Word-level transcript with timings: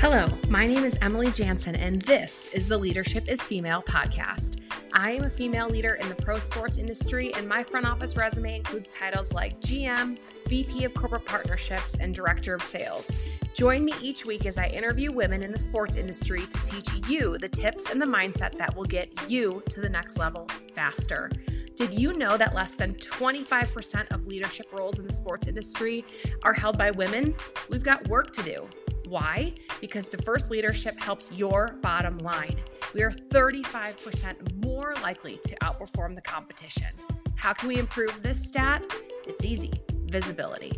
Hello, 0.00 0.28
my 0.48 0.64
name 0.64 0.84
is 0.84 0.96
Emily 1.02 1.32
Jansen, 1.32 1.74
and 1.74 2.00
this 2.02 2.50
is 2.54 2.68
the 2.68 2.78
Leadership 2.78 3.28
is 3.28 3.40
Female 3.42 3.82
podcast. 3.82 4.60
I 4.92 5.10
am 5.10 5.24
a 5.24 5.30
female 5.30 5.68
leader 5.68 5.94
in 5.94 6.08
the 6.08 6.14
pro 6.14 6.38
sports 6.38 6.78
industry, 6.78 7.34
and 7.34 7.48
my 7.48 7.64
front 7.64 7.84
office 7.84 8.16
resume 8.16 8.54
includes 8.54 8.94
titles 8.94 9.32
like 9.32 9.60
GM, 9.60 10.16
VP 10.46 10.84
of 10.84 10.94
Corporate 10.94 11.24
Partnerships, 11.24 11.96
and 11.96 12.14
Director 12.14 12.54
of 12.54 12.62
Sales. 12.62 13.10
Join 13.54 13.84
me 13.84 13.92
each 14.00 14.24
week 14.24 14.46
as 14.46 14.56
I 14.56 14.68
interview 14.68 15.10
women 15.10 15.42
in 15.42 15.50
the 15.50 15.58
sports 15.58 15.96
industry 15.96 16.46
to 16.46 16.62
teach 16.62 16.88
you 17.08 17.36
the 17.36 17.48
tips 17.48 17.90
and 17.90 18.00
the 18.00 18.06
mindset 18.06 18.56
that 18.56 18.76
will 18.76 18.84
get 18.84 19.10
you 19.28 19.64
to 19.68 19.80
the 19.80 19.88
next 19.88 20.16
level 20.16 20.46
faster. 20.76 21.28
Did 21.74 21.92
you 21.92 22.12
know 22.12 22.36
that 22.36 22.54
less 22.54 22.74
than 22.74 22.94
25% 22.94 24.12
of 24.12 24.28
leadership 24.28 24.66
roles 24.72 25.00
in 25.00 25.08
the 25.08 25.12
sports 25.12 25.48
industry 25.48 26.04
are 26.44 26.52
held 26.52 26.78
by 26.78 26.92
women? 26.92 27.34
We've 27.68 27.82
got 27.82 28.06
work 28.06 28.30
to 28.30 28.44
do. 28.44 28.68
Why? 29.08 29.54
Because 29.80 30.06
diverse 30.06 30.50
leadership 30.50 31.00
helps 31.00 31.32
your 31.32 31.78
bottom 31.80 32.18
line. 32.18 32.60
We 32.92 33.02
are 33.02 33.10
35% 33.10 34.64
more 34.64 34.94
likely 35.02 35.38
to 35.44 35.56
outperform 35.62 36.14
the 36.14 36.20
competition. 36.20 36.88
How 37.34 37.54
can 37.54 37.68
we 37.68 37.78
improve 37.78 38.22
this 38.22 38.46
stat? 38.46 38.82
It's 39.26 39.44
easy 39.46 39.72
visibility. 40.04 40.72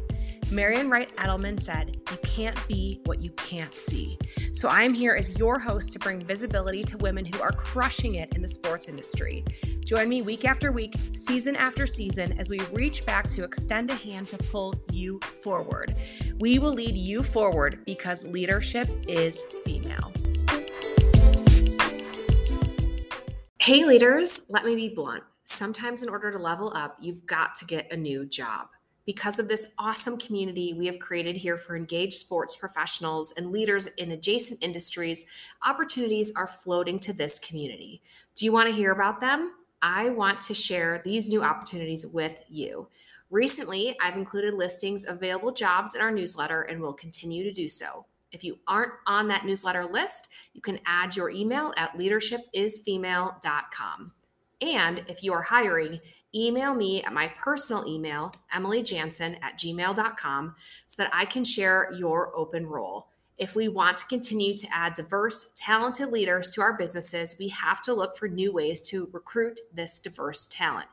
Marian 0.53 0.91
Wright 0.91 1.15
Edelman 1.17 1.61
said, 1.61 1.97
You 2.11 2.17
can't 2.25 2.59
be 2.67 3.01
what 3.05 3.21
you 3.21 3.31
can't 3.33 3.75
see. 3.75 4.19
So 4.53 4.69
I 4.69 4.83
am 4.83 4.93
here 4.93 5.15
as 5.15 5.39
your 5.39 5.61
host 5.61 5.93
to 5.93 6.01
bring 6.01 6.21
visibility 6.21 6.83
to 6.85 6.99
women 6.99 7.25
who 7.25 7.41
are 7.41 7.53
crushing 7.53 8.17
it 8.17 8.35
in 8.35 8.43
the 8.43 8.49
sports 8.49 8.89
industry. 8.89 9.45
Join 9.85 10.09
me 10.09 10.23
week 10.23 10.45
after 10.45 10.73
week, 10.73 10.97
season 11.15 11.55
after 11.55 11.87
season, 11.87 12.37
as 12.39 12.51
we 12.51 12.59
reach 12.73 13.07
back 13.07 13.29
to 13.29 13.45
extend 13.45 13.91
a 13.91 13.95
hand 13.95 14.29
to 14.29 14.39
pull 14.39 14.75
you 14.91 15.21
forward. 15.21 15.95
We 16.41 16.59
will 16.59 16.73
lead 16.73 16.97
you 16.97 17.23
forward 17.23 17.85
because 17.87 18.27
leadership 18.27 18.89
is 19.07 19.45
female. 19.64 20.12
Hey, 23.61 23.85
leaders, 23.85 24.42
let 24.48 24.64
me 24.64 24.75
be 24.75 24.89
blunt. 24.89 25.23
Sometimes, 25.45 26.03
in 26.03 26.09
order 26.09 26.33
to 26.33 26.39
level 26.39 26.73
up, 26.75 26.97
you've 27.01 27.25
got 27.25 27.55
to 27.57 27.64
get 27.64 27.92
a 27.92 27.97
new 27.97 28.27
job. 28.27 28.69
Because 29.11 29.41
of 29.41 29.48
this 29.48 29.72
awesome 29.77 30.16
community 30.19 30.72
we 30.72 30.86
have 30.86 31.00
created 31.00 31.36
here 31.36 31.58
for 31.58 31.75
engaged 31.75 32.12
sports 32.12 32.55
professionals 32.55 33.34
and 33.36 33.50
leaders 33.50 33.89
in 33.98 34.12
adjacent 34.12 34.62
industries, 34.62 35.27
opportunities 35.67 36.33
are 36.36 36.47
floating 36.47 37.00
to 37.00 37.12
this 37.12 37.41
community. 37.41 38.02
Do 38.36 38.44
you 38.44 38.52
want 38.52 38.69
to 38.69 38.72
hear 38.72 38.92
about 38.92 39.20
them? 39.20 39.55
I 39.83 40.11
want 40.11 40.41
to 40.42 40.55
share 40.55 41.02
these 41.05 41.28
new 41.28 41.42
opportunities 41.42 42.06
with 42.06 42.39
you. 42.48 42.86
Recently, 43.30 43.97
I've 44.00 44.14
included 44.14 44.55
listings 44.55 45.05
of 45.05 45.17
available 45.17 45.50
jobs 45.50 45.97
in 45.97 46.02
our 46.02 46.12
newsletter 46.12 46.62
and 46.62 46.80
will 46.80 46.92
continue 46.92 47.42
to 47.42 47.52
do 47.52 47.69
so. 47.69 48.06
If 48.30 48.45
you 48.45 48.61
aren't 48.69 48.92
on 49.08 49.27
that 49.27 49.45
newsletter 49.45 49.86
list, 49.86 50.28
you 50.52 50.61
can 50.61 50.78
add 50.86 51.17
your 51.17 51.30
email 51.30 51.74
at 51.77 51.98
leadershipisfemale.com. 51.98 54.12
And 54.61 55.02
if 55.08 55.24
you 55.24 55.33
are 55.33 55.42
hiring, 55.42 55.98
email 56.34 56.75
me 56.75 57.03
at 57.03 57.12
my 57.12 57.28
personal 57.28 57.86
email, 57.86 58.33
emilyjansen 58.55 59.39
at 59.42 59.59
gmail.com, 59.59 60.55
so 60.86 61.03
that 61.03 61.11
I 61.12 61.25
can 61.25 61.45
share 61.45 61.92
your 61.97 62.36
open 62.36 62.67
role. 62.67 63.09
If 63.39 63.56
we 63.56 63.69
want 63.69 63.97
to 63.98 64.06
continue 64.06 64.55
to 64.56 64.69
add 64.73 64.95
diverse, 64.95 65.53
talented 65.56 66.11
leaders 66.11 66.51
to 66.51 66.61
our 66.61 66.77
businesses, 66.77 67.36
we 67.39 67.48
have 67.48 67.81
to 67.83 67.95
look 67.95 68.17
for 68.17 68.28
new 68.28 68.53
ways 68.53 68.83
to 68.89 69.08
recruit 69.12 69.61
this 69.73 69.98
diverse 69.98 70.47
talent. 70.47 70.89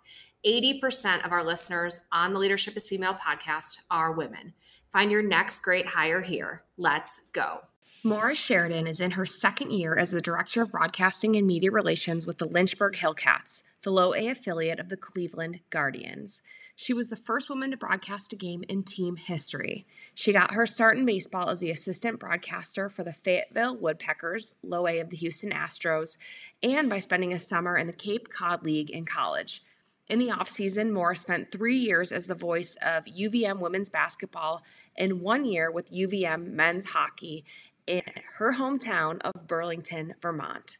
80% 0.45 1.25
of 1.25 1.33
our 1.33 1.43
listeners 1.43 2.01
on 2.11 2.31
the 2.31 2.39
Leadership 2.39 2.77
is 2.77 2.87
Female 2.87 3.15
podcast 3.15 3.81
are 3.91 4.13
women. 4.13 4.53
Find 4.93 5.11
your 5.11 5.21
next 5.21 5.59
great 5.59 5.87
hire 5.87 6.21
here. 6.21 6.63
Let's 6.77 7.21
go. 7.33 7.61
Maura 8.03 8.33
Sheridan 8.33 8.87
is 8.87 9.01
in 9.01 9.11
her 9.11 9.25
second 9.25 9.71
year 9.71 9.97
as 9.97 10.11
the 10.11 10.21
Director 10.21 10.61
of 10.61 10.71
Broadcasting 10.71 11.35
and 11.35 11.45
Media 11.45 11.71
Relations 11.71 12.25
with 12.25 12.37
the 12.37 12.47
Lynchburg 12.47 12.95
Hillcats, 12.95 13.63
the 13.83 13.91
low 13.91 14.13
A 14.13 14.27
affiliate 14.27 14.79
of 14.79 14.89
the 14.89 14.97
Cleveland 14.97 15.59
Guardians. 15.69 16.41
She 16.75 16.93
was 16.93 17.07
the 17.07 17.15
first 17.15 17.49
woman 17.49 17.71
to 17.71 17.77
broadcast 17.77 18.33
a 18.33 18.35
game 18.35 18.63
in 18.69 18.83
team 18.83 19.15
history. 19.15 19.87
She 20.13 20.31
got 20.31 20.53
her 20.53 20.65
start 20.65 20.97
in 20.97 21.05
baseball 21.05 21.49
as 21.49 21.59
the 21.59 21.71
assistant 21.71 22.19
broadcaster 22.19 22.89
for 22.89 23.03
the 23.03 23.13
Fayetteville 23.13 23.77
Woodpeckers, 23.77 24.55
low 24.61 24.87
A 24.87 24.99
of 24.99 25.09
the 25.09 25.17
Houston 25.17 25.51
Astros, 25.51 26.17
and 26.61 26.89
by 26.89 26.99
spending 26.99 27.33
a 27.33 27.39
summer 27.39 27.77
in 27.77 27.87
the 27.87 27.93
Cape 27.93 28.29
Cod 28.29 28.63
League 28.63 28.91
in 28.91 29.05
college. 29.05 29.63
In 30.07 30.19
the 30.19 30.29
offseason, 30.29 30.91
Maura 30.91 31.15
spent 31.15 31.51
three 31.51 31.77
years 31.77 32.11
as 32.11 32.27
the 32.27 32.35
voice 32.35 32.75
of 32.81 33.05
UVM 33.05 33.59
women's 33.59 33.89
basketball 33.89 34.63
and 34.95 35.21
one 35.21 35.45
year 35.45 35.69
with 35.69 35.91
UVM 35.91 36.51
men's 36.51 36.85
hockey 36.85 37.43
in 37.87 38.03
her 38.35 38.53
hometown 38.53 39.19
of 39.21 39.47
Burlington, 39.47 40.13
Vermont. 40.21 40.77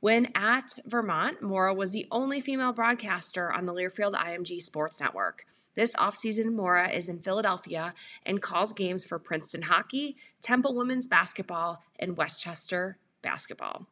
When 0.00 0.28
at 0.36 0.78
Vermont, 0.86 1.42
Maura 1.42 1.74
was 1.74 1.90
the 1.90 2.06
only 2.12 2.40
female 2.40 2.72
broadcaster 2.72 3.52
on 3.52 3.66
the 3.66 3.72
Learfield 3.72 4.14
IMG 4.14 4.62
Sports 4.62 5.00
Network. 5.00 5.44
This 5.74 5.94
offseason, 5.94 6.54
Maura 6.54 6.88
is 6.88 7.08
in 7.08 7.18
Philadelphia 7.18 7.94
and 8.24 8.40
calls 8.40 8.72
games 8.72 9.04
for 9.04 9.18
Princeton 9.18 9.62
hockey, 9.62 10.16
Temple 10.40 10.76
women's 10.76 11.08
basketball, 11.08 11.82
and 11.98 12.16
West 12.16 12.40
Chester 12.40 12.98
basketball. 13.22 13.86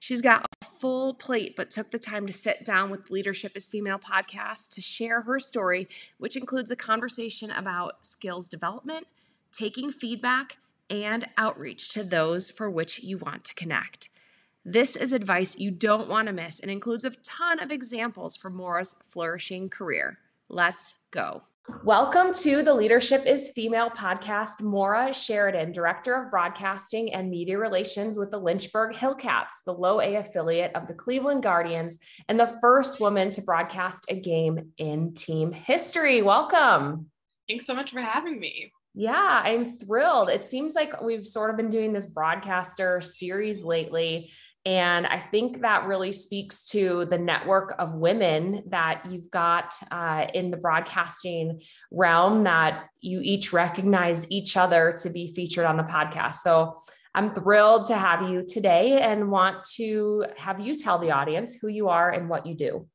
She's 0.00 0.20
got 0.20 0.44
a 0.62 0.66
full 0.80 1.14
plate, 1.14 1.54
but 1.56 1.70
took 1.70 1.92
the 1.92 1.98
time 1.98 2.26
to 2.26 2.32
sit 2.32 2.64
down 2.64 2.90
with 2.90 3.10
Leadership 3.10 3.52
is 3.54 3.68
Female 3.68 4.00
podcast 4.00 4.70
to 4.70 4.80
share 4.80 5.22
her 5.22 5.38
story, 5.38 5.88
which 6.18 6.36
includes 6.36 6.72
a 6.72 6.76
conversation 6.76 7.52
about 7.52 8.04
skills 8.04 8.48
development, 8.48 9.06
taking 9.52 9.92
feedback, 9.92 10.56
and 10.90 11.28
outreach 11.38 11.92
to 11.92 12.02
those 12.02 12.50
for 12.50 12.68
which 12.68 12.98
you 12.98 13.16
want 13.16 13.44
to 13.44 13.54
connect. 13.54 14.08
This 14.64 14.94
is 14.94 15.12
advice 15.12 15.58
you 15.58 15.72
don't 15.72 16.08
want 16.08 16.28
to 16.28 16.32
miss 16.32 16.60
and 16.60 16.70
includes 16.70 17.04
a 17.04 17.10
ton 17.24 17.58
of 17.58 17.72
examples 17.72 18.36
from 18.36 18.54
Maura's 18.54 18.94
flourishing 19.10 19.68
career. 19.68 20.18
Let's 20.48 20.94
go. 21.10 21.42
Welcome 21.82 22.32
to 22.34 22.62
the 22.62 22.72
Leadership 22.72 23.26
is 23.26 23.50
Female 23.50 23.90
podcast. 23.90 24.62
Maura 24.62 25.12
Sheridan, 25.12 25.72
Director 25.72 26.14
of 26.14 26.30
Broadcasting 26.30 27.12
and 27.12 27.28
Media 27.28 27.58
Relations 27.58 28.20
with 28.20 28.30
the 28.30 28.38
Lynchburg 28.38 28.94
Hillcats, 28.94 29.64
the 29.66 29.74
low 29.74 30.00
A 30.00 30.14
affiliate 30.14 30.76
of 30.76 30.86
the 30.86 30.94
Cleveland 30.94 31.42
Guardians, 31.42 31.98
and 32.28 32.38
the 32.38 32.56
first 32.60 33.00
woman 33.00 33.32
to 33.32 33.42
broadcast 33.42 34.04
a 34.10 34.20
game 34.20 34.70
in 34.78 35.12
team 35.14 35.50
history. 35.50 36.22
Welcome. 36.22 37.10
Thanks 37.48 37.66
so 37.66 37.74
much 37.74 37.90
for 37.90 38.00
having 38.00 38.38
me. 38.38 38.70
Yeah, 38.94 39.40
I'm 39.42 39.64
thrilled. 39.64 40.28
It 40.30 40.44
seems 40.44 40.74
like 40.74 41.00
we've 41.00 41.26
sort 41.26 41.50
of 41.50 41.56
been 41.56 41.70
doing 41.70 41.92
this 41.92 42.06
broadcaster 42.06 43.00
series 43.00 43.64
lately 43.64 44.30
and 44.64 45.06
I 45.08 45.18
think 45.18 45.62
that 45.62 45.86
really 45.86 46.12
speaks 46.12 46.66
to 46.66 47.04
the 47.06 47.18
network 47.18 47.74
of 47.80 47.94
women 47.94 48.62
that 48.68 49.02
you've 49.10 49.30
got 49.30 49.74
uh, 49.90 50.26
in 50.34 50.52
the 50.52 50.56
broadcasting 50.56 51.62
realm 51.90 52.44
that 52.44 52.84
you 53.00 53.20
each 53.22 53.52
recognize 53.52 54.30
each 54.30 54.56
other 54.56 54.96
to 55.02 55.10
be 55.10 55.32
featured 55.34 55.64
on 55.64 55.76
the 55.76 55.82
podcast. 55.82 56.34
So 56.34 56.76
I'm 57.14 57.32
thrilled 57.32 57.86
to 57.86 57.96
have 57.96 58.30
you 58.30 58.44
today 58.46 59.00
and 59.00 59.32
want 59.32 59.64
to 59.74 60.26
have 60.36 60.60
you 60.60 60.76
tell 60.76 60.98
the 60.98 61.10
audience 61.10 61.56
who 61.56 61.68
you 61.68 61.88
are 61.88 62.10
and 62.10 62.28
what 62.28 62.46
you 62.46 62.54
do. 62.54 62.88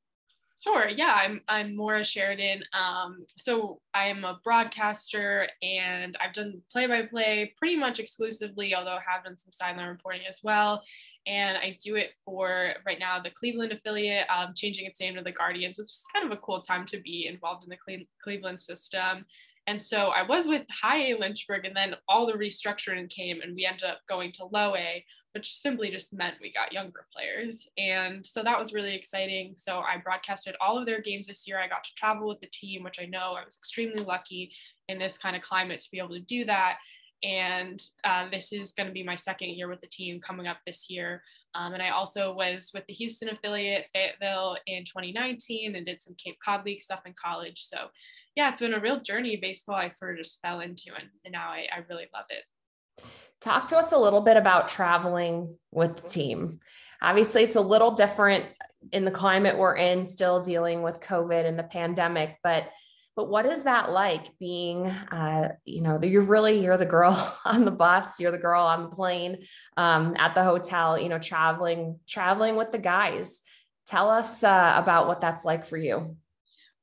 Sure. 0.64 0.88
Yeah, 0.90 1.16
I'm 1.16 1.42
I'm 1.48 1.78
Maura 1.78 2.04
Sheridan. 2.04 2.64
Um, 2.74 3.20
so 3.38 3.80
I 3.94 4.08
am 4.08 4.26
a 4.26 4.40
broadcaster 4.44 5.48
and 5.62 6.18
I've 6.20 6.34
done 6.34 6.62
play-by-play 6.72 7.54
pretty 7.58 7.76
much 7.76 8.00
exclusively, 8.00 8.74
although 8.74 8.96
I 8.96 9.02
have 9.08 9.24
done 9.24 9.38
some 9.38 9.52
sideline 9.52 9.88
reporting 9.88 10.24
as 10.28 10.40
well 10.44 10.82
and 11.28 11.58
I 11.58 11.78
do 11.84 11.96
it 11.96 12.12
for 12.24 12.74
right 12.86 13.00
now 13.00 13.20
the 13.22 13.30
Cleveland 13.30 13.74
affiliate, 13.74 14.26
um, 14.30 14.54
changing 14.56 14.86
its 14.86 15.02
name 15.02 15.16
to 15.16 15.22
the 15.22 15.32
Guardians, 15.32 15.78
which 15.78 15.90
is 15.90 16.06
kind 16.14 16.26
of 16.26 16.32
a 16.32 16.42
cool 16.42 16.62
time 16.62 16.86
to 16.88 17.00
be 17.00 17.28
involved 17.28 17.64
in 17.64 17.70
the 17.70 17.78
Cle- 17.78 18.08
Cleveland 18.24 18.62
system. 18.62 19.26
And 19.68 19.82
so 19.82 20.08
I 20.08 20.24
was 20.24 20.48
with 20.48 20.64
High 20.72 21.10
A 21.10 21.18
Lynchburg, 21.20 21.66
and 21.66 21.76
then 21.76 21.96
all 22.08 22.26
the 22.26 22.34
restructuring 22.34 23.10
came, 23.10 23.42
and 23.42 23.54
we 23.54 23.66
ended 23.66 23.84
up 23.84 24.00
going 24.08 24.32
to 24.34 24.46
Low 24.46 24.76
A, 24.78 25.04
which 25.34 25.52
simply 25.52 25.92
just 25.92 26.14
meant 26.14 26.36
we 26.42 26.54
got 26.54 26.72
younger 26.72 27.06
players. 27.14 27.68
And 27.78 28.26
so 28.26 28.42
that 28.44 28.58
was 28.58 28.72
really 28.72 28.96
exciting. 28.96 29.54
So 29.58 29.80
I 29.80 29.98
broadcasted 30.02 30.56
all 30.62 30.78
of 30.78 30.86
their 30.86 31.02
games 31.02 31.28
this 31.28 31.46
year. 31.46 31.60
I 31.60 31.68
got 31.68 31.84
to 31.84 31.90
travel 31.98 32.30
with 32.30 32.40
the 32.40 32.48
team, 32.48 32.84
which 32.84 33.00
I 33.00 33.06
know 33.06 33.34
I 33.34 33.44
was 33.44 33.58
extremely 33.58 34.04
lucky 34.04 34.52
in 34.88 34.98
this 34.98 35.18
kind 35.18 35.36
of 35.36 35.42
climate 35.42 35.82
to 35.82 35.92
be 35.92 36.00
able 36.00 36.16
to 36.16 36.22
do 36.22 36.46
that. 36.46 36.78
And 37.24 37.82
uh, 38.04 38.30
this 38.30 38.54
is 38.54 38.74
going 38.74 38.88
to 38.88 38.94
be 38.94 39.04
my 39.04 39.16
second 39.16 39.50
year 39.50 39.68
with 39.68 39.82
the 39.82 39.88
team 39.88 40.20
coming 40.20 40.48
up 40.48 40.58
this 40.66 40.90
year. 40.90 41.22
Um, 41.56 41.74
and 41.74 41.82
I 41.82 41.90
also 41.90 42.34
was 42.34 42.72
with 42.74 42.84
the 42.88 42.94
Houston 42.94 43.30
affiliate, 43.30 43.88
Fayetteville, 43.94 44.58
in 44.68 44.86
2019 44.86 45.76
and 45.76 45.86
did 45.86 46.02
some 46.02 46.16
Cape 46.24 46.38
Cod 46.44 46.66
League 46.66 46.82
stuff 46.82 47.02
in 47.06 47.14
college. 47.22 47.64
So, 47.66 47.88
yeah, 48.36 48.50
it's 48.50 48.60
been 48.60 48.76
a 48.76 48.80
real 48.80 49.00
journey. 49.00 49.38
Baseball, 49.38 49.76
I 49.76 49.88
sort 49.88 50.12
of 50.12 50.24
just 50.24 50.42
fell 50.42 50.60
into, 50.60 50.92
and, 50.96 51.10
and 51.26 51.32
now 51.32 51.50
I, 51.50 51.66
I 51.76 51.80
really 51.90 52.06
love 52.14 52.26
it. 52.30 53.04
Talk 53.42 53.68
to 53.70 53.78
us 53.78 53.92
a 53.92 53.98
little 53.98 54.22
bit 54.22 54.38
about 54.38 54.68
traveling 54.68 55.58
with 55.72 55.98
the 55.98 56.08
team. 56.08 56.60
Obviously, 57.02 57.44
it's 57.44 57.56
a 57.56 57.62
little 57.62 57.92
different 57.92 58.46
in 58.92 59.06
the 59.06 59.12
climate 59.12 59.58
we're 59.58 59.76
in, 59.76 60.06
still 60.06 60.42
dealing 60.42 60.82
with 60.82 61.00
COVID 61.00 61.46
and 61.46 61.58
the 61.58 61.64
pandemic, 61.64 62.38
but 62.44 62.70
but 63.18 63.30
what 63.30 63.48
is 63.48 63.64
that 63.64 63.92
like 63.92 64.38
being, 64.38 64.86
uh, 64.86 65.50
you 65.66 65.82
know, 65.82 66.00
you're 66.04 66.22
really, 66.22 66.64
you're 66.64 66.78
the 66.78 66.86
girl 66.86 67.36
on 67.46 67.66
the 67.66 67.72
bus, 67.72 68.20
you're 68.20 68.32
the 68.32 68.38
girl 68.38 68.62
on 68.62 68.84
the 68.84 68.96
plane, 68.96 69.40
um, 69.76 70.16
at 70.20 70.36
the 70.36 70.44
hotel, 70.44 71.02
you 71.02 71.10
know, 71.10 71.18
traveling, 71.18 72.00
traveling 72.08 72.56
with 72.56 72.72
the 72.72 72.78
guys. 72.78 73.42
Tell 73.88 74.12
us 74.12 74.44
uh, 74.44 74.74
about 74.78 75.08
what 75.08 75.20
that's 75.20 75.44
like 75.44 75.66
for 75.66 75.78
you. 75.78 76.16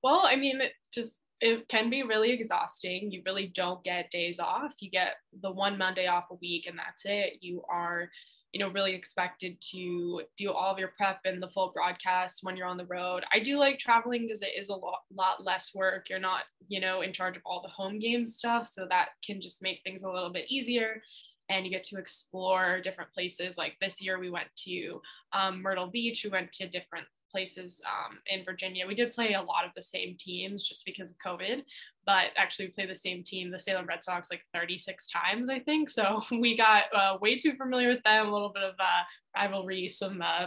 Well, 0.03 0.23
I 0.25 0.35
mean, 0.35 0.61
it 0.61 0.73
just, 0.93 1.23
it 1.41 1.69
can 1.69 1.89
be 1.89 2.03
really 2.03 2.33
exhausting. 2.33 3.13
You 3.13 3.23
really 3.25 3.53
don't 3.55 3.85
get 3.85 4.11
days 4.11 4.41
off. 4.41 4.75
You 4.81 4.91
get 4.91 5.15
the 5.41 5.53
one 5.53 5.79
Monday 5.79 6.09
off 6.09 6.25
a 6.33 6.35
week 6.35 6.67
and 6.67 6.77
that's 6.77 7.05
it. 7.07 7.35
You 7.43 7.63
are 7.71 8.11
you 8.55 8.61
know 8.61 8.71
really 8.71 8.95
expected 8.95 9.61
to 9.73 10.23
do 10.39 10.53
all 10.53 10.73
of 10.73 10.79
your 10.79 10.93
prep 10.97 11.19
and 11.25 11.43
the 11.43 11.51
full 11.51 11.73
broadcast 11.75 12.39
when 12.45 12.57
you're 12.57 12.69
on 12.69 12.77
the 12.77 12.87
road. 12.87 13.25
I 13.35 13.41
do 13.41 13.59
like 13.59 13.81
traveling 13.81 14.23
because 14.23 14.43
it 14.43 14.53
is 14.57 14.69
a 14.69 14.75
lot, 14.75 15.01
lot 15.13 15.45
less 15.45 15.75
work. 15.75 16.09
You're 16.09 16.21
not 16.21 16.45
you 16.69 16.81
know 16.81 17.01
in 17.01 17.13
charge 17.13 17.37
of 17.37 17.43
all 17.45 17.61
the 17.61 17.69
home 17.69 17.99
game 17.99 18.25
stuff 18.25 18.69
so 18.69 18.87
that 18.89 19.09
can 19.27 19.41
just 19.41 19.61
make 19.61 19.81
things 19.83 20.05
a 20.05 20.11
little 20.11 20.33
bit 20.33 20.51
easier 20.51 21.03
and 21.51 21.67
you 21.67 21.71
get 21.71 21.85
to 21.85 21.99
explore 21.99 22.81
different 22.81 23.13
places. 23.13 23.59
Like 23.59 23.75
this 23.81 24.01
year 24.01 24.19
we 24.19 24.31
went 24.31 24.49
to 24.59 25.01
um, 25.33 25.61
myrtle 25.61 25.89
beach. 25.89 26.23
We 26.25 26.31
went 26.31 26.53
to 26.53 26.69
different 26.69 27.07
places 27.31 27.83
um, 27.85 28.19
in 28.29 28.45
Virginia. 28.45 28.87
We 28.87 28.95
did 28.95 29.13
play 29.13 29.35
a 29.35 29.43
lot 29.43 29.65
of 29.67 29.73
the 29.75 29.83
same 29.83 30.17
teams 30.19 30.63
just 30.63 30.85
because 30.87 31.11
of 31.11 31.17
COVID, 31.19 31.65
but 32.07 32.27
actually 32.37 32.67
we 32.67 32.73
played 32.73 32.91
the 32.91 32.95
same 32.95 33.23
team, 33.23 33.51
the 33.51 33.59
Salem 33.59 33.87
Red 33.87 34.05
Sox, 34.05 34.31
like 34.31 34.43
36 34.53 35.09
times, 35.09 35.49
I 35.49 35.59
think. 35.59 35.89
So 35.89 36.23
we 36.31 36.57
got 36.57 36.85
uh, 36.95 37.19
way 37.21 37.37
too 37.37 37.55
familiar 37.55 37.89
with 37.89 38.03
them, 38.03 38.29
a 38.29 38.33
little 38.33 38.53
bit 38.53 38.63
of 38.63 38.75
uh, 38.79 39.03
rivalry, 39.37 39.89
some, 39.89 40.23
uh, 40.23 40.47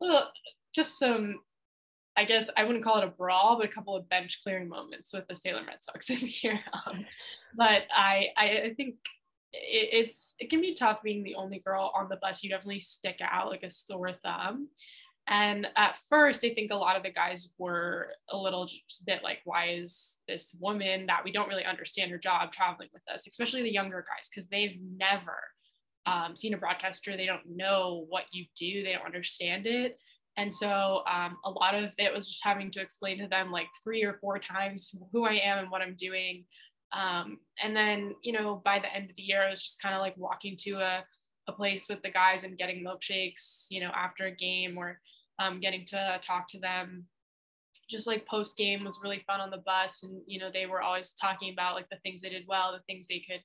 little, 0.00 0.22
just 0.74 0.98
some, 0.98 1.40
I 2.16 2.24
guess 2.24 2.48
I 2.56 2.64
wouldn't 2.64 2.84
call 2.84 2.98
it 2.98 3.04
a 3.04 3.08
brawl, 3.08 3.56
but 3.56 3.66
a 3.66 3.72
couple 3.72 3.96
of 3.96 4.08
bench 4.08 4.40
clearing 4.42 4.68
moments 4.68 5.12
with 5.12 5.26
the 5.28 5.34
Salem 5.34 5.66
Red 5.66 5.82
Sox 5.82 6.06
this 6.08 6.44
year. 6.44 6.60
Um, 6.86 7.04
but 7.56 7.82
I, 7.94 8.28
I, 8.36 8.44
I 8.66 8.74
think 8.76 8.96
it, 9.54 9.88
it's 9.92 10.34
it 10.38 10.50
can 10.50 10.60
be 10.60 10.74
tough 10.74 11.02
being 11.02 11.22
the 11.22 11.34
only 11.36 11.58
girl 11.58 11.92
on 11.94 12.08
the 12.08 12.16
bus. 12.16 12.42
You 12.42 12.50
definitely 12.50 12.80
stick 12.80 13.18
out 13.22 13.50
like 13.50 13.62
a 13.62 13.70
sore 13.70 14.12
thumb. 14.22 14.68
And 15.26 15.66
at 15.76 15.96
first, 16.10 16.44
I 16.44 16.52
think 16.52 16.70
a 16.70 16.76
lot 16.76 16.96
of 16.96 17.02
the 17.02 17.10
guys 17.10 17.54
were 17.58 18.08
a 18.30 18.36
little 18.36 18.68
bit 19.06 19.22
like, 19.22 19.38
why 19.44 19.68
is 19.68 20.18
this 20.28 20.54
woman 20.60 21.06
that 21.06 21.24
we 21.24 21.32
don't 21.32 21.48
really 21.48 21.64
understand 21.64 22.10
her 22.10 22.18
job 22.18 22.52
traveling 22.52 22.90
with 22.92 23.02
us, 23.12 23.26
especially 23.26 23.62
the 23.62 23.72
younger 23.72 24.04
guys, 24.06 24.28
because 24.28 24.48
they've 24.48 24.78
never 24.98 25.36
um, 26.06 26.36
seen 26.36 26.52
a 26.52 26.58
broadcaster. 26.58 27.16
They 27.16 27.24
don't 27.24 27.46
know 27.46 28.04
what 28.10 28.24
you 28.32 28.44
do, 28.56 28.82
they 28.82 28.92
don't 28.92 29.06
understand 29.06 29.66
it. 29.66 29.98
And 30.36 30.52
so 30.52 31.02
um, 31.10 31.36
a 31.44 31.50
lot 31.50 31.74
of 31.74 31.92
it 31.96 32.12
was 32.12 32.28
just 32.28 32.44
having 32.44 32.70
to 32.72 32.80
explain 32.80 33.18
to 33.20 33.28
them 33.28 33.50
like 33.50 33.68
three 33.82 34.04
or 34.04 34.18
four 34.20 34.38
times 34.38 34.94
who 35.12 35.24
I 35.24 35.34
am 35.34 35.58
and 35.58 35.70
what 35.70 35.80
I'm 35.80 35.94
doing. 35.96 36.44
Um, 36.92 37.38
and 37.62 37.74
then, 37.74 38.14
you 38.22 38.32
know, 38.32 38.60
by 38.64 38.78
the 38.78 38.92
end 38.92 39.10
of 39.10 39.16
the 39.16 39.22
year, 39.22 39.42
I 39.42 39.50
was 39.50 39.62
just 39.62 39.80
kind 39.80 39.94
of 39.94 40.00
like 40.00 40.16
walking 40.16 40.56
to 40.60 40.72
a, 40.80 41.04
a 41.48 41.52
place 41.52 41.88
with 41.88 42.02
the 42.02 42.10
guys 42.10 42.44
and 42.44 42.58
getting 42.58 42.84
milkshakes, 42.84 43.66
you 43.70 43.80
know, 43.80 43.90
after 43.94 44.26
a 44.26 44.34
game 44.34 44.76
or 44.76 45.00
um, 45.38 45.60
getting 45.60 45.84
to 45.86 46.18
talk 46.20 46.48
to 46.48 46.58
them. 46.58 47.06
Just 47.90 48.06
like 48.06 48.26
post 48.26 48.56
game 48.56 48.84
was 48.84 49.00
really 49.02 49.22
fun 49.26 49.40
on 49.40 49.50
the 49.50 49.62
bus 49.66 50.04
and 50.04 50.22
you 50.26 50.40
know 50.40 50.50
they 50.50 50.64
were 50.64 50.80
always 50.80 51.10
talking 51.12 51.52
about 51.52 51.74
like 51.74 51.88
the 51.90 51.98
things 52.02 52.22
they 52.22 52.30
did 52.30 52.44
well 52.48 52.72
the 52.72 52.82
things 52.86 53.06
they 53.06 53.22
could 53.28 53.42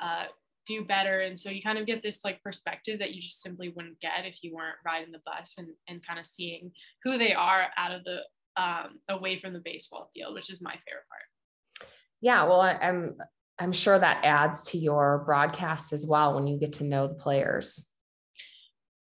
uh, 0.00 0.26
do 0.66 0.84
better 0.84 1.20
and 1.20 1.38
so 1.38 1.48
you 1.48 1.62
kind 1.62 1.78
of 1.78 1.86
get 1.86 2.02
this 2.02 2.24
like 2.24 2.42
perspective 2.42 2.98
that 2.98 3.14
you 3.14 3.22
just 3.22 3.40
simply 3.40 3.70
wouldn't 3.70 4.00
get 4.00 4.24
if 4.24 4.36
you 4.42 4.54
weren't 4.54 4.76
riding 4.84 5.12
the 5.12 5.22
bus 5.24 5.54
and, 5.58 5.68
and 5.88 6.04
kind 6.06 6.18
of 6.18 6.26
seeing 6.26 6.70
who 7.04 7.16
they 7.16 7.32
are 7.32 7.66
out 7.76 7.92
of 7.92 8.04
the 8.04 8.18
um, 8.60 8.98
away 9.08 9.38
from 9.38 9.52
the 9.52 9.62
baseball 9.64 10.10
field 10.14 10.34
which 10.34 10.50
is 10.50 10.60
my 10.60 10.72
favorite 10.72 11.08
part. 11.08 11.90
Yeah 12.20 12.44
well 12.44 12.60
i'm 12.60 13.16
i'm 13.58 13.72
sure 13.72 13.98
that 13.98 14.24
adds 14.24 14.70
to 14.70 14.78
your 14.78 15.22
broadcast 15.24 15.92
as 15.92 16.06
well 16.06 16.34
when 16.34 16.46
you 16.46 16.58
get 16.58 16.74
to 16.74 16.84
know 16.84 17.06
the 17.06 17.14
players. 17.14 17.90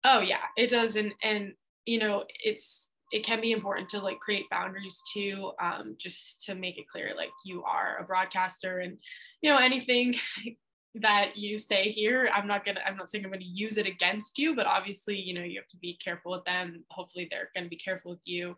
Oh 0.06 0.22
yeah 0.22 0.44
it 0.56 0.70
does 0.70 0.96
and 0.96 1.14
and 1.22 1.54
you 1.89 1.97
know 2.00 2.24
it's 2.44 2.91
it 3.12 3.25
can 3.25 3.41
be 3.41 3.51
important 3.51 3.89
to 3.89 4.00
like 4.00 4.19
create 4.19 4.45
boundaries 4.51 5.01
too 5.12 5.51
um, 5.62 5.95
just 5.97 6.44
to 6.45 6.53
make 6.53 6.77
it 6.77 6.88
clear 6.91 7.13
like 7.18 7.31
you 7.44 7.63
are 7.63 7.97
a 8.00 8.03
broadcaster 8.03 8.80
and 8.80 8.97
you 9.41 9.50
know 9.50 9.57
anything 9.57 10.15
that 10.95 11.38
you 11.38 11.57
say 11.57 11.89
here 11.89 12.30
i'm 12.36 12.47
not 12.47 12.65
gonna 12.65 12.80
i'm 12.86 12.97
not 12.97 13.09
saying 13.09 13.24
i'm 13.24 13.31
gonna 13.31 13.44
use 13.44 13.77
it 13.77 13.86
against 13.86 14.38
you 14.38 14.56
but 14.56 14.65
obviously 14.65 15.15
you 15.15 15.33
know 15.33 15.44
you 15.44 15.59
have 15.59 15.68
to 15.68 15.77
be 15.77 15.97
careful 16.03 16.31
with 16.31 16.44
them. 16.45 16.83
Hopefully 16.89 17.27
they're 17.30 17.51
gonna 17.56 17.69
be 17.69 17.75
careful 17.75 18.12
with 18.12 18.25
you. 18.25 18.56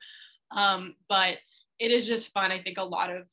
Um, 0.55 0.95
but 1.09 1.37
it 1.79 1.91
is 1.91 2.07
just 2.07 2.31
fun. 2.31 2.51
I 2.51 2.61
think 2.61 2.77
a 2.77 2.83
lot 2.83 3.09
of 3.09 3.25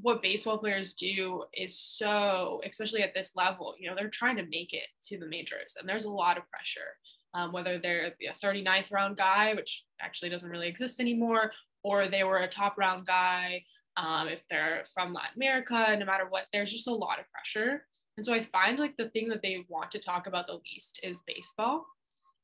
what 0.00 0.22
baseball 0.22 0.58
players 0.58 0.94
do 0.94 1.44
is 1.54 1.78
so 1.78 2.60
especially 2.64 3.02
at 3.02 3.12
this 3.12 3.32
level 3.36 3.74
you 3.78 3.88
know 3.88 3.94
they're 3.94 4.08
trying 4.08 4.36
to 4.36 4.46
make 4.46 4.72
it 4.72 4.86
to 5.02 5.18
the 5.18 5.26
majors 5.26 5.76
and 5.78 5.86
there's 5.86 6.06
a 6.06 6.10
lot 6.10 6.38
of 6.38 6.48
pressure 6.48 6.96
um, 7.34 7.52
whether 7.52 7.78
they're 7.78 8.12
a 8.22 8.44
39th 8.44 8.90
round 8.90 9.16
guy, 9.16 9.54
which 9.54 9.84
actually 10.00 10.28
doesn't 10.28 10.50
really 10.50 10.68
exist 10.68 11.00
anymore, 11.00 11.52
or 11.82 12.08
they 12.08 12.24
were 12.24 12.38
a 12.38 12.48
top 12.48 12.78
round 12.78 13.06
guy. 13.06 13.64
Um, 13.96 14.28
if 14.28 14.46
they're 14.48 14.84
from 14.94 15.12
Latin 15.12 15.36
America, 15.36 15.96
no 15.98 16.06
matter 16.06 16.26
what, 16.28 16.44
there's 16.52 16.72
just 16.72 16.88
a 16.88 16.94
lot 16.94 17.18
of 17.18 17.30
pressure. 17.30 17.84
And 18.16 18.24
so 18.24 18.32
I 18.34 18.44
find 18.44 18.78
like 18.78 18.96
the 18.96 19.08
thing 19.10 19.28
that 19.28 19.42
they 19.42 19.64
want 19.68 19.90
to 19.92 19.98
talk 19.98 20.26
about 20.26 20.46
the 20.46 20.60
least 20.70 21.00
is 21.02 21.22
baseball. 21.26 21.86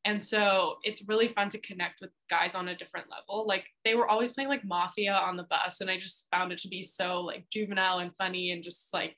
And 0.04 0.22
so 0.22 0.76
it's 0.84 1.06
really 1.06 1.28
fun 1.28 1.48
to 1.50 1.58
connect 1.58 2.00
with 2.00 2.10
guys 2.30 2.54
on 2.54 2.68
a 2.68 2.76
different 2.76 3.08
level. 3.10 3.46
Like 3.46 3.64
they 3.84 3.94
were 3.94 4.08
always 4.08 4.32
playing 4.32 4.48
like 4.48 4.64
mafia 4.64 5.12
on 5.12 5.36
the 5.36 5.42
bus, 5.44 5.80
and 5.80 5.90
I 5.90 5.98
just 5.98 6.28
found 6.30 6.52
it 6.52 6.58
to 6.60 6.68
be 6.68 6.82
so 6.82 7.20
like 7.20 7.44
juvenile 7.50 7.98
and 7.98 8.14
funny 8.16 8.52
and 8.52 8.62
just 8.62 8.94
like 8.94 9.16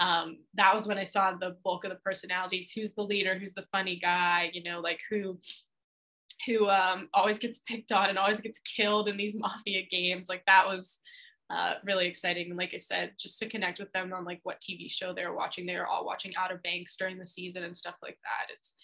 um, 0.00 0.38
that 0.54 0.74
was 0.74 0.88
when 0.88 0.98
I 0.98 1.04
saw 1.04 1.32
the 1.34 1.56
bulk 1.62 1.84
of 1.84 1.90
the 1.90 1.96
personalities. 1.96 2.72
Who's 2.72 2.94
the 2.94 3.02
leader? 3.02 3.38
Who's 3.38 3.52
the 3.52 3.66
funny 3.70 3.96
guy? 3.96 4.50
You 4.52 4.62
know, 4.62 4.80
like 4.80 5.00
who 5.10 5.38
who 6.46 6.70
um, 6.70 7.10
always 7.12 7.38
gets 7.38 7.58
picked 7.58 7.92
on 7.92 8.08
and 8.08 8.18
always 8.18 8.40
gets 8.40 8.58
killed 8.60 9.08
in 9.08 9.18
these 9.18 9.36
mafia 9.38 9.82
games. 9.90 10.30
Like 10.30 10.42
that 10.46 10.66
was 10.66 10.98
uh, 11.50 11.74
really 11.84 12.06
exciting. 12.06 12.48
And 12.48 12.56
like 12.56 12.72
I 12.72 12.78
said, 12.78 13.12
just 13.18 13.38
to 13.40 13.48
connect 13.48 13.78
with 13.78 13.92
them 13.92 14.12
on 14.14 14.24
like 14.24 14.40
what 14.42 14.60
TV 14.60 14.90
show 14.90 15.12
they're 15.12 15.34
watching. 15.34 15.66
They 15.66 15.76
were 15.76 15.86
all 15.86 16.06
watching 16.06 16.32
Outer 16.38 16.60
Banks 16.64 16.96
during 16.96 17.18
the 17.18 17.26
season 17.26 17.64
and 17.64 17.76
stuff 17.76 17.96
like 18.02 18.18
that. 18.24 18.54
It's 18.56 18.74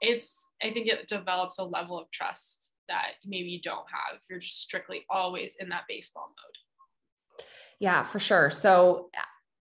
it's 0.00 0.48
I 0.62 0.72
think 0.72 0.86
it 0.86 1.06
develops 1.06 1.58
a 1.58 1.64
level 1.64 2.00
of 2.00 2.10
trust 2.10 2.72
that 2.88 3.12
maybe 3.26 3.48
you 3.48 3.60
don't 3.60 3.86
have 3.92 4.16
if 4.16 4.22
you're 4.30 4.38
just 4.38 4.62
strictly 4.62 5.04
always 5.10 5.56
in 5.60 5.68
that 5.68 5.84
baseball 5.86 6.28
mode. 6.28 7.44
Yeah, 7.78 8.04
for 8.04 8.20
sure. 8.20 8.50
So 8.50 9.10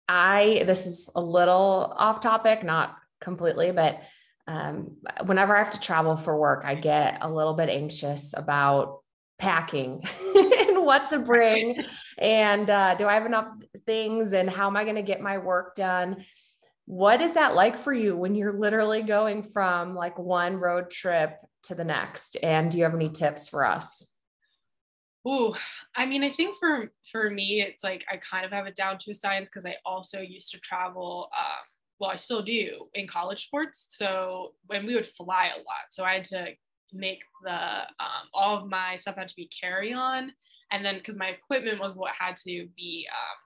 I, 0.08 0.62
this 0.66 0.87
is 0.87 1.10
a 1.14 1.20
little 1.20 1.94
off 1.96 2.20
topic, 2.20 2.64
not 2.64 2.97
completely, 3.21 3.73
but 3.73 4.00
um, 4.47 4.97
whenever 5.26 5.54
I 5.54 5.59
have 5.59 5.71
to 5.71 5.80
travel 5.80 6.16
for 6.16 6.38
work, 6.38 6.62
I 6.64 6.75
get 6.75 7.18
a 7.21 7.30
little 7.30 7.54
bit 7.54 7.68
anxious 7.68 8.35
about 8.37 9.02
packing 9.38 10.02
and 10.37 10.85
what 10.85 11.09
to 11.09 11.18
bring. 11.18 11.85
and 12.16 12.68
uh, 12.71 12.94
do 12.94 13.06
I 13.06 13.14
have 13.14 13.26
enough 13.26 13.49
things? 13.85 14.32
And 14.32 14.49
how 14.49 14.66
am 14.66 14.76
I 14.76 14.85
going 14.85 14.97
to 14.97 15.02
get 15.02 15.21
my 15.21 15.38
work 15.38 15.75
done? 15.75 16.25
What 16.87 17.21
is 17.21 17.35
that 17.35 17.54
like 17.54 17.76
for 17.76 17.92
you 17.92 18.16
when 18.16 18.35
you're 18.35 18.52
literally 18.52 19.02
going 19.02 19.42
from 19.42 19.94
like 19.94 20.18
one 20.18 20.56
road 20.56 20.90
trip 20.90 21.37
to 21.64 21.75
the 21.75 21.85
next? 21.85 22.37
And 22.42 22.71
do 22.71 22.78
you 22.78 22.85
have 22.85 22.94
any 22.94 23.11
tips 23.11 23.49
for 23.49 23.66
us? 23.66 24.17
Ooh, 25.26 25.52
I 25.96 26.06
mean, 26.06 26.22
I 26.22 26.30
think 26.30 26.54
for 26.56 26.92
for 27.10 27.30
me, 27.30 27.60
it's 27.60 27.82
like 27.82 28.04
I 28.10 28.18
kind 28.18 28.44
of 28.44 28.52
have 28.52 28.66
it 28.66 28.76
down 28.76 28.98
to 28.98 29.10
a 29.10 29.14
science 29.14 29.48
because 29.48 29.66
I 29.66 29.76
also 29.84 30.20
used 30.20 30.52
to 30.52 30.60
travel. 30.60 31.28
Um, 31.37 31.66
well, 31.98 32.10
I 32.10 32.16
still 32.16 32.42
do 32.42 32.87
in 32.94 33.08
college 33.08 33.46
sports. 33.46 33.88
So 33.90 34.52
when 34.66 34.87
we 34.87 34.94
would 34.94 35.08
fly 35.08 35.50
a 35.54 35.58
lot, 35.58 35.90
so 35.90 36.04
I 36.04 36.14
had 36.14 36.25
to 36.25 36.46
make 36.92 37.20
the 37.42 37.52
um, 37.52 38.28
all 38.32 38.56
of 38.56 38.68
my 38.68 38.96
stuff 38.96 39.16
had 39.16 39.28
to 39.28 39.37
be 39.37 39.50
carry 39.60 39.92
on, 39.92 40.32
and 40.70 40.84
then 40.84 40.98
because 40.98 41.16
my 41.16 41.28
equipment 41.28 41.80
was 41.80 41.96
what 41.96 42.12
had 42.18 42.37
to 42.37 42.68
be 42.76 43.06
um, 43.10 43.38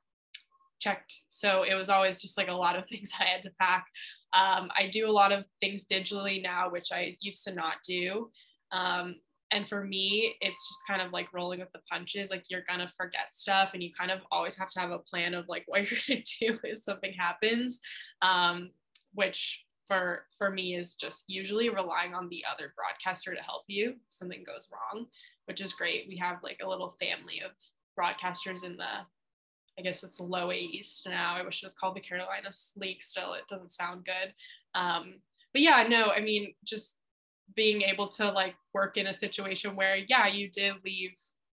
checked, 0.78 1.14
so 1.28 1.62
it 1.62 1.74
was 1.74 1.88
always 1.88 2.20
just 2.20 2.36
like 2.36 2.48
a 2.48 2.52
lot 2.52 2.76
of 2.76 2.86
things 2.88 3.12
I 3.18 3.24
had 3.24 3.42
to 3.42 3.52
pack. 3.58 3.86
Um, 4.34 4.70
I 4.78 4.88
do 4.90 5.08
a 5.08 5.12
lot 5.12 5.32
of 5.32 5.44
things 5.60 5.84
digitally 5.84 6.42
now, 6.42 6.70
which 6.70 6.92
I 6.92 7.16
used 7.20 7.44
to 7.44 7.54
not 7.54 7.76
do. 7.86 8.30
Um, 8.72 9.16
and 9.52 9.68
for 9.68 9.84
me 9.84 10.34
it's 10.40 10.68
just 10.68 10.86
kind 10.86 11.00
of 11.00 11.12
like 11.12 11.32
rolling 11.32 11.60
with 11.60 11.70
the 11.72 11.80
punches 11.90 12.30
like 12.30 12.44
you're 12.48 12.64
gonna 12.68 12.90
forget 12.96 13.26
stuff 13.32 13.74
and 13.74 13.82
you 13.82 13.90
kind 13.96 14.10
of 14.10 14.20
always 14.30 14.56
have 14.56 14.70
to 14.70 14.80
have 14.80 14.90
a 14.90 14.98
plan 14.98 15.34
of 15.34 15.48
like 15.48 15.64
what 15.66 15.88
you're 15.90 16.00
gonna 16.08 16.22
do 16.40 16.58
if 16.64 16.78
something 16.78 17.12
happens 17.12 17.80
um, 18.22 18.70
which 19.14 19.64
for 19.88 20.24
for 20.38 20.50
me 20.50 20.74
is 20.74 20.94
just 20.94 21.24
usually 21.28 21.68
relying 21.68 22.14
on 22.14 22.28
the 22.28 22.42
other 22.50 22.72
broadcaster 22.76 23.34
to 23.34 23.42
help 23.42 23.62
you 23.66 23.90
if 23.90 23.96
something 24.10 24.42
goes 24.46 24.68
wrong 24.72 25.06
which 25.46 25.60
is 25.60 25.72
great 25.72 26.06
we 26.08 26.16
have 26.16 26.38
like 26.42 26.60
a 26.62 26.68
little 26.68 26.96
family 27.00 27.40
of 27.44 27.52
broadcasters 27.98 28.64
in 28.64 28.76
the 28.76 29.04
I 29.78 29.82
guess 29.82 30.04
it's 30.04 30.20
low 30.20 30.52
East 30.52 31.06
now. 31.08 31.34
I 31.34 31.42
wish 31.42 31.62
it 31.62 31.66
was 31.66 31.72
called 31.72 31.96
the 31.96 32.00
Carolina 32.00 32.50
League 32.76 33.02
still. 33.02 33.32
It 33.32 33.48
doesn't 33.48 33.72
sound 33.72 34.04
good. 34.04 34.34
Um, 34.74 35.20
but 35.52 35.62
yeah, 35.62 35.86
no, 35.88 36.10
I 36.10 36.20
mean, 36.20 36.54
just 36.62 36.98
being 37.56 37.82
able 37.82 38.08
to 38.08 38.30
like 38.30 38.54
work 38.74 38.96
in 38.96 39.08
a 39.08 39.12
situation 39.12 39.76
where 39.76 39.96
yeah 40.08 40.26
you 40.26 40.48
did 40.50 40.74
leave 40.84 41.12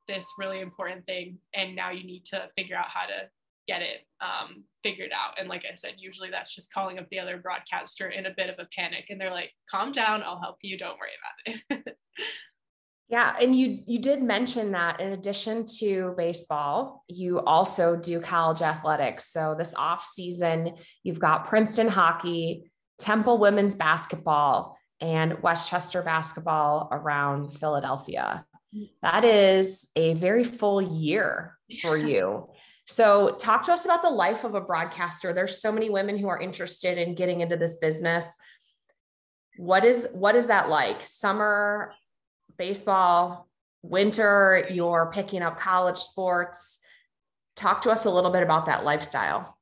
this 0.06 0.26
really 0.38 0.60
important 0.60 1.04
thing 1.06 1.38
and 1.54 1.74
now 1.74 1.90
you 1.90 2.04
need 2.04 2.24
to 2.24 2.48
figure 2.56 2.76
out 2.76 2.88
how 2.88 3.06
to 3.06 3.28
get 3.66 3.82
it 3.82 4.06
um, 4.20 4.64
figured 4.82 5.10
out. 5.12 5.38
And 5.38 5.48
like 5.48 5.64
i 5.70 5.74
said 5.74 5.94
usually 5.98 6.30
that's 6.30 6.54
just 6.54 6.72
calling 6.72 6.98
up 6.98 7.08
the 7.10 7.18
other 7.18 7.38
broadcaster 7.38 8.08
in 8.08 8.26
a 8.26 8.34
bit 8.36 8.50
of 8.50 8.56
a 8.58 8.68
panic 8.76 9.06
and 9.10 9.20
they're 9.20 9.30
like 9.30 9.52
calm 9.70 9.92
down 9.92 10.22
i'll 10.22 10.40
help 10.40 10.56
you 10.62 10.78
don't 10.78 10.98
worry 10.98 11.10
about 11.18 11.78
it. 11.86 11.96
Yeah 13.08 13.36
and 13.40 13.54
you 13.54 13.80
you 13.86 13.98
did 13.98 14.22
mention 14.22 14.72
that 14.72 14.98
in 14.98 15.12
addition 15.12 15.66
to 15.78 16.14
baseball 16.16 17.04
you 17.06 17.38
also 17.40 17.96
do 17.96 18.18
college 18.18 18.62
athletics. 18.62 19.30
So 19.30 19.54
this 19.56 19.74
off 19.74 20.06
season 20.06 20.74
you've 21.02 21.20
got 21.20 21.46
princeton 21.46 21.88
hockey 21.88 22.72
temple 22.98 23.38
women's 23.38 23.76
basketball 23.76 24.73
and 25.00 25.42
west 25.42 25.70
chester 25.70 26.02
basketball 26.02 26.88
around 26.92 27.50
philadelphia 27.50 28.44
mm. 28.74 28.88
that 29.02 29.24
is 29.24 29.90
a 29.96 30.14
very 30.14 30.44
full 30.44 30.80
year 30.80 31.54
for 31.80 31.96
you. 31.96 32.48
So, 32.86 33.34
talk 33.38 33.62
to 33.64 33.72
us 33.72 33.84
about 33.84 34.02
the 34.02 34.10
life 34.10 34.44
of 34.44 34.54
a 34.54 34.60
broadcaster. 34.60 35.32
There's 35.32 35.60
so 35.60 35.72
many 35.72 35.88
women 35.88 36.18
who 36.18 36.28
are 36.28 36.40
interested 36.40 36.98
in 36.98 37.14
getting 37.14 37.40
into 37.40 37.56
this 37.56 37.76
business. 37.76 38.36
What 39.56 39.84
is 39.84 40.08
what 40.12 40.36
is 40.36 40.48
that 40.48 40.68
like? 40.68 41.00
Summer 41.00 41.92
baseball, 42.58 43.48
winter, 43.82 44.66
you're 44.70 45.10
picking 45.12 45.42
up 45.42 45.58
college 45.58 45.96
sports. 45.96 46.78
Talk 47.56 47.82
to 47.82 47.90
us 47.90 48.04
a 48.04 48.10
little 48.10 48.30
bit 48.30 48.42
about 48.42 48.66
that 48.66 48.84
lifestyle. 48.84 49.56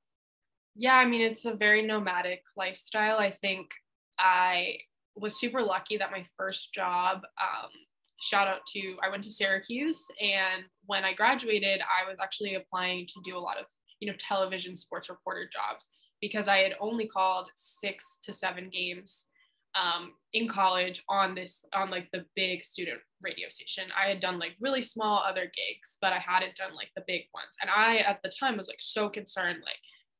Yeah, 0.74 0.94
I 0.94 1.04
mean, 1.04 1.20
it's 1.20 1.44
a 1.44 1.54
very 1.54 1.82
nomadic 1.82 2.42
lifestyle. 2.56 3.18
I 3.18 3.30
think 3.30 3.70
I 4.18 4.78
was 5.16 5.38
super 5.38 5.62
lucky 5.62 5.96
that 5.96 6.10
my 6.10 6.24
first 6.36 6.72
job 6.72 7.20
um, 7.40 7.70
shout 8.20 8.48
out 8.48 8.64
to 8.72 8.96
I 9.02 9.10
went 9.10 9.24
to 9.24 9.30
Syracuse 9.30 10.06
and 10.20 10.64
when 10.86 11.04
I 11.04 11.12
graduated 11.12 11.80
I 11.80 12.08
was 12.08 12.18
actually 12.20 12.54
applying 12.54 13.06
to 13.06 13.20
do 13.24 13.36
a 13.36 13.40
lot 13.40 13.58
of 13.58 13.66
you 14.00 14.10
know 14.10 14.16
television 14.18 14.76
sports 14.76 15.10
reporter 15.10 15.48
jobs 15.52 15.88
because 16.20 16.48
I 16.48 16.58
had 16.58 16.74
only 16.80 17.06
called 17.06 17.50
6 17.56 18.18
to 18.22 18.32
7 18.32 18.70
games 18.72 19.26
um, 19.74 20.12
in 20.32 20.48
college 20.48 21.02
on 21.08 21.34
this 21.34 21.64
on 21.74 21.90
like 21.90 22.08
the 22.12 22.24
big 22.36 22.62
student 22.62 23.00
radio 23.22 23.48
station. 23.48 23.84
I 23.98 24.08
had 24.08 24.20
done 24.20 24.38
like 24.38 24.52
really 24.60 24.82
small 24.82 25.22
other 25.26 25.44
gigs, 25.44 25.98
but 26.00 26.12
I 26.12 26.18
hadn't 26.18 26.56
done 26.56 26.74
like 26.74 26.90
the 26.94 27.04
big 27.06 27.22
ones. 27.34 27.56
And 27.60 27.70
I 27.70 27.98
at 27.98 28.20
the 28.22 28.30
time 28.30 28.56
was 28.56 28.68
like 28.68 28.80
so 28.80 29.08
concerned 29.08 29.60
like 29.64 29.76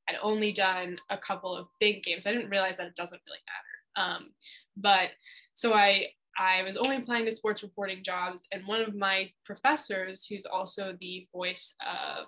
I'd 0.08 0.16
only 0.22 0.52
done 0.52 0.98
a 1.10 1.18
couple 1.18 1.56
of 1.56 1.68
big 1.80 2.02
games. 2.02 2.26
I 2.26 2.32
didn't 2.32 2.50
realize 2.50 2.78
that 2.78 2.88
it 2.88 2.96
doesn't 2.96 3.22
really 3.26 3.38
matter. 3.46 4.16
Um, 4.16 4.30
but 4.76 5.10
so 5.54 5.74
I 5.74 6.08
I 6.38 6.62
was 6.62 6.76
only 6.76 6.96
applying 6.96 7.26
to 7.26 7.32
sports 7.32 7.62
reporting 7.62 8.02
jobs, 8.02 8.42
and 8.52 8.66
one 8.66 8.80
of 8.80 8.94
my 8.94 9.30
professors, 9.44 10.26
who's 10.26 10.46
also 10.46 10.96
the 11.00 11.26
voice 11.32 11.74
of 11.80 12.24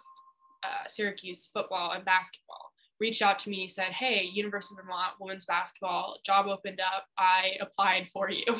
uh, 0.62 0.88
Syracuse 0.88 1.48
football 1.52 1.92
and 1.92 2.04
basketball, 2.04 2.70
reached 3.00 3.22
out 3.22 3.38
to 3.38 3.50
me 3.50 3.66
said 3.66 3.92
hey 3.92 4.22
university 4.32 4.74
of 4.78 4.84
vermont 4.84 5.12
women's 5.20 5.44
basketball 5.46 6.16
job 6.24 6.46
opened 6.46 6.80
up. 6.80 7.06
I 7.18 7.52
applied 7.60 8.08
for 8.12 8.30
you. 8.30 8.44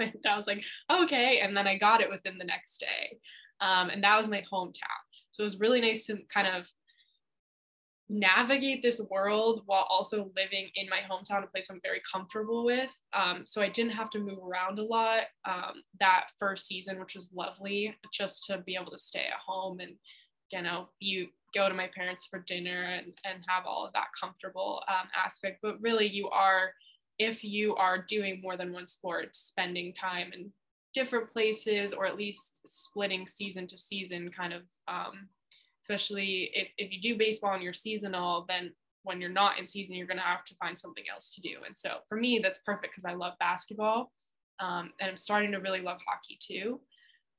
And 0.00 0.14
i 0.28 0.36
was 0.36 0.46
like 0.46 0.62
okay. 0.88 1.40
And 1.40 1.56
then 1.56 1.66
i 1.66 1.76
got 1.76 2.00
it 2.00 2.08
within 2.08 2.38
the 2.38 2.44
next 2.44 2.78
day. 2.78 3.18
Um, 3.60 3.90
and 3.90 4.02
that 4.04 4.16
was 4.16 4.30
my 4.30 4.44
hometown. 4.52 5.02
So 5.30 5.42
it 5.42 5.44
was 5.44 5.58
really 5.58 5.80
nice 5.80 6.06
to 6.06 6.18
kind 6.32 6.46
of 6.46 6.68
navigate 8.08 8.82
this 8.82 9.00
world 9.10 9.62
while 9.66 9.86
also 9.90 10.30
living 10.34 10.70
in 10.76 10.88
my 10.88 11.00
hometown, 11.08 11.44
a 11.44 11.46
place 11.46 11.68
I'm 11.70 11.80
very 11.82 12.00
comfortable 12.10 12.64
with. 12.64 12.90
Um, 13.12 13.44
so 13.44 13.60
I 13.60 13.68
didn't 13.68 13.92
have 13.92 14.10
to 14.10 14.18
move 14.18 14.38
around 14.38 14.78
a 14.78 14.84
lot 14.84 15.24
um, 15.44 15.82
that 16.00 16.28
first 16.38 16.66
season, 16.66 16.98
which 16.98 17.14
was 17.14 17.32
lovely, 17.34 17.94
just 18.12 18.46
to 18.46 18.58
be 18.58 18.76
able 18.80 18.90
to 18.92 18.98
stay 18.98 19.26
at 19.26 19.40
home 19.44 19.80
and, 19.80 19.94
you 20.50 20.62
know, 20.62 20.88
you 21.00 21.28
go 21.54 21.68
to 21.68 21.74
my 21.74 21.88
parents 21.94 22.26
for 22.26 22.44
dinner 22.46 22.84
and, 22.84 23.12
and 23.24 23.44
have 23.46 23.66
all 23.66 23.86
of 23.86 23.92
that 23.92 24.08
comfortable 24.18 24.82
um, 24.88 25.08
aspect. 25.16 25.58
But 25.62 25.80
really, 25.80 26.06
you 26.08 26.28
are, 26.30 26.72
if 27.18 27.44
you 27.44 27.74
are 27.76 28.04
doing 28.08 28.40
more 28.42 28.56
than 28.56 28.72
one 28.72 28.86
sport, 28.86 29.36
spending 29.36 29.92
time 29.92 30.32
in 30.32 30.50
different 30.94 31.30
places 31.30 31.92
or 31.92 32.06
at 32.06 32.16
least 32.16 32.60
splitting 32.66 33.26
season 33.26 33.66
to 33.66 33.76
season 33.76 34.30
kind 34.30 34.52
of 34.52 34.62
um, 34.88 35.28
especially 35.88 36.50
if, 36.52 36.68
if 36.76 36.92
you 36.92 37.00
do 37.00 37.18
baseball 37.18 37.54
and 37.54 37.62
you're 37.62 37.72
seasonal, 37.72 38.44
then 38.48 38.72
when 39.04 39.20
you're 39.20 39.30
not 39.30 39.58
in 39.58 39.66
season, 39.66 39.96
you're 39.96 40.06
going 40.06 40.18
to 40.18 40.22
have 40.22 40.44
to 40.44 40.54
find 40.56 40.78
something 40.78 41.04
else 41.10 41.34
to 41.34 41.40
do. 41.40 41.56
And 41.66 41.76
so 41.76 41.98
for 42.08 42.18
me, 42.18 42.40
that's 42.42 42.58
perfect 42.58 42.92
because 42.92 43.06
I 43.06 43.14
love 43.14 43.32
basketball 43.40 44.12
um, 44.60 44.90
and 45.00 45.08
I'm 45.08 45.16
starting 45.16 45.52
to 45.52 45.58
really 45.58 45.80
love 45.80 45.98
hockey 46.06 46.38
too. 46.40 46.80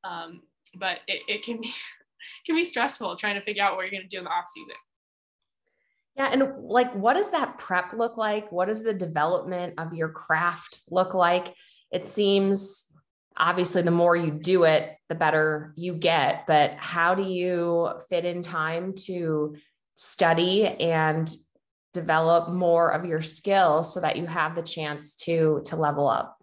Um, 0.04 0.42
but 0.76 1.00
it, 1.08 1.22
it 1.28 1.44
can 1.44 1.62
be 1.62 1.72
can 2.46 2.56
be 2.56 2.66
stressful 2.66 3.16
trying 3.18 3.36
to 3.36 3.46
figure 3.46 3.64
out 3.64 3.76
what 3.76 3.84
you're 3.84 3.92
going 3.92 4.04
to 4.04 4.08
do 4.08 4.18
in 4.18 4.24
the 4.24 4.30
off 4.30 4.50
season. 4.50 4.76
Yeah. 6.16 6.30
And 6.32 6.52
like, 6.58 6.94
what 6.94 7.14
does 7.14 7.32
that 7.32 7.58
prep 7.58 7.94
look 7.94 8.18
like? 8.18 8.52
What 8.52 8.68
does 8.68 8.84
the 8.84 8.94
development 8.94 9.76
of 9.78 9.94
your 9.94 10.10
craft 10.10 10.82
look 10.90 11.14
like? 11.14 11.54
It 11.92 12.08
seems 12.08 12.88
obviously 13.38 13.82
the 13.82 13.92
more 13.92 14.16
you 14.16 14.32
do 14.32 14.64
it 14.64 14.98
the 15.08 15.16
better 15.16 15.74
you 15.76 15.94
get 15.94 16.46
but 16.48 16.72
how 16.74 17.16
do 17.16 17.24
you 17.24 17.90
fit 18.10 18.26
in 18.26 18.42
time 18.42 18.94
to 18.94 19.56
study 19.96 20.68
and 20.68 21.36
develop 21.94 22.50
more 22.50 22.94
of 22.94 23.06
your 23.06 23.22
skill 23.22 23.84
so 23.84 24.00
that 24.00 24.18
you 24.18 24.26
have 24.26 24.56
the 24.56 24.62
chance 24.62 25.16
to 25.16 25.62
to 25.66 25.76
level 25.76 26.08
up 26.08 26.38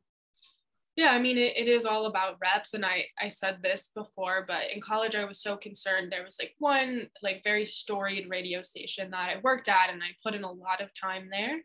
yeah 0.97 1.11
i 1.11 1.19
mean 1.19 1.39
it, 1.39 1.57
it 1.57 1.69
is 1.69 1.85
all 1.85 2.07
about 2.07 2.37
reps 2.41 2.75
and 2.75 2.85
i 2.85 3.05
i 3.21 3.29
said 3.29 3.59
this 3.63 3.91
before 3.95 4.45
but 4.49 4.63
in 4.75 4.81
college 4.81 5.15
i 5.15 5.25
was 5.25 5.41
so 5.41 5.57
concerned 5.57 6.11
there 6.11 6.25
was 6.25 6.39
like 6.41 6.55
one 6.59 7.09
like 7.23 7.43
very 7.45 7.65
storied 7.65 8.29
radio 8.29 8.63
station 8.63 9.11
that 9.11 9.29
i 9.29 9.41
worked 9.43 9.69
at 9.69 9.91
and 9.91 10.03
i 10.03 10.09
put 10.23 10.35
in 10.35 10.45
a 10.45 10.51
lot 10.51 10.81
of 10.81 10.91
time 11.01 11.29
there 11.31 11.59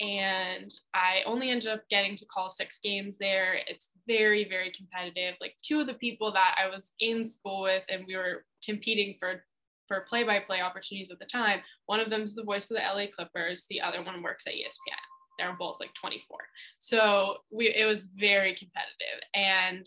and 0.00 0.72
I 0.94 1.22
only 1.26 1.50
ended 1.50 1.68
up 1.68 1.82
getting 1.90 2.14
to 2.16 2.26
call 2.26 2.48
six 2.48 2.78
games 2.78 3.18
there. 3.18 3.58
It's 3.66 3.90
very, 4.08 4.48
very 4.48 4.72
competitive. 4.76 5.36
Like 5.40 5.54
two 5.62 5.80
of 5.80 5.86
the 5.86 5.94
people 5.94 6.32
that 6.32 6.56
I 6.58 6.68
was 6.68 6.92
in 6.98 7.24
school 7.24 7.62
with 7.62 7.84
and 7.88 8.04
we 8.08 8.16
were 8.16 8.44
competing 8.64 9.14
for 9.20 9.44
for 9.86 10.04
play-by-play 10.06 10.60
opportunities 10.60 11.10
at 11.10 11.18
the 11.18 11.24
time. 11.24 11.60
One 11.86 11.98
of 11.98 12.10
them 12.10 12.20
is 12.20 12.34
the 12.34 12.42
voice 12.42 12.70
of 12.70 12.76
the 12.76 12.82
LA 12.82 13.06
Clippers. 13.14 13.64
The 13.70 13.80
other 13.80 14.02
one 14.02 14.22
works 14.22 14.46
at 14.46 14.52
ESPN. 14.52 14.98
They're 15.38 15.56
both 15.58 15.78
like 15.80 15.94
24. 15.94 16.38
So 16.78 17.36
we 17.56 17.68
it 17.68 17.86
was 17.86 18.10
very 18.18 18.54
competitive. 18.54 19.20
And 19.34 19.86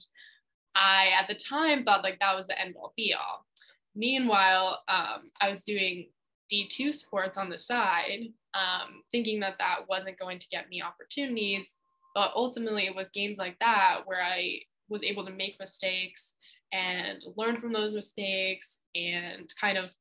I 0.76 1.10
at 1.20 1.28
the 1.28 1.36
time 1.36 1.84
thought 1.84 2.04
like 2.04 2.20
that 2.20 2.36
was 2.36 2.48
the 2.48 2.60
end 2.60 2.76
all 2.80 2.94
be 2.96 3.14
all. 3.14 3.46
Meanwhile, 3.96 4.82
um, 4.88 5.30
I 5.42 5.50
was 5.50 5.64
doing 5.64 6.10
D2 6.52 6.94
sports 6.94 7.38
on 7.38 7.50
the 7.50 7.58
side 7.58 8.30
um, 8.54 9.04
thinking 9.12 9.40
that 9.42 9.56
that 9.60 9.88
wasn't 9.88 10.20
going 10.20 10.40
to 10.40 10.48
get 10.50 10.70
me 10.70 10.82
opportunities. 10.82 11.78
But 12.14 12.32
ultimately, 12.36 12.86
it 12.86 12.96
was 12.96 13.10
games 13.10 13.38
like 13.38 13.58
that 13.60 14.02
where 14.06 14.22
I 14.22 14.60
was 14.90 15.04
able 15.04 15.26
to 15.26 15.32
make 15.32 15.60
mistakes 15.60 16.36
and 16.74 17.24
learn 17.36 17.60
from 17.60 17.74
those 17.74 17.94
mistakes 17.94 18.82
and 18.96 19.52
kind 19.60 19.78
of 19.78 19.94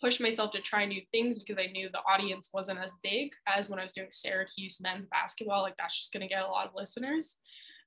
push 0.00 0.18
myself 0.18 0.50
to 0.52 0.60
try 0.60 0.84
new 0.84 1.02
things 1.12 1.38
because 1.38 1.58
I 1.58 1.70
knew 1.70 1.88
the 1.92 1.98
audience 1.98 2.50
wasn't 2.54 2.80
as 2.80 2.94
big 3.02 3.32
as 3.46 3.68
when 3.68 3.78
I 3.78 3.82
was 3.82 3.92
doing 3.92 4.08
Syracuse 4.10 4.80
men's 4.80 5.06
basketball. 5.10 5.62
Like 5.62 5.76
that's 5.76 5.98
just 5.98 6.12
going 6.12 6.22
to 6.22 6.28
get 6.28 6.42
a 6.42 6.48
lot 6.48 6.66
of 6.66 6.74
listeners. 6.74 7.36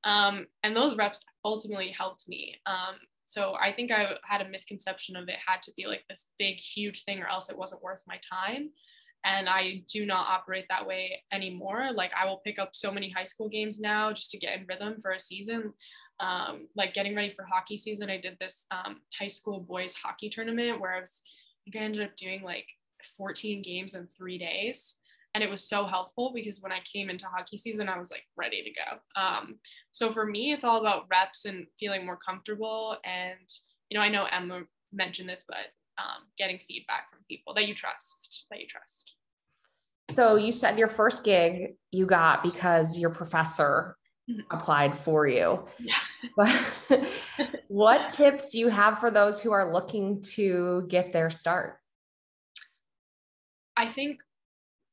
Um, 0.04 0.48
and 0.64 0.76
those 0.76 0.96
reps 0.96 1.26
ultimately 1.44 1.90
helped 1.98 2.28
me. 2.28 2.56
Um, 2.66 2.96
so 3.26 3.56
I 3.56 3.72
think 3.72 3.92
I 3.92 4.16
had 4.24 4.42
a 4.42 4.50
misconception 4.50 5.16
of 5.16 5.28
it 5.28 5.38
had 5.46 5.62
to 5.64 5.72
be 5.76 5.88
like 5.88 6.04
this 6.10 6.30
big, 6.38 6.60
huge 6.60 7.04
thing, 7.04 7.20
or 7.20 7.28
else 7.28 7.50
it 7.50 7.58
wasn't 7.58 7.82
worth 7.82 8.02
my 8.06 8.20
time 8.30 8.70
and 9.26 9.48
I 9.48 9.84
do 9.92 10.06
not 10.06 10.28
operate 10.28 10.66
that 10.70 10.86
way 10.86 11.24
anymore. 11.32 11.90
Like 11.94 12.12
I 12.20 12.26
will 12.26 12.42
pick 12.44 12.60
up 12.60 12.72
so 12.74 12.92
many 12.92 13.10
high 13.10 13.24
school 13.24 13.50
games 13.50 13.80
now 13.80 14.12
just 14.12 14.32
to 14.32 14.38
get 14.38 14.60
in 14.60 14.66
rhythm 14.68 14.98
for 15.02 15.12
a 15.12 15.20
season. 15.20 15.74
Um, 16.20 16.68
like 16.76 16.94
getting 16.94 17.16
ready 17.16 17.34
for 17.36 17.46
hockey 17.46 17.78
season, 17.78 18.10
I 18.10 18.18
did 18.18 18.38
this 18.40 18.66
um, 18.72 19.02
high 19.18 19.28
school 19.28 19.62
boys 19.62 19.96
hockey 19.96 20.30
tournament 20.30 20.80
where 20.80 20.94
I 20.94 21.00
was, 21.00 21.22
I 21.26 21.72
think 21.72 21.82
I 21.82 21.86
ended 21.86 22.04
up 22.04 22.16
doing 22.18 22.44
like 22.44 22.66
14 23.18 23.62
games 23.62 23.96
in 23.96 24.08
three 24.08 24.38
days. 24.38 24.98
And 25.36 25.44
it 25.44 25.50
was 25.50 25.68
so 25.68 25.86
helpful 25.86 26.32
because 26.34 26.62
when 26.62 26.72
I 26.72 26.80
came 26.82 27.10
into 27.10 27.26
hockey 27.26 27.58
season, 27.58 27.90
I 27.90 27.98
was 27.98 28.12
like 28.12 28.24
ready 28.36 28.62
to 28.62 28.70
go. 28.70 29.20
Um, 29.20 29.56
so 29.92 30.12
for 30.12 30.26
me, 30.26 30.52
it's 30.52 30.64
all 30.64 30.80
about 30.80 31.08
reps 31.10 31.46
and 31.46 31.66
feeling 31.80 32.06
more 32.06 32.20
comfortable. 32.24 32.98
And, 33.04 33.50
you 33.90 33.98
know, 33.98 34.04
I 34.04 34.10
know 34.10 34.28
Emma 34.32 34.62
mentioned 34.92 35.28
this, 35.28 35.44
but 35.48 35.58
um, 35.98 36.24
getting 36.38 36.60
feedback 36.60 37.10
from 37.12 37.20
people 37.30 37.54
that 37.54 37.68
you 37.68 37.76
trust, 37.76 38.46
that 38.50 38.60
you 38.60 38.68
trust. 38.68 39.14
So 40.12 40.36
you 40.36 40.52
said 40.52 40.78
your 40.78 40.90
first 40.90 41.24
gig 41.24 41.76
you 41.92 42.06
got 42.06 42.44
because 42.44 42.98
your 42.98 43.10
professor 43.10 43.96
mm-hmm. 44.30 44.42
applied 44.52 44.96
for 44.98 45.28
you. 45.28 45.66
Yeah. 45.80 45.96
But 46.36 47.08
what 47.68 48.10
tips 48.10 48.52
do 48.52 48.60
you 48.60 48.70
have 48.70 49.00
for 49.00 49.12
those 49.12 49.42
who 49.42 49.52
are 49.52 49.74
looking 49.74 50.22
to 50.34 50.86
get 50.88 51.12
their 51.12 51.30
start? 51.30 51.80
I 53.76 53.92
think 53.92 54.22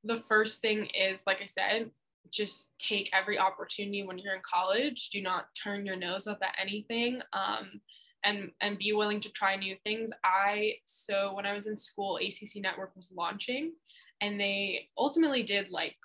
the 0.04 0.22
first 0.28 0.60
thing 0.60 0.86
is, 0.86 1.22
like 1.26 1.40
I 1.40 1.46
said, 1.46 1.90
just 2.30 2.72
take 2.78 3.10
every 3.12 3.38
opportunity 3.38 4.02
when 4.02 4.18
you're 4.18 4.34
in 4.34 4.42
college. 4.42 5.10
Do 5.10 5.22
not 5.22 5.46
turn 5.62 5.86
your 5.86 5.96
nose 5.96 6.26
up 6.26 6.38
at 6.42 6.56
anything. 6.60 7.20
Um, 7.32 7.80
and 8.24 8.50
and 8.60 8.78
be 8.78 8.92
willing 8.92 9.20
to 9.20 9.30
try 9.30 9.56
new 9.56 9.76
things. 9.84 10.10
I 10.24 10.74
so 10.84 11.34
when 11.34 11.46
I 11.46 11.52
was 11.52 11.66
in 11.66 11.76
school, 11.76 12.16
ACC 12.16 12.62
Network 12.62 12.94
was 12.96 13.12
launching, 13.16 13.72
and 14.20 14.38
they 14.38 14.88
ultimately 14.98 15.42
did 15.42 15.70
like 15.70 15.96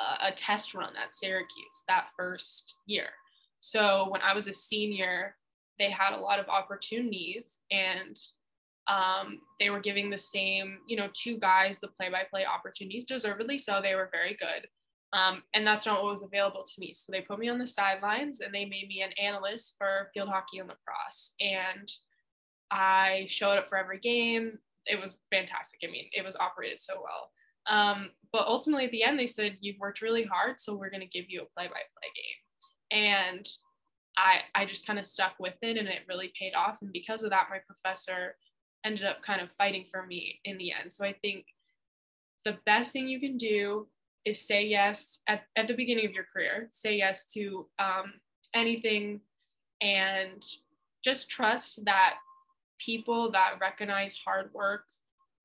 a, 0.00 0.28
a 0.28 0.32
test 0.32 0.74
run 0.74 0.94
at 1.02 1.14
Syracuse 1.14 1.82
that 1.88 2.08
first 2.16 2.74
year. 2.86 3.08
So 3.60 4.08
when 4.08 4.22
I 4.22 4.34
was 4.34 4.48
a 4.48 4.54
senior, 4.54 5.36
they 5.78 5.90
had 5.90 6.14
a 6.14 6.20
lot 6.20 6.40
of 6.40 6.48
opportunities 6.48 7.60
and 7.70 8.16
um, 8.88 9.40
they 9.60 9.70
were 9.70 9.80
giving 9.80 10.10
the 10.10 10.18
same, 10.18 10.78
you 10.88 10.96
know, 10.96 11.08
two 11.14 11.38
guys 11.38 11.78
the 11.78 11.88
play-by-play 11.88 12.44
opportunities, 12.44 13.04
deservedly 13.04 13.58
so. 13.58 13.80
They 13.80 13.94
were 13.94 14.08
very 14.10 14.36
good. 14.38 14.66
Um, 15.12 15.42
and 15.52 15.66
that's 15.66 15.84
not 15.84 16.02
what 16.02 16.10
was 16.10 16.22
available 16.22 16.62
to 16.62 16.80
me. 16.80 16.94
So 16.94 17.12
they 17.12 17.20
put 17.20 17.38
me 17.38 17.48
on 17.48 17.58
the 17.58 17.66
sidelines 17.66 18.40
and 18.40 18.54
they 18.54 18.64
made 18.64 18.88
me 18.88 19.02
an 19.02 19.12
analyst 19.22 19.76
for 19.76 20.10
field 20.14 20.28
hockey 20.28 20.58
and 20.58 20.68
lacrosse. 20.68 21.34
And 21.40 21.90
I 22.70 23.26
showed 23.28 23.58
up 23.58 23.68
for 23.68 23.76
every 23.76 23.98
game. 23.98 24.58
It 24.86 24.98
was 24.98 25.18
fantastic. 25.30 25.80
I 25.86 25.90
mean, 25.90 26.06
it 26.12 26.24
was 26.24 26.36
operated 26.36 26.80
so 26.80 26.94
well. 27.02 27.30
Um, 27.66 28.10
but 28.32 28.46
ultimately, 28.46 28.86
at 28.86 28.90
the 28.90 29.04
end, 29.04 29.18
they 29.18 29.26
said, 29.26 29.58
You've 29.60 29.78
worked 29.78 30.00
really 30.00 30.24
hard, 30.24 30.58
so 30.58 30.74
we're 30.74 30.90
going 30.90 31.00
to 31.00 31.06
give 31.06 31.26
you 31.28 31.42
a 31.42 31.54
play 31.56 31.68
by 31.68 31.74
play 31.74 32.10
game. 32.16 33.04
And 33.04 33.48
I, 34.16 34.40
I 34.54 34.66
just 34.66 34.86
kind 34.86 34.98
of 34.98 35.06
stuck 35.06 35.34
with 35.38 35.54
it 35.62 35.76
and 35.76 35.88
it 35.88 36.00
really 36.08 36.32
paid 36.38 36.54
off. 36.54 36.82
And 36.82 36.92
because 36.92 37.22
of 37.22 37.30
that, 37.30 37.48
my 37.50 37.58
professor 37.66 38.36
ended 38.84 39.04
up 39.04 39.22
kind 39.22 39.40
of 39.40 39.52
fighting 39.52 39.86
for 39.90 40.04
me 40.06 40.40
in 40.44 40.58
the 40.58 40.72
end. 40.72 40.92
So 40.92 41.04
I 41.04 41.14
think 41.22 41.46
the 42.44 42.58
best 42.66 42.92
thing 42.92 43.08
you 43.08 43.20
can 43.20 43.36
do 43.36 43.86
is 44.24 44.40
say 44.40 44.64
yes 44.64 45.20
at, 45.28 45.42
at 45.56 45.66
the 45.66 45.74
beginning 45.74 46.06
of 46.06 46.12
your 46.12 46.26
career, 46.32 46.68
say 46.70 46.96
yes 46.96 47.26
to 47.26 47.68
um, 47.78 48.14
anything 48.54 49.20
and 49.80 50.44
just 51.04 51.28
trust 51.28 51.84
that 51.84 52.14
people 52.78 53.30
that 53.32 53.54
recognize 53.60 54.16
hard 54.16 54.50
work 54.54 54.84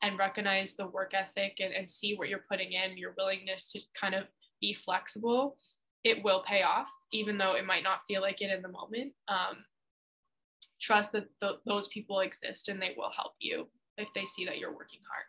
and 0.03 0.19
recognize 0.19 0.75
the 0.75 0.87
work 0.87 1.13
ethic 1.13 1.57
and, 1.59 1.73
and 1.73 1.89
see 1.89 2.15
what 2.15 2.29
you're 2.29 2.45
putting 2.49 2.73
in, 2.73 2.97
your 2.97 3.13
willingness 3.17 3.71
to 3.71 3.79
kind 3.99 4.13
of 4.13 4.25
be 4.61 4.73
flexible, 4.73 5.57
it 6.03 6.23
will 6.23 6.43
pay 6.47 6.61
off, 6.61 6.91
even 7.11 7.37
though 7.37 7.53
it 7.53 7.65
might 7.65 7.83
not 7.83 8.01
feel 8.07 8.21
like 8.21 8.41
it 8.41 8.51
in 8.51 8.61
the 8.61 8.69
moment. 8.69 9.11
Um, 9.27 9.57
trust 10.79 11.13
that 11.13 11.27
th- 11.41 11.59
those 11.65 11.87
people 11.87 12.19
exist 12.19 12.69
and 12.69 12.81
they 12.81 12.93
will 12.95 13.11
help 13.15 13.33
you 13.39 13.67
if 13.97 14.07
they 14.13 14.25
see 14.25 14.45
that 14.45 14.59
you're 14.59 14.75
working 14.75 14.99
hard. 15.11 15.25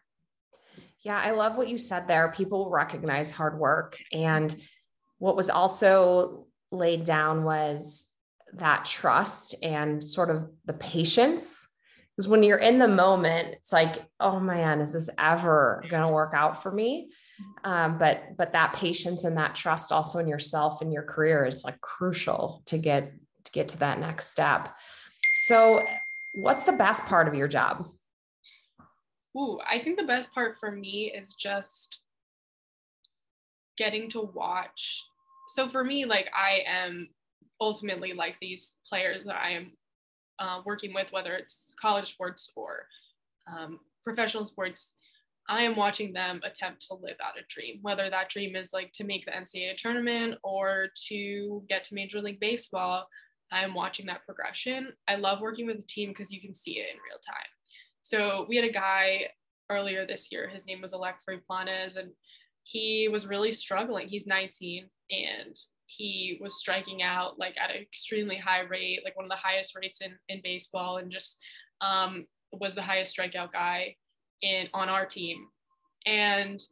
Yeah, 1.02 1.18
I 1.18 1.30
love 1.30 1.56
what 1.56 1.68
you 1.68 1.78
said 1.78 2.08
there. 2.08 2.32
People 2.32 2.70
recognize 2.70 3.30
hard 3.30 3.58
work. 3.58 3.98
And 4.12 4.54
what 5.18 5.36
was 5.36 5.50
also 5.50 6.46
laid 6.70 7.04
down 7.04 7.44
was 7.44 8.12
that 8.54 8.84
trust 8.84 9.54
and 9.62 10.02
sort 10.02 10.30
of 10.30 10.50
the 10.64 10.72
patience. 10.72 11.68
Because 12.16 12.28
when 12.28 12.42
you're 12.42 12.58
in 12.58 12.78
the 12.78 12.88
moment, 12.88 13.48
it's 13.52 13.72
like, 13.72 14.04
oh 14.18 14.40
man, 14.40 14.80
is 14.80 14.92
this 14.92 15.08
ever 15.18 15.84
going 15.88 16.02
to 16.02 16.08
work 16.08 16.32
out 16.34 16.62
for 16.62 16.72
me? 16.72 17.10
Um, 17.62 17.98
but 17.98 18.36
but 18.36 18.52
that 18.52 18.72
patience 18.72 19.22
and 19.22 19.36
that 19.36 19.54
trust 19.54 19.92
also 19.92 20.18
in 20.18 20.26
yourself 20.26 20.82
and 20.82 20.92
your 20.92 21.04
career 21.04 21.46
is 21.46 21.64
like 21.64 21.80
crucial 21.80 22.62
to 22.66 22.78
get 22.78 23.12
to 23.44 23.52
get 23.52 23.68
to 23.68 23.78
that 23.78 24.00
next 24.00 24.32
step. 24.32 24.74
So, 25.44 25.84
what's 26.32 26.64
the 26.64 26.72
best 26.72 27.06
part 27.06 27.28
of 27.28 27.34
your 27.34 27.46
job? 27.46 27.86
Ooh, 29.38 29.60
I 29.70 29.78
think 29.78 29.98
the 29.98 30.06
best 30.06 30.34
part 30.34 30.58
for 30.58 30.70
me 30.70 31.12
is 31.14 31.34
just 31.34 32.00
getting 33.76 34.10
to 34.10 34.22
watch. 34.34 35.04
So 35.54 35.68
for 35.68 35.84
me, 35.84 36.04
like 36.04 36.28
I 36.36 36.62
am 36.66 37.08
ultimately 37.60 38.12
like 38.12 38.36
these 38.40 38.78
players 38.88 39.24
that 39.24 39.36
I 39.36 39.50
am 39.50 39.72
uh, 40.38 40.62
working 40.64 40.92
with, 40.92 41.06
whether 41.10 41.34
it's 41.34 41.74
college 41.80 42.12
sports 42.12 42.52
or 42.56 42.86
um, 43.46 43.78
professional 44.04 44.44
sports, 44.44 44.94
I 45.48 45.62
am 45.62 45.76
watching 45.76 46.12
them 46.12 46.40
attempt 46.44 46.86
to 46.88 46.94
live 46.94 47.16
out 47.24 47.38
a 47.38 47.42
dream, 47.48 47.78
whether 47.80 48.10
that 48.10 48.28
dream 48.28 48.54
is 48.54 48.72
like 48.72 48.92
to 48.94 49.04
make 49.04 49.24
the 49.24 49.30
NCAA 49.30 49.76
tournament 49.76 50.38
or 50.42 50.88
to 51.08 51.62
get 51.68 51.84
to 51.84 51.94
Major 51.94 52.20
League 52.20 52.40
Baseball. 52.40 53.06
I'm 53.50 53.72
watching 53.72 54.04
that 54.06 54.26
progression. 54.26 54.92
I 55.08 55.14
love 55.14 55.40
working 55.40 55.66
with 55.66 55.78
a 55.78 55.86
team 55.86 56.10
because 56.10 56.30
you 56.30 56.40
can 56.40 56.54
see 56.54 56.72
it 56.72 56.88
in 56.92 56.96
real 56.96 57.18
time. 57.24 57.57
So 58.08 58.46
we 58.48 58.56
had 58.56 58.64
a 58.64 58.72
guy 58.72 59.26
earlier 59.68 60.06
this 60.06 60.32
year. 60.32 60.48
His 60.48 60.64
name 60.64 60.80
was 60.80 60.94
Alec 60.94 61.16
Planez, 61.28 61.96
and 61.96 62.08
he 62.62 63.06
was 63.12 63.26
really 63.26 63.52
struggling. 63.52 64.08
He's 64.08 64.26
19 64.26 64.88
and 65.10 65.54
he 65.84 66.38
was 66.40 66.58
striking 66.58 67.02
out 67.02 67.38
like 67.38 67.54
at 67.58 67.68
an 67.68 67.82
extremely 67.82 68.38
high 68.38 68.60
rate, 68.60 69.02
like 69.04 69.14
one 69.14 69.26
of 69.26 69.30
the 69.30 69.36
highest 69.36 69.76
rates 69.76 70.00
in, 70.00 70.14
in 70.30 70.40
baseball, 70.42 70.96
and 70.96 71.12
just 71.12 71.38
um, 71.82 72.24
was 72.50 72.74
the 72.74 72.80
highest 72.80 73.14
strikeout 73.14 73.52
guy 73.52 73.94
in 74.40 74.68
on 74.72 74.88
our 74.88 75.04
team. 75.04 75.44
And 76.06 76.62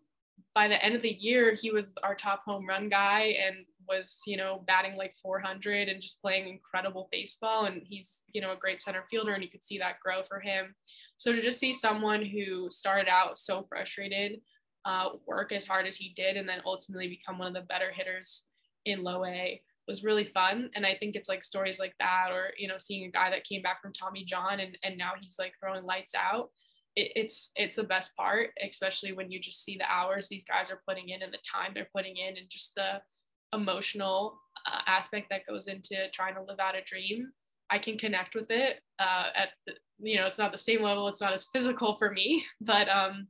by 0.55 0.68
the 0.68 0.83
end 0.83 0.96
of 0.96 1.03
the 1.03 1.18
year, 1.20 1.53
he 1.53 1.70
was 1.70 1.92
our 2.03 2.14
top 2.14 2.44
home 2.46 2.66
run 2.66 2.88
guy 2.88 3.37
and 3.46 3.57
was, 3.88 4.20
you 4.27 4.37
know, 4.37 4.64
batting 4.66 4.96
like 4.96 5.14
400 5.22 5.88
and 5.88 6.01
just 6.01 6.20
playing 6.20 6.49
incredible 6.49 7.09
baseball. 7.11 7.66
And 7.66 7.83
he's, 7.85 8.25
you 8.33 8.40
know, 8.40 8.53
a 8.53 8.57
great 8.57 8.83
center 8.83 9.05
fielder, 9.11 9.35
and 9.35 9.42
you 9.42 9.51
could 9.51 9.64
see 9.64 9.79
that 9.79 10.01
grow 10.01 10.22
for 10.22 10.40
him. 10.40 10.75
So 11.16 11.33
to 11.33 11.42
just 11.42 11.59
see 11.59 11.72
someone 11.72 12.25
who 12.25 12.70
started 12.70 13.09
out 13.09 13.38
so 13.38 13.66
frustrated 13.68 14.40
uh, 14.87 15.11
work 15.27 15.51
as 15.53 15.66
hard 15.66 15.87
as 15.87 15.96
he 15.96 16.12
did 16.14 16.37
and 16.37 16.49
then 16.49 16.61
ultimately 16.64 17.09
become 17.09 17.38
one 17.38 17.49
of 17.49 17.55
the 17.55 17.66
better 17.66 17.90
hitters 17.92 18.44
in 18.85 19.03
low 19.03 19.25
A 19.25 19.61
was 19.88 20.05
really 20.05 20.25
fun. 20.25 20.70
And 20.75 20.87
I 20.87 20.94
think 20.94 21.16
it's 21.16 21.29
like 21.29 21.42
stories 21.42 21.81
like 21.81 21.94
that, 21.99 22.29
or, 22.31 22.53
you 22.57 22.68
know, 22.68 22.77
seeing 22.77 23.05
a 23.05 23.11
guy 23.11 23.31
that 23.31 23.44
came 23.44 23.62
back 23.62 23.83
from 23.83 23.92
Tommy 23.92 24.25
John 24.25 24.61
and, 24.61 24.79
and 24.83 24.96
now 24.96 25.12
he's 25.20 25.37
like 25.38 25.55
throwing 25.61 25.85
lights 25.85 26.14
out. 26.14 26.51
It's 26.99 27.53
it's 27.57 27.77
the 27.77 27.85
best 27.85 28.16
part, 28.16 28.53
especially 28.66 29.12
when 29.12 29.31
you 29.31 29.38
just 29.38 29.62
see 29.62 29.77
the 29.77 29.85
hours 29.85 30.29
these 30.29 30.46
guys 30.46 30.70
are 30.70 30.81
putting 30.88 31.11
in 31.11 31.20
and 31.20 31.31
the 31.31 31.38
time 31.38 31.72
they're 31.75 31.90
putting 31.94 32.16
in 32.16 32.38
and 32.38 32.49
just 32.49 32.75
the 32.75 33.03
emotional 33.52 34.38
uh, 34.66 34.80
aspect 34.87 35.28
that 35.30 35.46
goes 35.46 35.68
into 35.68 35.96
trying 36.12 36.35
to 36.35 36.42
live 36.42 36.61
out 36.61 36.76
a 36.76 36.82
dream. 36.82 37.30
I 37.70 37.78
can 37.78 37.98
connect 37.98 38.35
with 38.35 38.50
it 38.50 38.80
uh, 38.98 39.26
at 39.35 39.48
the, 39.66 39.74
you 39.98 40.16
know, 40.16 40.26
it's 40.26 40.38
not 40.38 40.52
the 40.52 40.59
same 40.59 40.82
level. 40.82 41.09
It's 41.09 41.20
not 41.20 41.32
as 41.32 41.48
physical 41.52 41.96
for 41.96 42.12
me, 42.12 42.44
but 42.61 42.88
um, 42.88 43.28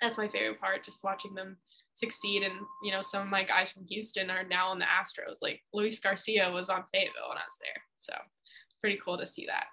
that's 0.00 0.18
my 0.18 0.28
favorite 0.28 0.60
part. 0.60 0.84
Just 0.84 1.04
watching 1.04 1.34
them 1.34 1.56
succeed. 1.94 2.42
And 2.42 2.54
you 2.82 2.92
know, 2.92 3.02
some 3.02 3.22
of 3.22 3.28
my 3.28 3.44
guys 3.44 3.70
from 3.70 3.86
Houston 3.86 4.30
are 4.30 4.44
now 4.44 4.68
on 4.68 4.78
the 4.78 4.84
Astros. 4.84 5.38
Like 5.42 5.60
Luis 5.72 6.00
Garcia 6.00 6.50
was 6.50 6.68
on 6.68 6.84
Fayetteville 6.92 7.28
when 7.28 7.38
I 7.38 7.44
was 7.46 7.58
there, 7.60 7.82
so 7.96 8.12
pretty 8.80 8.98
cool 9.04 9.18
to 9.18 9.26
see 9.26 9.46
that. 9.46 9.64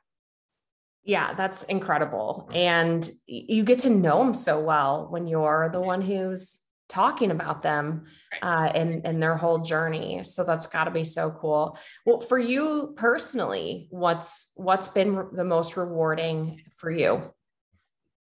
Yeah, 1.03 1.33
that's 1.33 1.63
incredible. 1.63 2.49
And 2.53 3.09
you 3.25 3.63
get 3.63 3.79
to 3.79 3.89
know 3.89 4.23
them 4.23 4.33
so 4.33 4.59
well 4.59 5.07
when 5.09 5.27
you're 5.27 5.69
the 5.73 5.81
one 5.81 6.01
who's 6.01 6.60
talking 6.91 7.31
about 7.31 7.63
them 7.63 8.05
uh, 8.41 8.69
and 8.75 9.05
and 9.05 9.23
their 9.23 9.37
whole 9.37 9.59
journey. 9.59 10.23
So 10.23 10.43
that's 10.43 10.67
got 10.67 10.83
to 10.83 10.91
be 10.91 11.05
so 11.05 11.31
cool. 11.31 11.77
Well, 12.05 12.19
for 12.19 12.37
you 12.37 12.93
personally, 12.97 13.87
what's 13.89 14.51
what's 14.55 14.89
been 14.89 15.27
the 15.31 15.45
most 15.45 15.77
rewarding 15.77 16.61
for 16.75 16.91
you? 16.91 17.21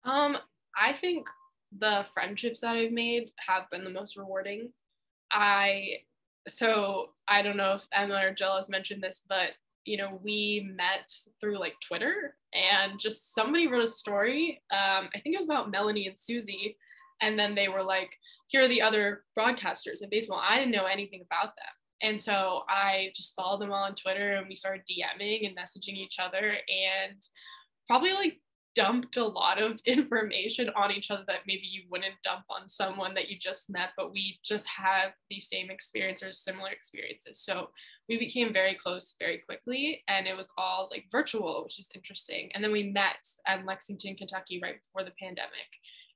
Um, 0.04 0.38
I 0.76 0.93
think 1.00 1.28
the 1.78 2.06
friendships 2.13 2.62
that 2.62 2.76
I've 2.76 2.91
made 2.91 3.30
have 3.46 3.70
been 3.70 3.84
the 3.84 3.89
most 3.91 4.17
rewarding. 4.17 4.72
I 5.32 6.00
so 6.48 7.12
I 7.28 7.41
don't 7.41 7.58
know 7.58 7.74
if 7.74 7.82
Emma 7.93 8.22
or 8.24 8.34
Jill 8.34 8.56
has 8.56 8.70
mentioned 8.70 9.04
this, 9.04 9.24
but 9.30 9.52
you 9.86 9.98
know, 9.98 10.20
we 10.22 10.70
met 10.76 11.12
through 11.39 11.60
like 11.60 11.76
Twitter 11.88 12.36
and 12.54 13.00
just 13.00 13.34
somebody 13.34 13.67
wrote 13.67 13.84
a 13.84 13.88
story. 13.88 14.62
Um, 14.72 15.10
I 15.15 15.20
think 15.22 15.36
it 15.36 15.38
was 15.38 15.46
about 15.46 15.72
Melanie 15.72 16.08
and 16.08 16.17
Susie. 16.17 16.76
And 17.22 17.39
then 17.39 17.56
they 17.56 17.67
were 17.67 17.84
like, 17.84 18.12
here 18.47 18.63
are 18.63 18.67
the 18.67 18.81
other 18.81 19.23
broadcasters 19.38 20.01
in 20.01 20.10
baseball. 20.10 20.41
I 20.41 20.57
didn't 20.57 20.71
know 20.71 20.86
anything 20.86 21.23
about 21.25 21.55
them. 21.55 21.73
And 22.01 22.21
so 22.21 22.62
I 22.69 23.12
just 23.15 23.36
followed 23.36 23.62
them 23.62 23.71
all 23.71 23.83
on 23.83 23.95
Twitter 23.95 24.36
and 24.36 24.47
we 24.47 24.55
started 24.55 24.83
DMing 24.88 25.47
and 25.47 25.57
messaging 25.57 25.95
each 25.95 26.17
other 26.19 26.55
and 26.67 27.21
probably 27.88 28.13
like 28.13 28.39
dumped 28.75 29.17
a 29.17 29.25
lot 29.25 29.60
of 29.60 29.79
information 29.86 30.69
on 30.75 30.91
each 30.91 31.10
other 31.10 31.23
that 31.25 31.39
maybe 31.47 31.63
you 31.63 31.81
wouldn't 31.89 32.13
dump 32.23 32.43
on 32.49 32.69
someone 32.69 33.15
that 33.15 33.29
you 33.29 33.38
just 33.39 33.71
met, 33.71 33.89
but 33.97 34.13
we 34.13 34.39
just 34.45 34.67
have 34.67 35.12
the 35.31 35.39
same 35.39 35.71
experience 35.71 36.21
or 36.21 36.31
similar 36.31 36.69
experiences. 36.69 37.41
So 37.41 37.69
we 38.07 38.19
became 38.19 38.53
very 38.53 38.75
close 38.75 39.15
very 39.19 39.39
quickly 39.39 40.03
and 40.07 40.27
it 40.27 40.38
was 40.38 40.49
all 40.57 40.89
like 40.91 41.05
virtual, 41.12 41.63
which 41.63 41.79
is 41.79 41.89
interesting. 41.95 42.51
And 42.53 42.63
then 42.63 42.71
we 42.71 42.91
met 42.91 43.27
at 43.47 43.65
Lexington, 43.65 44.15
Kentucky 44.15 44.60
right 44.62 44.75
before 44.75 45.03
the 45.03 45.15
pandemic. 45.19 45.67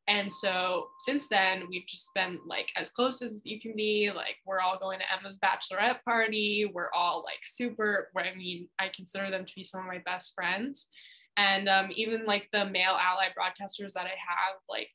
And 0.07 0.31
so 0.33 0.87
since 0.99 1.27
then, 1.27 1.63
we've 1.69 1.87
just 1.87 2.09
been 2.15 2.39
like 2.47 2.69
as 2.75 2.89
close 2.89 3.21
as 3.21 3.41
you 3.45 3.59
can 3.59 3.75
be. 3.75 4.11
Like 4.13 4.37
we're 4.45 4.59
all 4.59 4.79
going 4.79 4.99
to 4.99 5.05
Emma's 5.13 5.39
bachelorette 5.39 6.03
party. 6.03 6.69
We're 6.73 6.91
all 6.93 7.23
like 7.23 7.39
super. 7.43 8.09
I 8.17 8.35
mean, 8.35 8.67
I 8.79 8.89
consider 8.93 9.29
them 9.29 9.45
to 9.45 9.55
be 9.55 9.63
some 9.63 9.81
of 9.81 9.87
my 9.87 10.01
best 10.05 10.33
friends. 10.33 10.87
And 11.37 11.69
um, 11.69 11.89
even 11.95 12.25
like 12.25 12.49
the 12.51 12.65
male 12.65 12.97
ally 12.99 13.27
broadcasters 13.29 13.93
that 13.93 14.05
I 14.05 14.17
have, 14.17 14.57
like 14.67 14.89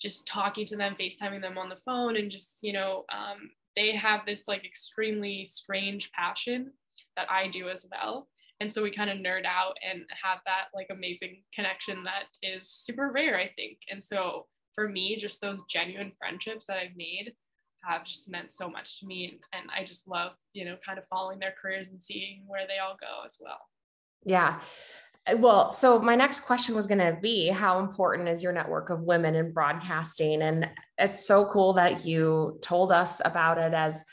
just 0.00 0.26
talking 0.26 0.66
to 0.66 0.76
them, 0.76 0.96
FaceTiming 0.98 1.42
them 1.42 1.58
on 1.58 1.68
the 1.68 1.78
phone, 1.84 2.16
and 2.16 2.30
just 2.30 2.58
you 2.62 2.72
know, 2.72 3.04
um, 3.12 3.50
they 3.76 3.94
have 3.94 4.26
this 4.26 4.48
like 4.48 4.64
extremely 4.64 5.44
strange 5.44 6.10
passion 6.12 6.72
that 7.16 7.30
I 7.30 7.48
do 7.48 7.68
as 7.68 7.86
well. 7.90 8.28
And 8.60 8.70
so 8.72 8.82
we 8.82 8.90
kind 8.90 9.10
of 9.10 9.18
nerd 9.18 9.44
out 9.44 9.76
and 9.88 10.02
have 10.22 10.38
that 10.46 10.66
like 10.74 10.88
amazing 10.90 11.42
connection 11.54 12.04
that 12.04 12.24
is 12.42 12.70
super 12.70 13.10
rare 13.12 13.38
i 13.38 13.50
think. 13.56 13.78
And 13.90 14.02
so 14.02 14.46
for 14.74 14.88
me 14.88 15.16
just 15.16 15.40
those 15.40 15.62
genuine 15.68 16.12
friendships 16.18 16.66
that 16.66 16.78
i've 16.78 16.96
made 16.96 17.32
have 17.84 18.04
just 18.04 18.30
meant 18.30 18.52
so 18.52 18.68
much 18.68 19.00
to 19.00 19.06
me 19.06 19.38
and 19.52 19.70
i 19.76 19.84
just 19.84 20.08
love 20.08 20.32
you 20.52 20.64
know 20.64 20.76
kind 20.84 20.98
of 20.98 21.04
following 21.08 21.38
their 21.38 21.54
careers 21.60 21.88
and 21.88 22.02
seeing 22.02 22.42
where 22.46 22.66
they 22.66 22.78
all 22.78 22.96
go 23.00 23.24
as 23.24 23.38
well. 23.40 23.60
Yeah. 24.24 24.60
Uh, 25.26 25.36
well, 25.38 25.70
so 25.70 25.98
my 26.00 26.14
next 26.14 26.40
question 26.40 26.74
was 26.74 26.86
going 26.86 26.98
to 26.98 27.18
be 27.20 27.48
how 27.48 27.78
important 27.78 28.28
is 28.28 28.42
your 28.42 28.52
network 28.52 28.90
of 28.90 29.02
women 29.02 29.34
in 29.34 29.52
broadcasting? 29.52 30.42
And 30.42 30.68
it's 30.98 31.26
so 31.26 31.46
cool 31.46 31.72
that 31.74 32.04
you 32.04 32.58
told 32.62 32.92
us 32.92 33.20
about 33.24 33.58
it 33.58 33.72
as 33.72 34.04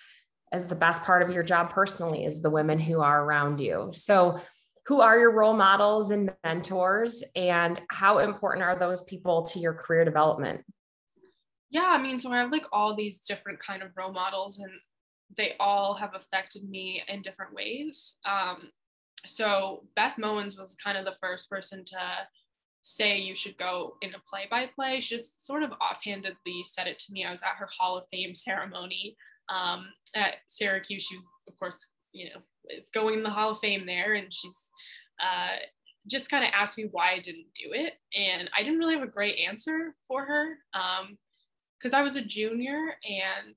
as 0.54 0.68
the 0.68 0.76
best 0.76 1.04
part 1.04 1.24
of 1.24 1.32
your 1.32 1.44
job 1.44 1.72
personally 1.72 2.24
is 2.24 2.42
the 2.42 2.50
women 2.50 2.80
who 2.80 3.02
are 3.02 3.26
around 3.26 3.60
you. 3.60 3.90
So, 3.94 4.40
who 4.86 5.02
are 5.02 5.18
your 5.18 5.32
role 5.32 5.54
models 5.54 6.12
and 6.12 6.34
mentors 6.44 7.24
and 7.38 7.80
how 7.90 8.20
important 8.20 8.66
are 8.66 8.78
those 8.78 9.02
people 9.04 9.44
to 9.44 9.60
your 9.60 9.74
career 9.74 10.04
development? 10.04 10.62
Yeah, 11.70 11.86
I 11.86 12.02
mean, 12.02 12.18
so 12.18 12.32
I 12.32 12.40
have 12.40 12.52
like 12.52 12.66
all 12.74 12.94
these 12.94 13.20
different 13.20 13.60
kind 13.60 13.82
of 13.82 13.92
role 13.96 14.12
models 14.12 14.60
and 14.60 14.72
they 15.38 15.54
all 15.58 15.94
have 15.94 16.16
affected 16.16 16.70
me 16.70 17.02
in 17.08 17.22
different 17.22 17.54
ways. 17.54 18.18
Um, 18.26 18.72
so 19.26 19.86
Beth 19.96 20.16
Mowins 20.20 20.60
was 20.60 20.76
kind 20.84 20.98
of 20.98 21.06
the 21.06 21.16
first 21.22 21.50
person 21.50 21.86
to 21.86 22.00
say 22.82 23.18
you 23.18 23.36
should 23.36 23.58
go 23.58 23.96
in 24.02 24.14
a 24.14 24.22
play 24.30 24.48
by 24.52 24.68
play. 24.76 25.00
She 25.00 25.16
just 25.16 25.46
sort 25.46 25.64
of 25.64 25.72
offhandedly 25.80 26.64
said 26.66 26.88
it 26.88 27.00
to 27.00 27.14
me. 27.14 27.24
I 27.24 27.32
was 27.32 27.42
at 27.42 27.56
her 27.58 27.70
Hall 27.78 27.98
of 27.98 28.04
Fame 28.12 28.36
ceremony 28.36 29.16
um, 29.50 29.88
at 30.16 30.36
Syracuse. 30.48 31.04
She 31.04 31.16
was, 31.16 31.28
of 31.48 31.58
course, 31.58 31.88
you 32.12 32.26
know, 32.26 32.42
it's 32.66 32.90
going 32.90 33.16
in 33.16 33.24
the 33.24 33.30
Hall 33.30 33.52
of 33.52 33.60
Fame 33.60 33.86
there, 33.86 34.14
and 34.14 34.32
she's 34.32 34.72
uh, 35.22 35.58
just 36.08 36.30
kind 36.30 36.44
of 36.44 36.52
asked 36.54 36.78
me 36.78 36.88
why 36.92 37.14
I 37.14 37.20
didn't 37.20 37.48
do 37.56 37.72
it, 37.72 37.94
and 38.16 38.50
I 38.58 38.64
didn't 38.64 38.80
really 38.80 38.96
have 38.96 39.04
a 39.04 39.12
great 39.12 39.38
answer 39.40 39.96
for 40.08 40.26
her 40.26 40.58
because 41.80 41.94
um, 41.94 42.00
I 42.00 42.04
was 42.04 42.16
a 42.16 42.22
junior 42.22 42.96
and 43.04 43.56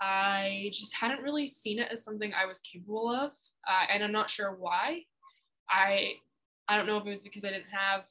I 0.00 0.70
just 0.72 0.94
hadn't 0.94 1.22
really 1.22 1.46
seen 1.46 1.78
it 1.78 1.88
as 1.90 2.04
something 2.04 2.32
I 2.34 2.46
was 2.46 2.60
capable 2.60 3.08
of, 3.08 3.30
uh, 3.68 3.86
and 3.92 4.02
I'm 4.02 4.12
not 4.12 4.30
sure 4.30 4.56
why. 4.58 5.00
I 5.70 6.14
I 6.68 6.76
don't 6.76 6.86
know 6.86 6.96
if 6.96 7.06
it 7.06 7.10
was 7.10 7.20
because 7.20 7.44
I 7.44 7.50
didn't 7.50 7.70
have 7.72 8.04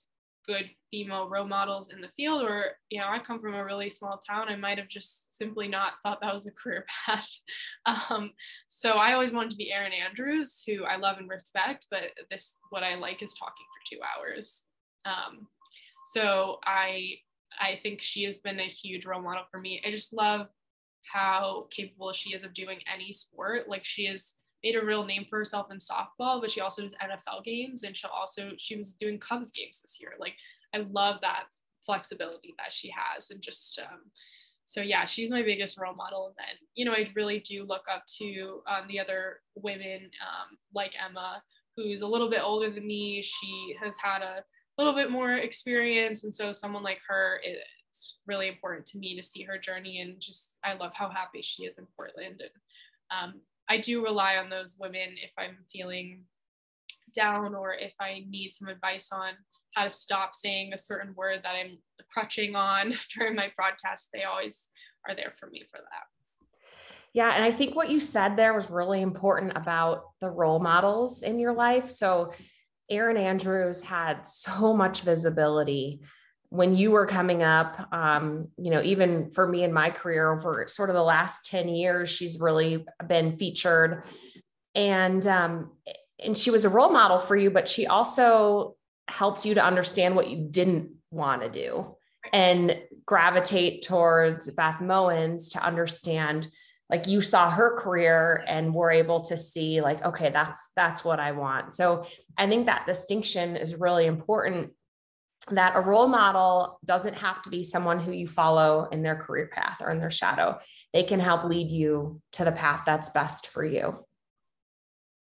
good 0.46 0.70
female 0.94 1.28
role 1.28 1.48
models 1.48 1.90
in 1.90 2.02
the 2.02 2.10
field 2.16 2.44
or 2.44 2.66
you 2.92 3.00
know 3.00 3.08
i 3.10 3.18
come 3.18 3.42
from 3.42 3.56
a 3.56 3.66
really 3.66 3.90
small 3.90 4.20
town. 4.30 4.48
I 4.48 4.56
might 4.56 4.78
have 4.78 4.88
just 4.88 5.36
simply 5.36 5.68
not 5.68 5.94
thought 6.04 6.22
that 6.22 6.32
was 6.32 6.46
a 6.46 6.52
career 6.52 6.86
path. 7.06 7.28
Um, 7.88 8.34
so 8.68 8.92
i 8.92 9.14
always 9.14 9.34
wanted 9.34 9.50
to 9.50 9.56
be 9.56 9.72
erin 9.72 9.92
andrews 9.92 10.64
who 10.68 10.84
i 10.84 10.96
love 10.96 11.18
and 11.18 11.28
respect 11.28 11.88
but 11.90 12.04
this 12.30 12.60
what 12.70 12.84
i 12.84 12.94
like 12.94 13.24
is 13.24 13.34
talking 13.34 13.66
for 13.74 13.96
two 13.96 14.02
hours. 14.04 14.66
Um, 15.06 15.48
so 16.14 16.60
i 16.64 17.16
i 17.60 17.80
think 17.82 18.00
she 18.00 18.24
has 18.26 18.38
been 18.38 18.60
a 18.60 18.64
huge 18.82 19.08
role 19.08 19.24
model 19.24 19.46
for 19.50 19.60
me. 19.60 19.82
I 19.84 19.90
just 19.90 20.14
love 20.14 20.48
how 21.12 21.68
capable 21.72 22.14
she 22.14 22.36
is 22.36 22.44
of 22.44 22.54
doing 22.54 22.80
any 22.94 23.12
sport. 23.12 23.68
Like 23.68 23.84
she 23.84 24.04
is 24.04 24.36
made 24.64 24.76
a 24.76 24.86
real 24.86 25.04
name 25.04 25.26
for 25.30 25.38
herself 25.40 25.68
in 25.72 25.78
softball, 25.78 26.40
but 26.40 26.50
she 26.50 26.62
also 26.62 26.84
does 26.84 26.94
NFL 26.94 27.44
games 27.44 27.84
and 27.84 27.96
she'll 27.96 28.10
also 28.12 28.52
she 28.58 28.78
was 28.78 28.94
doing 28.94 29.20
Cubs 29.20 29.52
games 29.52 29.82
this 29.82 29.98
year. 30.00 30.14
Like 30.20 30.36
I 30.74 30.86
love 30.92 31.20
that 31.22 31.44
flexibility 31.86 32.56
that 32.58 32.72
she 32.72 32.92
has 32.96 33.30
and 33.30 33.42
just 33.42 33.80
um, 33.80 34.00
so 34.66 34.82
yeah, 34.82 35.06
she's 35.06 35.30
my 35.30 35.42
biggest 35.42 35.78
role 35.78 35.94
model. 35.94 36.28
And 36.28 36.36
then 36.38 36.56
you 36.76 36.86
know 36.86 36.94
I 36.94 37.10
really 37.16 37.40
do 37.40 37.64
look 37.64 37.84
up 37.94 38.04
to 38.20 38.62
um, 38.68 38.88
the 38.88 39.00
other 39.00 39.42
women 39.56 40.10
um, 40.22 40.58
like 40.74 40.94
Emma, 41.04 41.42
who's 41.76 42.02
a 42.02 42.08
little 42.08 42.30
bit 42.30 42.42
older 42.44 42.70
than 42.70 42.88
me. 42.88 43.22
She 43.22 43.76
has 43.82 43.98
had 44.02 44.22
a 44.22 44.44
little 44.78 44.94
bit 44.94 45.12
more 45.12 45.34
experience, 45.34 46.24
and 46.24 46.34
so 46.34 46.54
someone 46.54 46.84
like 46.84 47.00
her. 47.08 47.40
it's 47.44 48.18
really 48.26 48.48
important 48.48 48.86
to 48.88 48.98
me 48.98 49.16
to 49.16 49.22
see 49.22 49.44
her 49.44 49.58
journey 49.58 50.02
and 50.02 50.20
just 50.20 50.58
I 50.64 50.74
love 50.74 50.94
how 50.96 51.10
happy 51.10 51.44
she 51.44 51.66
is 51.66 51.78
in 51.78 51.86
Portland 51.96 52.42
and 52.42 52.50
um, 53.12 53.42
I 53.70 53.78
do 53.78 54.04
rely 54.04 54.38
on 54.38 54.50
those 54.50 54.78
women 54.80 55.16
if 55.22 55.32
I'm 55.38 55.58
feeling 55.72 56.24
down 57.16 57.56
or 57.56 57.74
if 57.74 57.94
I 58.00 58.24
need 58.28 58.52
some 58.54 58.68
advice 58.68 59.12
on 59.12 59.34
how 59.76 59.84
to 59.84 59.90
stop 59.90 60.36
saying 60.36 60.74
a 60.74 60.78
certain 60.78 61.14
word 61.16 61.42
that 61.44 61.56
I'm 61.56 61.78
crutching 62.12 62.56
on 62.56 62.94
during 63.18 63.36
my 63.36 63.52
broadcast. 63.56 64.10
They 64.14 64.24
always 64.24 64.70
are 65.08 65.16
there 65.16 65.34
for 65.40 65.48
me 65.50 65.64
for 65.70 65.78
that. 65.78 66.78
Yeah. 67.14 67.34
And 67.36 67.44
I 67.44 67.52
think 67.52 67.76
what 67.76 67.92
you 67.92 68.00
said 68.00 68.36
there 68.36 68.54
was 68.54 68.70
really 68.70 69.02
important 69.02 69.54
about 69.56 70.06
the 70.20 70.30
role 70.30 70.60
models 70.60 71.22
in 71.22 71.40
your 71.40 71.54
life. 71.54 71.92
So, 71.92 72.34
Erin 72.90 73.16
Andrews 73.16 73.82
had 73.82 74.28
so 74.28 74.74
much 74.74 75.02
visibility 75.02 76.02
when 76.54 76.76
you 76.76 76.92
were 76.92 77.08
coming 77.08 77.42
up, 77.42 77.92
um, 77.92 78.48
you 78.60 78.70
know, 78.70 78.80
even 78.84 79.32
for 79.32 79.48
me 79.48 79.64
in 79.64 79.74
my 79.74 79.90
career 79.90 80.32
over 80.32 80.66
sort 80.68 80.92
of 80.92 80.96
the 80.96 81.02
last 81.02 81.48
10 81.48 81.68
years, 81.68 82.12
she's 82.12 82.40
really 82.40 82.86
been 83.08 83.36
featured. 83.38 84.04
And 84.76 85.26
um, 85.26 85.72
and 86.24 86.38
she 86.38 86.52
was 86.52 86.64
a 86.64 86.70
role 86.70 86.92
model 86.92 87.18
for 87.18 87.36
you, 87.36 87.50
but 87.50 87.68
she 87.68 87.88
also 87.88 88.76
helped 89.08 89.46
you 89.46 89.56
to 89.56 89.66
understand 89.66 90.16
what 90.16 90.30
you 90.30 90.48
didn't 90.50 90.92
want 91.12 91.42
to 91.42 91.50
do 91.50 91.96
and 92.32 92.80
gravitate 93.06 93.84
towards 93.84 94.50
Beth 94.52 94.78
Mowins 94.78 95.52
to 95.52 95.64
understand 95.64 96.48
like 96.90 97.08
you 97.08 97.22
saw 97.22 97.50
her 97.50 97.78
career 97.78 98.44
and 98.48 98.74
were 98.74 98.92
able 98.92 99.22
to 99.22 99.38
see 99.38 99.82
like 99.82 100.04
okay 100.06 100.30
that's 100.30 100.70
that's 100.76 101.04
what 101.04 101.20
I 101.20 101.32
want. 101.32 101.74
So 101.74 102.06
I 102.38 102.48
think 102.48 102.66
that 102.66 102.86
distinction 102.86 103.56
is 103.56 103.76
really 103.76 104.06
important 104.06 104.72
that 105.50 105.76
a 105.76 105.82
role 105.82 106.08
model 106.08 106.80
doesn't 106.86 107.16
have 107.16 107.42
to 107.42 107.50
be 107.50 107.64
someone 107.64 108.00
who 108.00 108.12
you 108.12 108.28
follow 108.28 108.88
in 108.92 109.02
their 109.02 109.16
career 109.16 109.50
path 109.52 109.82
or 109.82 109.92
in 109.92 110.00
their 110.00 110.10
shadow. 110.10 110.58
They 110.94 111.04
can 111.04 111.20
help 111.20 111.44
lead 111.44 111.72
you 111.72 112.22
to 112.34 112.46
the 112.46 112.52
path 112.52 112.84
that's 112.86 113.10
best 113.10 113.48
for 113.48 113.66
you. 113.66 114.06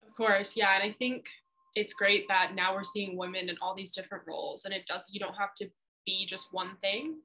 Of 0.07 0.15
course, 0.15 0.55
yeah. 0.55 0.73
And 0.75 0.83
I 0.83 0.91
think 0.91 1.27
it's 1.75 1.93
great 1.93 2.27
that 2.27 2.55
now 2.55 2.73
we're 2.73 2.83
seeing 2.83 3.17
women 3.17 3.49
in 3.49 3.57
all 3.61 3.75
these 3.75 3.93
different 3.93 4.23
roles 4.27 4.65
and 4.65 4.73
it 4.73 4.85
does 4.85 5.05
you 5.09 5.19
don't 5.19 5.35
have 5.35 5.53
to 5.55 5.67
be 6.05 6.25
just 6.25 6.53
one 6.53 6.77
thing. 6.81 7.15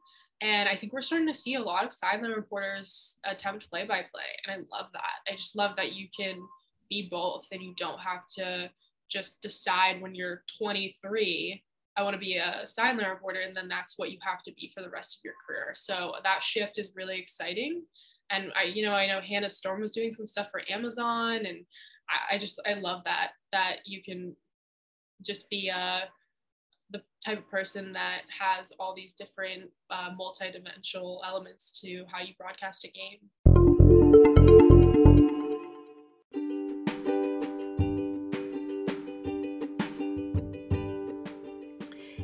And 0.43 0.69
I 0.69 0.75
think 0.75 0.93
we're 0.93 1.03
starting 1.03 1.29
to 1.29 1.35
see 1.35 1.57
a 1.57 1.63
lot 1.63 1.85
of 1.85 1.93
sideline 1.93 2.31
reporters 2.31 3.19
attempt 3.27 3.69
play 3.69 3.85
by 3.85 4.01
play. 4.11 4.31
And 4.47 4.55
I 4.55 4.77
love 4.77 4.91
that. 4.95 5.31
I 5.31 5.37
just 5.37 5.55
love 5.55 5.77
that 5.77 5.93
you 5.93 6.09
can 6.17 6.41
be 6.89 7.09
both 7.11 7.47
and 7.53 7.63
you 7.63 7.75
don't 7.77 8.01
have 8.01 8.27
to 8.37 8.71
just 9.11 9.43
decide 9.43 10.01
when 10.01 10.15
you're 10.15 10.43
23 10.59 11.63
I 11.97 12.03
want 12.03 12.15
to 12.15 12.21
be 12.21 12.37
a 12.37 12.67
sideline 12.67 13.09
reporter, 13.09 13.41
and 13.41 13.55
then 13.55 13.69
that's 13.69 13.99
what 13.99 14.11
you 14.11 14.19
have 14.23 14.43
to 14.45 14.53
be 14.53 14.71
for 14.75 14.81
the 14.83 14.89
rest 14.89 15.19
of 15.19 15.25
your 15.25 15.35
career. 15.47 15.73
So 15.75 16.15
that 16.23 16.43
shift 16.43 16.79
is 16.79 16.93
really 16.95 17.19
exciting. 17.19 17.83
And 18.31 18.53
I, 18.57 18.65
you 18.65 18.85
know, 18.85 18.93
I 18.93 19.07
know 19.07 19.21
Hannah 19.21 19.51
Storm 19.51 19.81
was 19.81 19.93
doing 19.93 20.13
some 20.13 20.27
stuff 20.27 20.49
for 20.51 20.63
Amazon, 20.71 21.45
and 21.47 21.65
I, 22.11 22.35
I 22.35 22.38
just 22.38 22.61
I 22.66 22.75
love 22.75 23.03
that 23.05 23.31
that 23.53 23.77
you 23.85 24.03
can 24.03 24.35
just 25.23 25.49
be 25.51 25.68
a 25.68 26.09
the 26.90 27.03
type 27.25 27.38
of 27.38 27.49
person 27.49 27.92
that 27.92 28.23
has 28.37 28.73
all 28.81 28.94
these 28.94 29.12
different 29.12 29.70
uh, 29.90 30.11
multi-dimensional 30.16 31.23
elements 31.25 31.81
to 31.81 32.05
how 32.11 32.20
you 32.20 32.35
broadcast 32.37 32.85
a 32.85 32.88
game. 32.88 33.18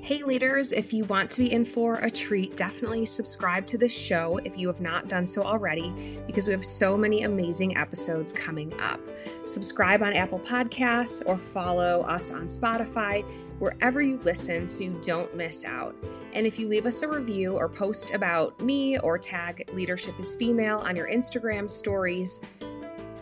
Hey, 0.07 0.23
leaders, 0.23 0.71
if 0.71 0.92
you 0.92 1.05
want 1.07 1.29
to 1.31 1.38
be 1.40 1.53
in 1.53 1.64
for 1.64 1.97
a 1.97 2.09
treat, 2.09 2.57
definitely 2.57 3.05
subscribe 3.07 3.66
to 3.66 3.77
this 3.77 3.92
show 3.92 4.37
if 4.45 4.57
you 4.57 4.69
have 4.69 4.81
not 4.81 5.09
done 5.09 5.27
so 5.27 5.42
already, 5.42 6.21
because 6.29 6.47
we 6.47 6.53
have 6.53 6.64
so 6.64 6.97
many 6.97 7.25
amazing 7.25 7.77
episodes 7.77 8.33
coming 8.33 8.73
up. 8.79 9.01
Subscribe 9.47 10.05
on 10.05 10.12
Apple 10.12 10.38
Podcasts 10.38 11.25
or 11.27 11.37
follow 11.37 12.03
us 12.03 12.31
on 12.31 12.47
Spotify, 12.47 13.25
wherever 13.59 14.01
you 14.01 14.21
listen, 14.23 14.69
so 14.69 14.85
you 14.85 14.97
don't 15.03 15.35
miss 15.35 15.64
out. 15.64 15.97
And 16.35 16.47
if 16.47 16.57
you 16.57 16.69
leave 16.69 16.87
us 16.87 17.03
a 17.03 17.09
review 17.09 17.57
or 17.57 17.69
post 17.69 18.12
about 18.12 18.61
me 18.61 19.01
or 19.01 19.19
tag 19.19 19.69
Leadership 19.75 20.21
is 20.21 20.37
Female 20.37 20.79
on 20.79 20.95
your 20.95 21.09
Instagram 21.09 21.69
stories, 21.69 22.38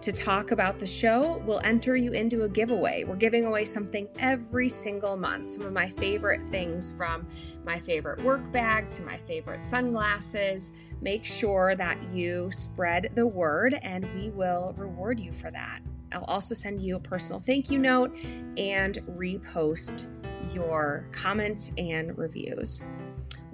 to 0.04 0.12
talk 0.12 0.50
about 0.50 0.78
the 0.78 0.86
show, 0.86 1.42
we'll 1.46 1.62
enter 1.64 1.96
you 1.96 2.12
into 2.12 2.42
a 2.42 2.48
giveaway. 2.48 3.04
We're 3.04 3.16
giving 3.16 3.46
away 3.46 3.64
something 3.64 4.06
every 4.18 4.68
single 4.68 5.16
month. 5.16 5.48
Some 5.48 5.62
of 5.62 5.72
my 5.72 5.88
favorite 5.88 6.42
things 6.50 6.92
from 6.92 7.26
my 7.64 7.80
favorite 7.80 8.22
work 8.22 8.52
bag 8.52 8.90
to 8.90 9.02
my 9.02 9.16
favorite 9.16 9.64
sunglasses. 9.64 10.72
Make 11.00 11.24
sure 11.24 11.74
that 11.76 11.96
you 12.12 12.50
spread 12.52 13.12
the 13.14 13.26
word 13.26 13.80
and 13.82 14.06
we 14.14 14.28
will 14.28 14.74
reward 14.76 15.18
you 15.18 15.32
for 15.32 15.50
that. 15.50 15.80
I'll 16.12 16.24
also 16.24 16.54
send 16.54 16.82
you 16.82 16.96
a 16.96 17.00
personal 17.00 17.40
thank 17.40 17.70
you 17.70 17.78
note 17.78 18.14
and 18.58 18.98
repost 19.16 20.06
your 20.54 21.08
comments 21.12 21.72
and 21.78 22.16
reviews. 22.18 22.82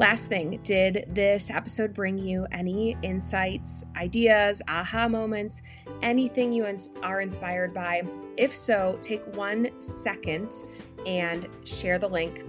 Last 0.01 0.29
thing, 0.29 0.59
did 0.65 1.05
this 1.09 1.51
episode 1.51 1.93
bring 1.93 2.17
you 2.17 2.47
any 2.53 2.97
insights, 3.03 3.85
ideas, 3.97 4.63
aha 4.67 5.09
moments, 5.09 5.61
anything 6.01 6.55
you 6.55 6.67
are 7.03 7.21
inspired 7.21 7.75
by? 7.75 8.05
If 8.39 8.57
so, 8.57 8.99
take 9.03 9.23
one 9.37 9.71
second 9.83 10.55
and 11.05 11.47
share 11.67 11.99
the 11.99 12.09
link, 12.09 12.45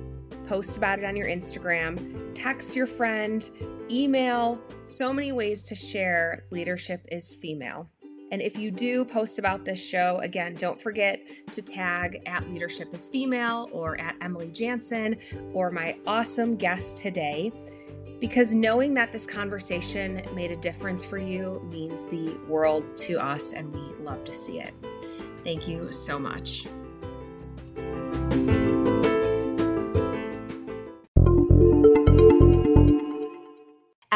post 0.47 0.77
about 0.77 0.99
it 0.99 1.03
on 1.03 1.17
your 1.17 1.27
Instagram, 1.27 2.31
text 2.33 2.73
your 2.73 2.87
friend, 2.87 3.49
email. 3.89 4.57
So 4.87 5.11
many 5.11 5.33
ways 5.33 5.61
to 5.63 5.75
share 5.75 6.45
leadership 6.51 7.05
is 7.11 7.35
female. 7.35 7.89
And 8.31 8.41
if 8.41 8.57
you 8.57 8.71
do 8.71 9.03
post 9.03 9.39
about 9.39 9.65
this 9.65 9.85
show, 9.85 10.19
again, 10.23 10.55
don't 10.55 10.81
forget 10.81 11.19
to 11.51 11.61
tag 11.61 12.21
at 12.25 12.49
Leadership 12.49 12.93
is 12.93 13.09
Female 13.09 13.69
or 13.73 13.99
at 13.99 14.15
Emily 14.21 14.49
Jansen 14.51 15.17
or 15.53 15.69
my 15.69 15.97
awesome 16.07 16.55
guest 16.55 16.97
today. 16.97 17.51
Because 18.21 18.53
knowing 18.53 18.93
that 18.93 19.11
this 19.11 19.25
conversation 19.25 20.21
made 20.33 20.51
a 20.51 20.55
difference 20.55 21.03
for 21.03 21.17
you 21.17 21.59
means 21.71 22.05
the 22.05 22.37
world 22.47 22.95
to 22.97 23.15
us, 23.15 23.53
and 23.53 23.73
we 23.73 23.81
love 24.03 24.23
to 24.25 24.33
see 24.33 24.59
it. 24.59 24.73
Thank 25.43 25.67
you 25.67 25.91
so 25.91 26.19
much. 26.19 26.67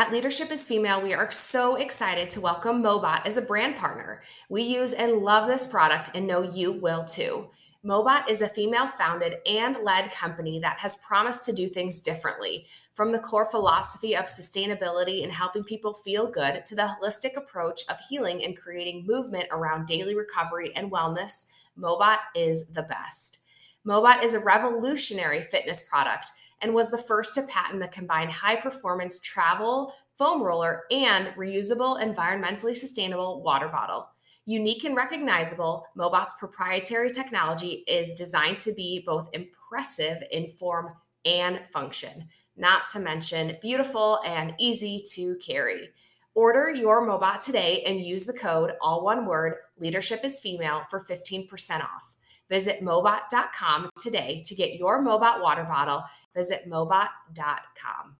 At 0.06 0.12
Leadership 0.12 0.52
is 0.52 0.68
Female, 0.68 1.02
we 1.02 1.16
are 1.16 1.32
so 1.32 1.78
excited 1.78 2.30
to 2.30 2.40
welcome 2.40 2.84
Mobot 2.84 3.26
as 3.26 3.38
a 3.38 3.42
brand 3.42 3.76
partner. 3.76 4.22
We 4.50 4.62
use 4.62 4.94
and 4.94 5.24
love 5.24 5.48
this 5.48 5.66
product 5.66 6.12
and 6.14 6.28
know 6.28 6.44
you 6.44 6.74
will 6.74 7.06
too. 7.06 7.50
Mobot 7.84 8.30
is 8.30 8.44
a 8.44 8.48
female 8.48 8.88
founded 8.88 9.38
and 9.48 9.78
led 9.84 10.12
company 10.12 10.60
that 10.60 10.78
has 10.78 10.98
promised 10.98 11.44
to 11.48 11.54
do 11.54 11.68
things 11.68 12.02
differently. 12.02 12.68
From 12.94 13.12
the 13.12 13.18
core 13.18 13.50
philosophy 13.50 14.16
of 14.16 14.26
sustainability 14.26 15.24
and 15.24 15.32
helping 15.32 15.64
people 15.64 15.96
feel 15.96 16.30
good 16.30 16.64
to 16.66 16.76
the 16.76 16.96
holistic 17.02 17.36
approach 17.36 17.82
of 17.90 18.00
healing 18.08 18.46
and 18.46 18.56
creating 18.56 19.08
movement 19.08 19.48
around 19.52 19.88
daily 19.88 20.16
recovery 20.16 20.72
and 20.76 20.92
wellness, 20.92 21.48
Mobot 21.80 22.20
is 22.36 22.68
the 22.68 22.84
best. 22.84 23.40
Mobot 23.88 24.24
is 24.24 24.36
a 24.36 24.40
revolutionary 24.40 25.42
fitness 25.42 25.82
product 25.90 26.30
and 26.66 26.74
was 26.74 26.90
the 26.90 26.98
first 26.98 27.36
to 27.36 27.44
patent 27.44 27.80
the 27.80 27.88
combined 27.90 28.32
high 28.32 28.56
performance 28.56 29.20
travel 29.20 29.94
foam 30.18 30.42
roller 30.42 30.82
and 30.90 31.28
reusable, 31.36 32.02
environmentally 32.02 32.76
sustainable 32.76 33.44
water 33.44 33.68
bottle. 33.68 34.08
Unique 34.48 34.84
and 34.84 34.96
recognizable, 34.96 35.86
Mobot's 35.96 36.34
proprietary 36.40 37.12
technology 37.12 37.84
is 37.88 38.16
designed 38.16 38.58
to 38.58 38.74
be 38.74 39.04
both 39.06 39.30
impressive 39.34 40.24
in 40.32 40.52
form 40.54 40.92
and 41.24 41.62
function, 41.72 42.28
not 42.58 42.88
to 42.88 43.00
mention 43.00 43.58
beautiful 43.62 44.20
and 44.26 44.56
easy 44.58 45.00
to 45.14 45.36
carry. 45.36 45.90
Order 46.34 46.72
your 46.72 47.08
Mobot 47.08 47.46
today 47.46 47.84
and 47.86 48.02
use 48.02 48.26
the 48.26 48.34
code, 48.34 48.72
all 48.82 49.04
one 49.04 49.28
word, 49.28 49.58
leadership 49.78 50.26
is 50.26 50.40
female, 50.40 50.82
for 50.90 51.06
15% 51.08 51.82
off. 51.82 52.15
Visit 52.50 52.82
Mobot.com 52.82 53.90
today 54.00 54.42
to 54.46 54.56
get 54.56 54.74
your 54.74 55.04
Mobot 55.04 55.42
water 55.42 55.64
bottle 55.64 56.04
Visit 56.36 56.70
mobot.com. 56.70 58.18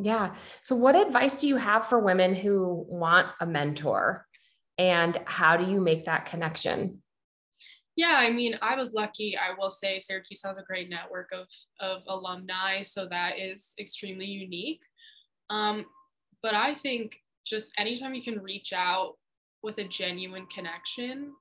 Yeah. 0.00 0.34
So, 0.62 0.76
what 0.76 0.94
advice 0.94 1.40
do 1.40 1.48
you 1.48 1.56
have 1.56 1.86
for 1.86 1.98
women 1.98 2.34
who 2.34 2.86
want 2.88 3.26
a 3.40 3.46
mentor? 3.46 4.24
And 4.78 5.20
how 5.26 5.56
do 5.56 5.68
you 5.68 5.80
make 5.80 6.04
that 6.04 6.26
connection? 6.26 7.02
Yeah, 7.96 8.14
I 8.16 8.30
mean, 8.30 8.56
I 8.62 8.76
was 8.76 8.94
lucky. 8.94 9.36
I 9.36 9.58
will 9.58 9.70
say 9.70 9.98
Syracuse 9.98 10.42
has 10.44 10.56
a 10.56 10.62
great 10.62 10.88
network 10.88 11.30
of, 11.32 11.48
of 11.80 12.02
alumni, 12.06 12.82
so 12.82 13.08
that 13.08 13.40
is 13.40 13.74
extremely 13.80 14.26
unique. 14.26 14.82
Um, 15.50 15.84
but 16.44 16.54
I 16.54 16.76
think 16.76 17.16
just 17.44 17.72
anytime 17.76 18.14
you 18.14 18.22
can 18.22 18.40
reach 18.40 18.72
out 18.72 19.14
with 19.62 19.78
a 19.78 19.84
genuine 19.84 20.46
connection 20.46 21.32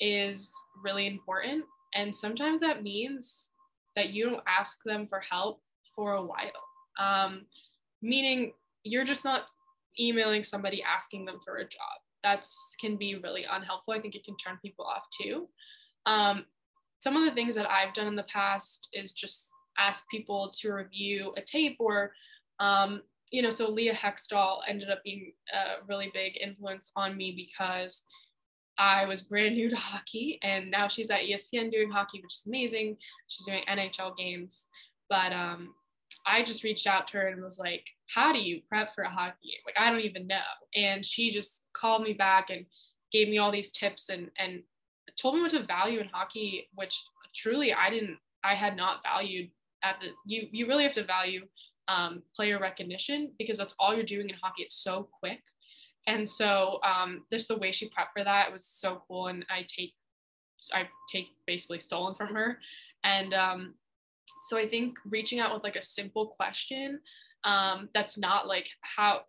is 0.00 0.52
really 0.82 1.06
important. 1.06 1.64
And 1.94 2.14
sometimes 2.14 2.60
that 2.60 2.82
means 2.82 3.50
that 3.96 4.10
you 4.10 4.28
don't 4.28 4.42
ask 4.48 4.78
them 4.84 5.06
for 5.06 5.20
help 5.20 5.60
for 5.94 6.14
a 6.14 6.22
while. 6.22 6.50
Um, 7.00 7.46
meaning 8.00 8.52
you're 8.84 9.04
just 9.04 9.24
not 9.24 9.44
emailing 9.98 10.42
somebody 10.42 10.82
asking 10.82 11.24
them 11.24 11.38
for 11.44 11.56
a 11.56 11.64
job. 11.64 11.98
That 12.22 12.46
can 12.80 12.96
be 12.96 13.16
really 13.16 13.44
unhelpful. 13.50 13.94
I 13.94 14.00
think 14.00 14.14
it 14.14 14.24
can 14.24 14.36
turn 14.36 14.58
people 14.62 14.84
off 14.84 15.02
too. 15.20 15.48
Um, 16.06 16.46
some 17.00 17.16
of 17.16 17.24
the 17.24 17.34
things 17.34 17.54
that 17.56 17.68
I've 17.68 17.94
done 17.94 18.06
in 18.06 18.14
the 18.14 18.22
past 18.24 18.88
is 18.92 19.12
just 19.12 19.50
ask 19.78 20.04
people 20.08 20.52
to 20.60 20.72
review 20.72 21.32
a 21.36 21.42
tape 21.42 21.76
or 21.80 22.12
um, 22.60 23.02
you 23.32 23.40
know, 23.40 23.50
so 23.50 23.70
Leah 23.70 23.94
Hextall 23.94 24.58
ended 24.68 24.90
up 24.90 25.02
being 25.02 25.32
a 25.52 25.84
really 25.88 26.10
big 26.12 26.34
influence 26.40 26.92
on 26.94 27.16
me 27.16 27.32
because 27.34 28.04
I 28.78 29.06
was 29.06 29.22
brand 29.22 29.54
new 29.54 29.70
to 29.70 29.76
hockey, 29.76 30.38
and 30.42 30.70
now 30.70 30.86
she's 30.86 31.10
at 31.10 31.22
ESPN 31.22 31.72
doing 31.72 31.90
hockey, 31.90 32.20
which 32.22 32.34
is 32.34 32.42
amazing. 32.46 32.98
She's 33.28 33.46
doing 33.46 33.64
NHL 33.68 34.16
games, 34.16 34.68
but 35.08 35.32
um, 35.32 35.74
I 36.26 36.42
just 36.42 36.62
reached 36.62 36.86
out 36.86 37.08
to 37.08 37.18
her 37.18 37.28
and 37.28 37.42
was 37.42 37.58
like, 37.58 37.84
"How 38.14 38.32
do 38.32 38.38
you 38.38 38.60
prep 38.68 38.94
for 38.94 39.04
a 39.04 39.10
hockey 39.10 39.36
game? 39.44 39.60
Like, 39.64 39.76
I 39.78 39.90
don't 39.90 40.00
even 40.00 40.26
know." 40.26 40.40
And 40.74 41.04
she 41.04 41.30
just 41.30 41.62
called 41.74 42.02
me 42.02 42.12
back 42.12 42.50
and 42.50 42.66
gave 43.12 43.28
me 43.28 43.38
all 43.38 43.50
these 43.50 43.72
tips 43.72 44.10
and 44.10 44.30
and 44.38 44.62
told 45.18 45.36
me 45.36 45.42
what 45.42 45.52
to 45.52 45.62
value 45.62 46.00
in 46.00 46.08
hockey, 46.12 46.68
which 46.74 47.02
truly 47.34 47.72
I 47.72 47.88
didn't, 47.88 48.18
I 48.44 48.54
had 48.54 48.76
not 48.76 49.02
valued 49.02 49.50
at 49.82 49.96
the. 50.00 50.08
You 50.26 50.48
you 50.52 50.66
really 50.66 50.84
have 50.84 50.92
to 50.94 51.04
value 51.04 51.46
um, 51.92 52.22
player 52.34 52.58
recognition 52.58 53.32
because 53.38 53.58
that's 53.58 53.74
all 53.78 53.94
you're 53.94 54.04
doing 54.04 54.28
in 54.28 54.36
hockey. 54.42 54.62
It's 54.62 54.82
so 54.82 55.08
quick. 55.20 55.40
And 56.06 56.28
so 56.28 56.80
um, 56.84 57.24
just 57.32 57.48
the 57.48 57.58
way 57.58 57.72
she 57.72 57.86
prepped 57.86 58.12
for 58.16 58.24
that 58.24 58.52
was 58.52 58.64
so 58.64 59.02
cool. 59.06 59.28
And 59.28 59.44
i 59.50 59.64
take 59.68 59.94
i 60.72 60.88
take 61.10 61.26
basically 61.46 61.78
stolen 61.78 62.14
from 62.14 62.34
her. 62.34 62.58
And 63.04 63.34
um, 63.34 63.74
so 64.44 64.56
i 64.56 64.68
think 64.68 64.98
reaching 65.04 65.40
out 65.40 65.52
with 65.52 65.64
like 65.64 65.76
a 65.76 65.82
simple 65.82 66.26
question 66.26 67.00
um, 67.44 67.88
that's 67.94 68.16
not 68.18 68.46
like 68.46 68.68
how 68.82 69.22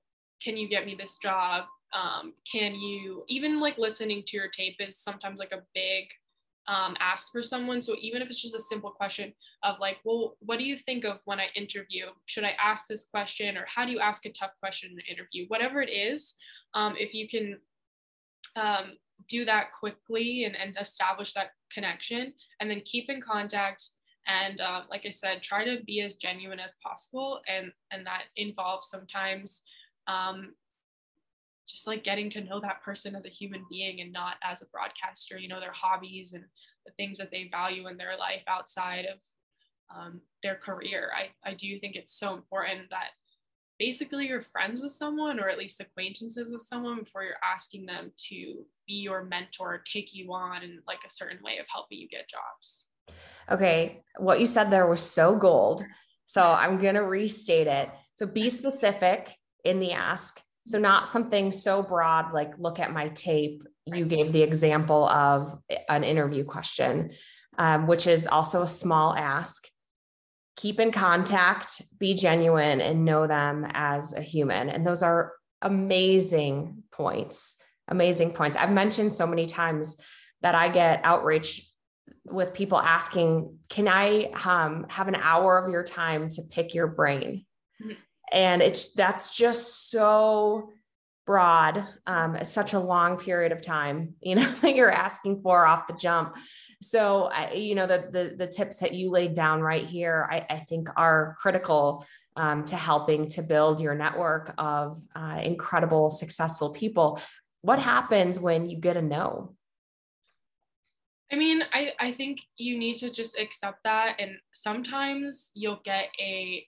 can 0.44 0.58
you 0.58 0.68
get 0.68 0.86
me 0.86 0.96
this 0.96 1.18
job? 1.18 1.66
Um, 1.94 2.34
can 2.52 2.76
you 2.76 3.24
even 3.28 3.60
like 3.60 3.78
listening 3.78 4.24
to 4.28 4.38
your 4.38 4.50
tape 4.50 4.76
is 4.80 4.98
sometimes 4.98 5.40
like 5.40 5.52
a 5.52 5.64
big 5.74 6.06
um, 6.68 6.96
ask 7.00 7.32
for 7.32 7.44
someone. 7.44 7.82
So 7.82 7.96
even 8.02 8.22
if 8.22 8.30
it's 8.30 8.42
just 8.42 8.56
a 8.56 8.60
simple 8.60 8.92
question 8.92 9.34
of 9.64 9.76
like, 9.80 9.98
well, 10.06 10.38
what 10.40 10.60
do 10.60 10.66
you 10.66 10.78
think 10.78 11.04
of 11.04 11.20
when 11.26 11.40
I 11.40 11.48
interview? 11.56 12.06
Should 12.26 12.46
I 12.46 12.56
ask 12.64 12.88
this 12.88 13.06
question 13.06 13.58
or 13.58 13.66
how 13.68 13.86
do 13.86 13.92
you 13.92 14.00
ask 14.00 14.26
a 14.26 14.32
tough 14.32 14.52
question 14.60 14.92
in 14.92 14.98
an 14.98 15.06
interview? 15.10 15.46
Whatever 15.48 15.82
it 15.82 15.90
is, 15.90 16.36
um, 16.74 16.96
if 16.98 17.14
you 17.14 17.28
can 17.28 17.58
um, 18.56 18.98
do 19.28 19.46
that 19.46 19.72
quickly 19.78 20.46
and, 20.46 20.56
and 20.56 20.76
establish 20.80 21.34
that 21.34 21.52
connection 21.72 22.34
and 22.60 22.70
then 22.70 22.82
keep 22.86 23.10
in 23.10 23.22
contact 23.22 23.90
and 24.28 24.62
uh, 24.62 24.82
like 24.90 25.06
i 25.06 25.10
said 25.10 25.42
try 25.42 25.64
to 25.66 25.84
be 25.86 26.02
as 26.02 26.16
genuine 26.16 26.60
as 26.60 26.76
possible 26.84 27.42
and 27.48 27.72
and 27.92 28.06
that 28.06 28.24
involves 28.38 28.90
sometimes 28.90 29.64
um, 30.08 30.54
just 31.68 31.88
like 31.88 32.04
getting 32.04 32.30
to 32.30 32.44
know 32.44 32.60
that 32.60 32.84
person 32.84 33.16
as 33.16 33.26
a 33.26 33.30
human 33.30 33.66
being 33.70 34.02
and 34.02 34.12
not 34.12 34.36
as 34.44 34.62
a 34.62 34.68
broadcaster 34.68 35.38
you 35.38 35.48
know 35.48 35.60
their 35.60 35.72
hobbies 35.72 36.34
and 36.34 36.44
the 36.86 36.92
things 36.94 37.18
that 37.18 37.32
they 37.32 37.50
value 37.52 37.88
in 37.88 37.98
their 37.98 38.18
life 38.18 38.44
outside 38.48 39.06
of 39.06 39.20
um, 39.96 40.22
their 40.42 40.56
career. 40.56 41.12
I, 41.16 41.50
I 41.50 41.54
do 41.54 41.80
think 41.80 41.96
it's 41.96 42.18
so 42.18 42.34
important 42.34 42.90
that 42.90 43.10
basically 43.80 44.28
you're 44.28 44.42
friends 44.42 44.82
with 44.82 44.92
someone 44.92 45.40
or 45.40 45.50
at 45.50 45.58
least 45.58 45.82
acquaintances 45.82 46.54
with 46.54 46.62
someone 46.62 47.00
before 47.00 47.24
you're 47.24 47.36
asking 47.44 47.86
them 47.86 48.12
to 48.30 48.66
be 48.88 48.94
your 48.94 49.24
mentor 49.24 49.82
take 49.86 50.14
you 50.14 50.32
on 50.34 50.64
in 50.64 50.80
like 50.88 51.00
a 51.06 51.10
certain 51.10 51.40
way 51.44 51.58
of 51.58 51.66
helping 51.74 51.98
you 52.00 52.08
get 52.08 52.30
jobs. 52.30 52.90
Okay 53.52 54.04
what 54.18 54.40
you 54.40 54.46
said 54.46 54.70
there 54.70 54.88
was 54.88 55.02
so 55.02 55.36
gold 55.36 55.84
so 56.26 56.42
i'm 56.42 56.78
going 56.78 56.96
to 56.96 57.04
restate 57.04 57.68
it. 57.68 57.90
So 58.16 58.26
be 58.26 58.50
specific 58.50 59.36
in 59.66 59.80
the 59.80 59.92
ask 59.92 60.40
so 60.66 60.78
not 60.78 61.08
something 61.08 61.52
so 61.52 61.84
broad 61.84 62.34
like 62.34 62.54
look 62.58 62.80
at 62.80 62.92
my 62.92 63.08
tape 63.10 63.64
you 63.86 64.06
gave 64.06 64.32
the 64.32 64.44
example 64.44 65.08
of 65.10 65.60
an 65.90 66.04
interview 66.04 66.44
question 66.44 67.12
um, 67.58 67.86
which 67.86 68.08
is 68.08 68.26
also 68.28 68.64
a 68.64 68.68
small 68.68 69.14
ask 69.16 69.68
keep 70.56 70.80
in 70.80 70.92
contact, 70.92 71.82
be 71.98 72.14
genuine, 72.14 72.82
and 72.82 73.06
know 73.06 73.28
them 73.28 73.66
as 73.72 74.14
a 74.14 74.22
human. 74.22 74.70
And 74.70 74.86
those 74.86 75.04
are 75.04 75.34
amazing 75.62 76.84
points. 76.92 77.62
Amazing 77.88 78.32
points. 78.32 78.56
I've 78.56 78.72
mentioned 78.72 79.14
so 79.14 79.28
many 79.28 79.46
times 79.46 79.98
that 80.42 80.56
I 80.56 80.70
get 80.70 81.02
outreach 81.04 81.70
with 82.26 82.54
people 82.54 82.78
asking, 82.78 83.58
Can 83.70 83.88
I 83.88 84.32
um, 84.46 84.86
have 84.90 85.08
an 85.08 85.16
hour 85.16 85.58
of 85.58 85.72
your 85.72 85.84
time 85.84 86.30
to 86.30 86.42
pick 86.50 86.74
your 86.74 86.88
brain? 86.88 87.46
And 88.34 88.62
it's 88.62 88.94
that's 88.94 89.36
just 89.36 89.92
so 89.92 90.72
broad, 91.26 91.88
um, 92.06 92.44
such 92.44 92.74
a 92.74 92.80
long 92.80 93.18
period 93.18 93.52
of 93.52 93.62
time, 93.62 94.16
you 94.22 94.36
know, 94.36 94.52
that 94.62 94.76
you're 94.76 94.92
asking 94.92 95.42
for 95.42 95.66
off 95.66 95.88
the 95.88 95.94
jump. 95.94 96.36
so 96.82 97.30
I, 97.32 97.54
you 97.54 97.76
know, 97.76 97.88
the, 97.88 98.10
the, 98.12 98.36
the 98.36 98.48
tips 98.48 98.78
that 98.78 98.94
you 98.94 99.10
laid 99.10 99.36
down 99.36 99.62
right 99.62 99.86
here, 99.86 100.28
I, 100.30 100.46
I 100.50 100.58
think 100.58 100.90
are 100.98 101.36
critical 101.40 102.06
um, 102.36 102.66
to 102.66 102.76
helping 102.76 103.28
to 103.30 103.44
build 103.44 103.80
your 103.80 103.96
network 103.96 104.54
of 104.58 105.02
uh, 105.16 105.40
incredible, 105.44 106.10
successful 106.10 106.72
people. 106.72 107.22
What 107.62 107.80
happens 107.80 108.40
when 108.40 108.70
you 108.70 108.78
get 108.78 108.98
a 108.98 109.02
no? 109.02 109.56
I 111.32 111.36
mean, 111.36 111.64
I, 111.74 111.94
I 112.00 112.12
think 112.12 112.42
you 112.58 112.78
need 112.78 112.96
to 112.98 113.10
just 113.10 113.40
accept 113.40 113.80
that. 113.86 114.18
And 114.20 114.38
sometimes 114.52 115.52
you'll 115.54 115.82
get 115.84 116.10
a 116.20 116.68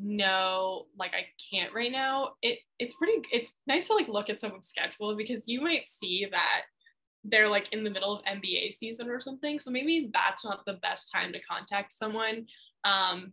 no, 0.00 0.86
like 0.98 1.12
I 1.14 1.26
can't 1.50 1.74
right 1.74 1.92
now. 1.92 2.32
It 2.42 2.58
it's 2.78 2.94
pretty 2.94 3.22
it's 3.32 3.54
nice 3.66 3.88
to 3.88 3.94
like 3.94 4.08
look 4.08 4.30
at 4.30 4.40
someone's 4.40 4.68
schedule 4.68 5.16
because 5.16 5.48
you 5.48 5.60
might 5.60 5.86
see 5.86 6.26
that 6.30 6.62
they're 7.24 7.48
like 7.48 7.72
in 7.72 7.84
the 7.84 7.90
middle 7.90 8.16
of 8.16 8.24
NBA 8.24 8.72
season 8.72 9.08
or 9.08 9.20
something. 9.20 9.58
So 9.58 9.70
maybe 9.70 10.10
that's 10.12 10.44
not 10.44 10.64
the 10.66 10.78
best 10.82 11.12
time 11.12 11.32
to 11.32 11.40
contact 11.42 11.92
someone. 11.92 12.46
Um, 12.84 13.32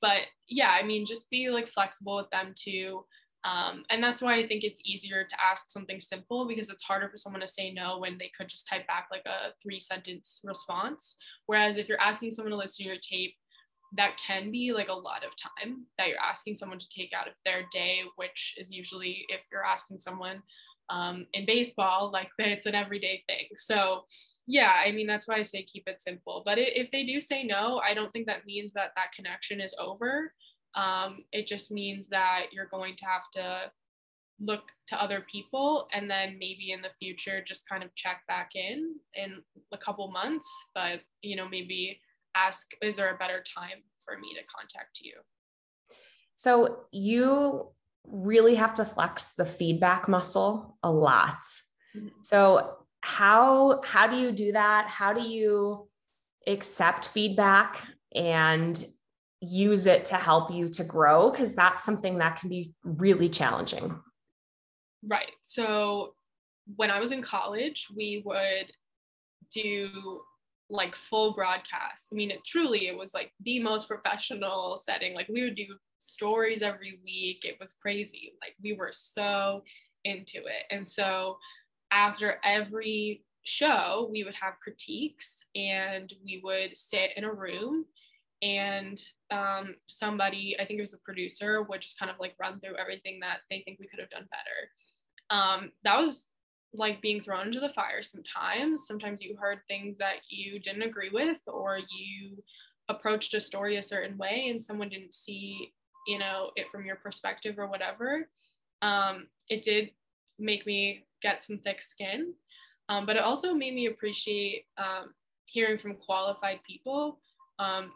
but 0.00 0.22
yeah, 0.48 0.70
I 0.70 0.82
mean, 0.82 1.06
just 1.06 1.30
be 1.30 1.48
like 1.50 1.68
flexible 1.68 2.16
with 2.16 2.30
them 2.30 2.54
too. 2.56 3.04
Um, 3.44 3.84
and 3.90 4.02
that's 4.02 4.22
why 4.22 4.34
I 4.34 4.46
think 4.46 4.62
it's 4.62 4.80
easier 4.84 5.24
to 5.24 5.36
ask 5.44 5.70
something 5.70 6.00
simple 6.00 6.46
because 6.46 6.70
it's 6.70 6.82
harder 6.82 7.08
for 7.08 7.16
someone 7.16 7.40
to 7.40 7.48
say 7.48 7.72
no 7.72 7.98
when 7.98 8.16
they 8.16 8.30
could 8.36 8.48
just 8.48 8.68
type 8.68 8.86
back 8.86 9.08
like 9.10 9.26
a 9.26 9.52
three 9.62 9.80
sentence 9.80 10.40
response. 10.44 11.16
Whereas 11.46 11.76
if 11.76 11.88
you're 11.88 12.00
asking 12.00 12.30
someone 12.30 12.52
to 12.52 12.56
listen 12.56 12.84
to 12.84 12.88
your 12.88 13.00
tape, 13.00 13.34
that 13.96 14.16
can 14.24 14.50
be 14.50 14.72
like 14.72 14.88
a 14.88 14.94
lot 14.94 15.24
of 15.24 15.32
time 15.36 15.84
that 15.98 16.08
you're 16.08 16.18
asking 16.18 16.54
someone 16.54 16.78
to 16.78 16.88
take 16.88 17.12
out 17.12 17.28
of 17.28 17.34
their 17.44 17.64
day, 17.72 18.00
which 18.16 18.54
is 18.58 18.72
usually 18.72 19.24
if 19.28 19.42
you're 19.52 19.64
asking 19.64 19.98
someone 19.98 20.42
um, 20.90 21.26
in 21.34 21.46
baseball, 21.46 22.10
like 22.12 22.28
it's 22.38 22.66
an 22.66 22.74
everyday 22.74 23.22
thing. 23.26 23.46
So 23.56 24.04
yeah, 24.46 24.72
I 24.84 24.92
mean, 24.92 25.06
that's 25.06 25.28
why 25.28 25.36
I 25.36 25.42
say 25.42 25.62
keep 25.62 25.84
it 25.86 26.00
simple. 26.00 26.42
But 26.44 26.58
if 26.58 26.90
they 26.90 27.04
do 27.04 27.20
say 27.20 27.44
no, 27.44 27.80
I 27.86 27.94
don't 27.94 28.10
think 28.12 28.26
that 28.26 28.46
means 28.46 28.72
that 28.72 28.92
that 28.96 29.12
connection 29.14 29.60
is 29.60 29.74
over. 29.78 30.32
Um, 30.74 31.18
it 31.32 31.46
just 31.46 31.70
means 31.70 32.08
that 32.08 32.46
you're 32.52 32.66
going 32.66 32.96
to 32.96 33.04
have 33.04 33.22
to 33.34 33.70
look 34.40 34.62
to 34.88 35.00
other 35.00 35.24
people 35.30 35.88
and 35.92 36.10
then 36.10 36.36
maybe 36.38 36.72
in 36.72 36.82
the 36.82 36.88
future 36.98 37.44
just 37.46 37.68
kind 37.68 37.84
of 37.84 37.94
check 37.94 38.22
back 38.26 38.50
in 38.54 38.96
in 39.14 39.40
a 39.72 39.78
couple 39.78 40.10
months 40.10 40.48
but 40.74 41.00
you 41.20 41.36
know 41.36 41.48
maybe 41.48 42.00
ask 42.34 42.70
is 42.80 42.96
there 42.96 43.14
a 43.14 43.18
better 43.18 43.42
time 43.42 43.82
for 44.04 44.18
me 44.18 44.34
to 44.34 44.40
contact 44.56 45.00
you 45.00 45.14
so 46.34 46.84
you 46.90 47.68
really 48.04 48.54
have 48.54 48.74
to 48.74 48.84
flex 48.84 49.34
the 49.34 49.44
feedback 49.44 50.08
muscle 50.08 50.76
a 50.82 50.90
lot. 50.90 51.42
Mm-hmm. 51.96 52.08
So 52.22 52.78
how 53.02 53.80
how 53.84 54.06
do 54.06 54.16
you 54.16 54.32
do 54.32 54.52
that? 54.52 54.86
How 54.88 55.12
do 55.12 55.20
you 55.20 55.88
accept 56.46 57.06
feedback 57.06 57.80
and 58.14 58.84
use 59.40 59.86
it 59.86 60.06
to 60.06 60.14
help 60.14 60.52
you 60.52 60.68
to 60.68 60.84
grow 60.84 61.30
because 61.30 61.54
that's 61.54 61.84
something 61.84 62.18
that 62.18 62.38
can 62.38 62.48
be 62.48 62.72
really 62.84 63.28
challenging. 63.28 63.98
Right. 65.04 65.32
So 65.44 66.14
when 66.76 66.90
I 66.90 67.00
was 67.00 67.10
in 67.10 67.22
college, 67.22 67.88
we 67.94 68.22
would 68.24 68.70
do 69.52 70.20
like 70.72 70.96
full 70.96 71.34
broadcast. 71.34 72.08
I 72.10 72.14
mean, 72.14 72.30
it 72.30 72.44
truly 72.44 72.88
it 72.88 72.96
was 72.96 73.12
like 73.12 73.32
the 73.44 73.60
most 73.60 73.86
professional 73.86 74.76
setting. 74.78 75.14
Like 75.14 75.28
we 75.28 75.44
would 75.44 75.54
do 75.54 75.66
stories 75.98 76.62
every 76.62 76.98
week. 77.04 77.44
It 77.44 77.58
was 77.60 77.74
crazy. 77.74 78.32
Like 78.40 78.54
we 78.62 78.72
were 78.72 78.90
so 78.90 79.62
into 80.04 80.38
it. 80.38 80.64
And 80.70 80.88
so 80.88 81.38
after 81.92 82.38
every 82.42 83.22
show, 83.44 84.08
we 84.10 84.24
would 84.24 84.34
have 84.34 84.54
critiques 84.62 85.44
and 85.54 86.12
we 86.24 86.40
would 86.42 86.76
sit 86.76 87.10
in 87.16 87.24
a 87.24 87.32
room 87.32 87.84
and 88.40 89.00
um, 89.30 89.76
somebody, 89.86 90.56
I 90.58 90.64
think 90.64 90.78
it 90.78 90.82
was 90.82 90.92
the 90.92 90.98
producer, 91.04 91.62
would 91.62 91.80
just 91.82 91.98
kind 91.98 92.10
of 92.10 92.16
like 92.18 92.34
run 92.40 92.58
through 92.60 92.76
everything 92.76 93.20
that 93.20 93.38
they 93.50 93.62
think 93.64 93.78
we 93.78 93.86
could 93.86 94.00
have 94.00 94.10
done 94.10 94.26
better. 94.30 95.38
Um, 95.38 95.72
that 95.84 95.98
was 95.98 96.28
like 96.74 97.02
being 97.02 97.20
thrown 97.20 97.46
into 97.48 97.60
the 97.60 97.68
fire 97.70 98.02
sometimes. 98.02 98.86
Sometimes 98.86 99.22
you 99.22 99.36
heard 99.36 99.60
things 99.68 99.98
that 99.98 100.16
you 100.28 100.58
didn't 100.58 100.82
agree 100.82 101.10
with, 101.12 101.38
or 101.46 101.78
you 101.78 102.42
approached 102.88 103.34
a 103.34 103.40
story 103.40 103.76
a 103.76 103.82
certain 103.82 104.18
way 104.18 104.48
and 104.50 104.62
someone 104.62 104.88
didn't 104.88 105.14
see 105.14 105.72
you 106.06 106.18
know 106.18 106.50
it 106.56 106.66
from 106.72 106.84
your 106.84 106.96
perspective 106.96 107.58
or 107.58 107.66
whatever. 107.66 108.28
Um, 108.82 109.28
it 109.48 109.62
did 109.62 109.90
make 110.38 110.66
me 110.66 111.06
get 111.22 111.42
some 111.42 111.58
thick 111.58 111.80
skin 111.80 112.34
um, 112.88 113.06
but 113.06 113.16
it 113.16 113.22
also 113.22 113.54
made 113.54 113.74
me 113.74 113.86
appreciate 113.86 114.66
um, 114.76 115.14
hearing 115.46 115.78
from 115.78 115.94
qualified 115.94 116.60
people. 116.66 117.18
Um, 117.58 117.92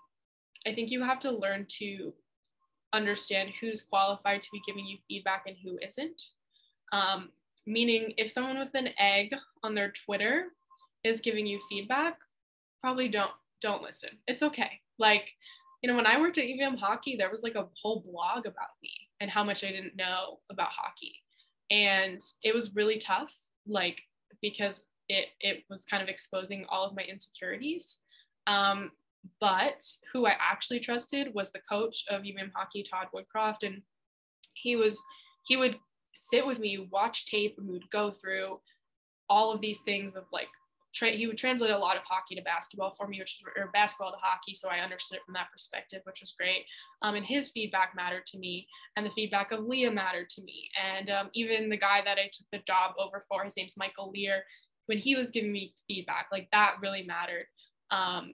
i 0.66 0.74
think 0.74 0.90
you 0.90 1.02
have 1.02 1.20
to 1.20 1.30
learn 1.30 1.64
to 1.68 2.12
understand 2.92 3.50
who's 3.60 3.82
qualified 3.82 4.40
to 4.40 4.48
be 4.52 4.60
giving 4.66 4.86
you 4.86 4.98
feedback 5.06 5.44
and 5.46 5.56
who 5.62 5.78
isn't. 5.82 6.30
Um, 6.92 7.30
meaning 7.66 8.12
if 8.16 8.30
someone 8.30 8.58
with 8.58 8.74
an 8.74 8.88
egg 8.98 9.34
on 9.62 9.74
their 9.74 9.92
twitter 9.92 10.46
is 11.04 11.20
giving 11.20 11.46
you 11.46 11.60
feedback 11.68 12.18
probably 12.80 13.08
don't 13.08 13.32
don't 13.62 13.82
listen 13.82 14.10
it's 14.26 14.42
okay 14.42 14.80
like 14.98 15.32
you 15.82 15.90
know, 15.92 15.96
when 15.96 16.06
I 16.06 16.20
worked 16.20 16.38
at 16.38 16.44
UVM 16.44 16.78
hockey, 16.78 17.16
there 17.16 17.30
was 17.30 17.42
like 17.42 17.54
a 17.54 17.68
whole 17.80 18.00
blog 18.00 18.46
about 18.46 18.70
me 18.82 18.92
and 19.20 19.30
how 19.30 19.44
much 19.44 19.62
I 19.62 19.70
didn't 19.70 19.96
know 19.96 20.40
about 20.50 20.70
hockey. 20.70 21.14
And 21.70 22.20
it 22.42 22.54
was 22.54 22.74
really 22.74 22.98
tough, 22.98 23.34
like, 23.66 24.00
because 24.42 24.84
it, 25.08 25.26
it 25.40 25.64
was 25.70 25.84
kind 25.84 26.02
of 26.02 26.08
exposing 26.08 26.64
all 26.68 26.84
of 26.84 26.96
my 26.96 27.02
insecurities. 27.02 28.00
Um, 28.46 28.90
but 29.40 29.80
who 30.12 30.26
I 30.26 30.34
actually 30.40 30.80
trusted 30.80 31.34
was 31.34 31.52
the 31.52 31.62
coach 31.68 32.04
of 32.10 32.22
UVM 32.22 32.50
hockey, 32.54 32.82
Todd 32.82 33.08
Woodcroft. 33.14 33.62
And 33.62 33.82
he 34.54 34.76
was, 34.76 35.00
he 35.44 35.56
would 35.56 35.76
sit 36.16 36.46
with 36.46 36.58
me, 36.58 36.88
watch 36.90 37.26
tape, 37.26 37.56
and 37.58 37.66
we 37.66 37.74
would 37.74 37.90
go 37.90 38.10
through 38.10 38.60
all 39.28 39.52
of 39.52 39.60
these 39.60 39.80
things 39.80 40.16
of 40.16 40.24
like 40.32 40.48
tra- 40.96 41.10
he 41.10 41.26
would 41.26 41.38
translate 41.38 41.70
a 41.70 41.78
lot 41.78 41.96
of 41.96 42.02
hockey 42.04 42.34
to 42.34 42.42
basketball 42.42 42.94
for 42.94 43.06
me, 43.06 43.20
which 43.20 43.38
or 43.56 43.70
basketball 43.72 44.12
to 44.12 44.18
hockey. 44.20 44.54
So 44.54 44.68
I 44.68 44.78
understood 44.78 45.18
it 45.18 45.24
from 45.24 45.34
that 45.34 45.52
perspective, 45.52 46.00
which 46.04 46.20
was 46.20 46.32
great. 46.32 46.64
Um, 47.02 47.14
and 47.14 47.24
his 47.24 47.50
feedback 47.50 47.92
mattered 47.94 48.26
to 48.26 48.38
me, 48.38 48.66
and 48.96 49.04
the 49.04 49.10
feedback 49.10 49.52
of 49.52 49.64
Leah 49.64 49.90
mattered 49.90 50.30
to 50.30 50.42
me. 50.42 50.70
And 50.82 51.10
um, 51.10 51.30
even 51.34 51.68
the 51.68 51.76
guy 51.76 52.00
that 52.04 52.18
I 52.18 52.30
took 52.32 52.46
the 52.52 52.64
job 52.66 52.94
over 52.98 53.24
for, 53.28 53.44
his 53.44 53.56
name's 53.56 53.76
Michael 53.76 54.10
Lear, 54.10 54.44
when 54.86 54.98
he 54.98 55.14
was 55.14 55.30
giving 55.30 55.52
me 55.52 55.74
feedback, 55.86 56.28
like 56.32 56.48
that 56.52 56.76
really 56.80 57.04
mattered. 57.04 57.46
Um, 57.90 58.32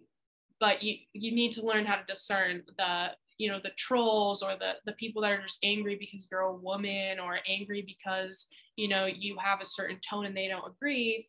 but 0.60 0.82
you 0.82 0.96
you 1.12 1.32
need 1.32 1.52
to 1.52 1.66
learn 1.66 1.84
how 1.84 1.96
to 1.96 2.04
discern 2.06 2.62
the 2.78 3.08
you 3.42 3.50
know 3.50 3.58
the 3.60 3.70
trolls 3.76 4.40
or 4.40 4.54
the 4.56 4.74
the 4.86 4.92
people 4.92 5.20
that 5.20 5.32
are 5.32 5.42
just 5.42 5.58
angry 5.64 5.96
because 5.96 6.28
you're 6.30 6.42
a 6.42 6.54
woman 6.54 7.18
or 7.18 7.40
angry 7.48 7.82
because 7.82 8.46
you 8.76 8.86
know 8.86 9.04
you 9.04 9.36
have 9.42 9.60
a 9.60 9.64
certain 9.64 9.98
tone 10.08 10.26
and 10.26 10.36
they 10.36 10.46
don't 10.46 10.70
agree 10.70 11.26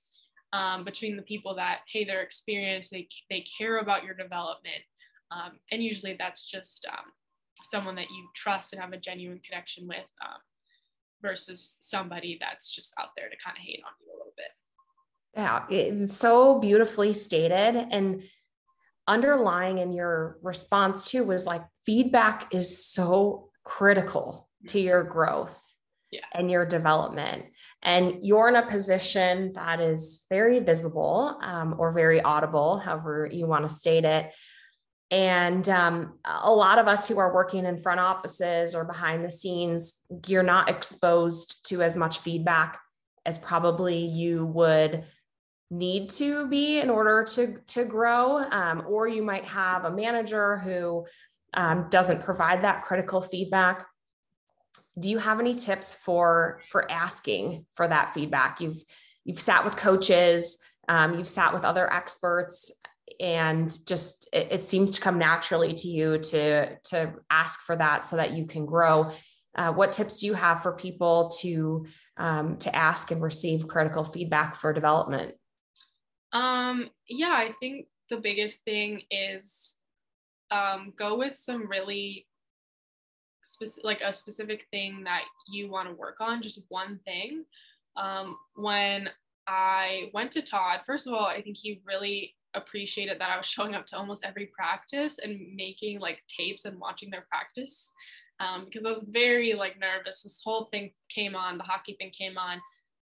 um, 0.54 0.84
between 0.84 1.16
the 1.16 1.24
people 1.24 1.56
that 1.56 1.80
hey 1.92 2.06
they're 2.06 2.22
experienced 2.22 2.92
they, 2.92 3.08
they 3.32 3.44
care 3.58 3.80
about 3.80 4.04
your 4.04 4.14
development. 4.14 4.84
Um, 5.32 5.54
and 5.72 5.82
usually 5.82 6.16
that's 6.20 6.46
just 6.46 6.86
um, 6.86 7.06
someone 7.64 7.96
that 7.96 8.12
you 8.12 8.28
trust 8.36 8.74
and 8.74 8.82
have 8.82 8.94
a 8.94 8.98
genuine 8.98 9.42
connection 9.44 9.88
with 9.88 10.06
um, 10.24 10.38
versus 11.24 11.78
somebody 11.82 12.38
that's 12.40 12.70
just 12.70 12.94
out 13.00 13.10
there 13.18 13.28
to 13.28 13.36
kind 13.44 13.58
of 13.58 13.64
hate 13.64 13.82
on 13.84 13.94
you 14.00 14.14
a 14.14 14.18
little 14.20 14.34
bit. 14.38 14.52
Yeah 15.36 15.66
it's 15.72 16.16
so 16.16 16.60
beautifully 16.60 17.14
stated. 17.14 17.88
And 17.92 18.22
underlying 19.08 19.80
in 19.80 19.92
your 19.92 20.38
response 20.44 21.10
too 21.10 21.24
was 21.24 21.48
like 21.48 21.64
feedback 21.86 22.54
is 22.54 22.86
so 22.86 23.50
critical 23.64 24.50
to 24.68 24.80
your 24.80 25.04
growth 25.04 25.62
yeah. 26.12 26.22
and 26.34 26.50
your 26.50 26.66
development. 26.66 27.46
And 27.82 28.20
you're 28.22 28.48
in 28.48 28.56
a 28.56 28.66
position 28.66 29.52
that 29.54 29.82
is 29.82 30.26
very 30.30 30.60
visible 30.60 31.38
um, 31.42 31.76
or 31.78 31.92
very 31.92 32.22
audible, 32.22 32.78
however 32.78 33.28
you 33.32 33.46
want 33.48 33.68
to 33.68 33.74
state 33.74 34.06
it. 34.06 34.32
And 35.12 35.68
um, 35.70 36.18
a 36.26 36.52
lot 36.52 36.80
of 36.80 36.88
us 36.88 37.08
who 37.08 37.20
are 37.20 37.34
working 37.34 37.66
in 37.66 37.78
front 37.78 38.00
offices 38.00 38.74
or 38.74 38.86
behind 38.86 39.24
the 39.24 39.30
scenes, 39.30 40.04
you're 40.28 40.44
not 40.44 40.70
exposed 40.70 41.68
to 41.68 41.84
as 41.84 41.96
much 41.96 42.20
feedback 42.20 42.80
as 43.26 43.38
probably 43.38 43.98
you 43.98 44.46
would 44.46 45.04
need 45.70 46.10
to 46.10 46.48
be 46.48 46.80
in 46.80 46.90
order 46.90 47.24
to, 47.24 47.58
to 47.68 47.86
grow. 47.86 48.40
Um, 48.50 48.86
or 48.88 49.08
you 49.08 49.24
might 49.24 49.46
have 49.46 49.86
a 49.86 49.92
manager 49.92 50.58
who 50.58 51.06
um, 51.54 51.88
doesn't 51.90 52.24
provide 52.24 52.62
that 52.62 52.84
critical 52.84 53.22
feedback. 53.22 53.86
Do 55.00 55.10
you 55.10 55.18
have 55.18 55.40
any 55.40 55.56
tips 55.56 55.96
for 55.96 56.62
for 56.70 56.90
asking 56.92 57.66
for 57.74 57.88
that 57.88 58.14
feedback? 58.14 58.62
You've 58.62 58.84
you've 59.26 59.42
sat 59.42 59.66
with 59.66 59.76
coaches 59.76 60.58
um, 60.88 61.18
you've 61.18 61.30
sat 61.30 61.54
with 61.54 61.64
other 61.64 61.92
experts 61.92 62.72
and 63.20 63.72
just 63.88 64.28
it, 64.34 64.48
it, 64.52 64.66
seems 64.66 64.96
to 64.96 65.02
come 65.02 65.18
naturally 65.18 65.74
to 65.74 65.88
you 65.88 66.18
to 66.18 66.76
to 66.84 67.14
ask 67.30 67.62
for 67.62 67.76
that 67.76 68.06
so 68.06 68.18
that 68.18 68.34
you 68.34 68.46
can 68.46 68.66
grow. 68.66 69.12
Uh, 69.56 69.72
what 69.72 69.92
tips 69.92 70.20
do 70.20 70.26
you 70.26 70.34
have 70.34 70.64
for 70.64 70.74
people 70.74 71.30
to 71.42 71.86
um, 72.18 72.58
to 72.58 72.76
ask 72.76 73.12
and 73.12 73.22
receive 73.22 73.68
critical 73.68 74.04
feedback 74.04 74.56
for 74.56 74.74
development? 74.74 75.36
Um, 76.32 76.90
yeah, 77.08 77.34
I 77.34 77.54
think 77.60 77.88
the 78.10 78.18
biggest 78.18 78.64
thing 78.64 79.04
is 79.12 79.78
um, 80.52 80.94
go 80.98 81.18
with 81.18 81.36
some 81.36 81.70
really 81.70 82.28
specific, 83.44 83.84
like 83.84 84.02
a 84.02 84.14
specific 84.14 84.66
thing 84.72 85.04
that 85.04 85.24
you 85.48 85.70
want 85.70 85.90
to 85.90 85.96
work 85.96 86.18
on, 86.20 86.42
just 86.42 86.62
one 86.70 87.00
thing. 87.06 87.46
Um, 87.96 88.38
when 88.56 89.10
I 89.48 90.10
went 90.14 90.32
to 90.34 90.42
Todd, 90.42 90.82
first 90.86 91.08
of 91.08 91.14
all, 91.14 91.26
I 91.26 91.42
think 91.42 91.58
he 91.58 91.82
really 91.86 92.36
appreciated 92.54 93.20
that 93.20 93.30
I 93.30 93.38
was 93.38 93.46
showing 93.56 93.76
up 93.76 93.86
to 93.88 93.98
almost 93.98 94.26
every 94.26 94.48
practice 94.48 95.20
and 95.20 95.56
making 95.56 96.00
like 96.00 96.20
tapes 96.28 96.66
and 96.66 96.80
watching 96.80 97.10
their 97.10 97.26
practice 97.30 97.94
um, 98.40 98.66
because 98.66 98.86
I 98.86 98.92
was 98.92 99.04
very 99.04 99.54
like 99.54 99.80
nervous. 99.80 100.24
This 100.24 100.42
whole 100.44 100.66
thing 100.66 100.92
came 101.10 101.36
on, 101.36 101.58
the 101.58 101.64
hockey 101.64 101.96
thing 102.00 102.12
came 102.12 102.38
on 102.38 102.60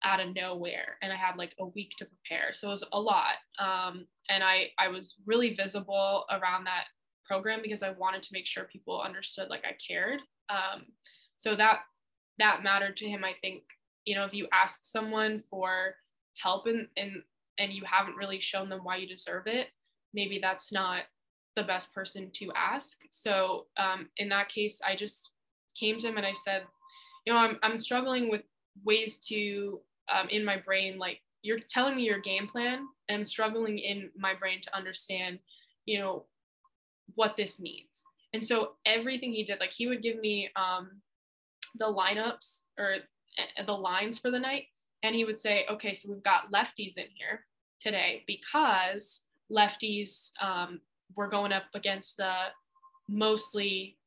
out 0.04 0.20
of 0.20 0.34
nowhere, 0.34 0.98
and 1.02 1.12
I 1.12 1.16
had 1.16 1.36
like 1.36 1.54
a 1.60 1.66
week 1.66 1.92
to 1.98 2.06
prepare, 2.06 2.52
so 2.52 2.68
it 2.68 2.72
was 2.72 2.84
a 2.92 3.00
lot. 3.00 3.36
Um, 3.58 4.06
and 4.28 4.42
I 4.42 4.70
I 4.78 4.88
was 4.88 5.16
really 5.26 5.54
visible 5.54 6.24
around 6.30 6.64
that 6.64 6.86
program 7.26 7.60
because 7.62 7.82
I 7.82 7.90
wanted 7.90 8.22
to 8.24 8.32
make 8.32 8.46
sure 8.46 8.64
people 8.64 9.00
understood 9.00 9.48
like 9.48 9.64
I 9.64 9.74
cared. 9.86 10.20
Um, 10.48 10.84
so 11.36 11.54
that 11.56 11.80
that 12.38 12.62
mattered 12.62 12.96
to 12.98 13.08
him. 13.08 13.24
I 13.24 13.34
think 13.40 13.62
you 14.04 14.14
know 14.14 14.24
if 14.24 14.34
you 14.34 14.48
ask 14.52 14.80
someone 14.84 15.42
for 15.50 15.94
help 16.36 16.66
and 16.66 16.88
and 16.96 17.22
and 17.58 17.72
you 17.72 17.82
haven't 17.84 18.16
really 18.16 18.40
shown 18.40 18.68
them 18.68 18.80
why 18.82 18.96
you 18.96 19.06
deserve 19.06 19.46
it, 19.46 19.68
maybe 20.14 20.38
that's 20.40 20.72
not 20.72 21.04
the 21.54 21.62
best 21.62 21.94
person 21.94 22.30
to 22.32 22.50
ask. 22.56 22.98
So 23.10 23.66
um, 23.76 24.08
in 24.16 24.28
that 24.30 24.48
case, 24.48 24.80
I 24.86 24.96
just 24.96 25.32
came 25.78 25.98
to 25.98 26.08
him 26.08 26.16
and 26.16 26.24
I 26.24 26.32
said, 26.32 26.62
you 27.26 27.32
know, 27.32 27.38
I'm 27.38 27.58
I'm 27.62 27.78
struggling 27.78 28.30
with 28.30 28.42
ways 28.84 29.18
to 29.28 29.80
um, 30.12 30.28
in 30.28 30.44
my 30.44 30.56
brain 30.56 30.98
like 30.98 31.20
you're 31.42 31.58
telling 31.58 31.96
me 31.96 32.02
your 32.02 32.20
game 32.20 32.46
plan 32.46 32.86
and 33.08 33.18
i'm 33.18 33.24
struggling 33.24 33.78
in 33.78 34.10
my 34.16 34.34
brain 34.34 34.60
to 34.62 34.74
understand 34.76 35.38
you 35.86 35.98
know 35.98 36.24
what 37.14 37.36
this 37.36 37.60
means. 37.60 38.04
And 38.32 38.44
so 38.44 38.72
everything 38.86 39.32
he 39.32 39.44
did, 39.44 39.60
like 39.60 39.72
he 39.72 39.86
would 39.86 40.02
give 40.02 40.18
me 40.18 40.50
um, 40.56 41.02
the 41.78 41.86
lineups 41.86 42.62
or 42.78 42.96
uh, 43.38 43.64
the 43.64 43.72
lines 43.72 44.18
for 44.18 44.30
the 44.30 44.38
night. 44.38 44.64
And 45.02 45.14
he 45.14 45.24
would 45.24 45.40
say, 45.40 45.66
okay, 45.70 45.94
so 45.94 46.10
we've 46.10 46.22
got 46.22 46.52
lefties 46.52 46.96
in 46.96 47.06
here 47.14 47.44
today 47.80 48.22
because 48.26 49.22
lefties 49.50 50.30
um, 50.40 50.80
were 51.16 51.28
going 51.28 51.52
up 51.52 51.64
against 51.74 52.16
the 52.18 52.32
mostly 53.08 53.98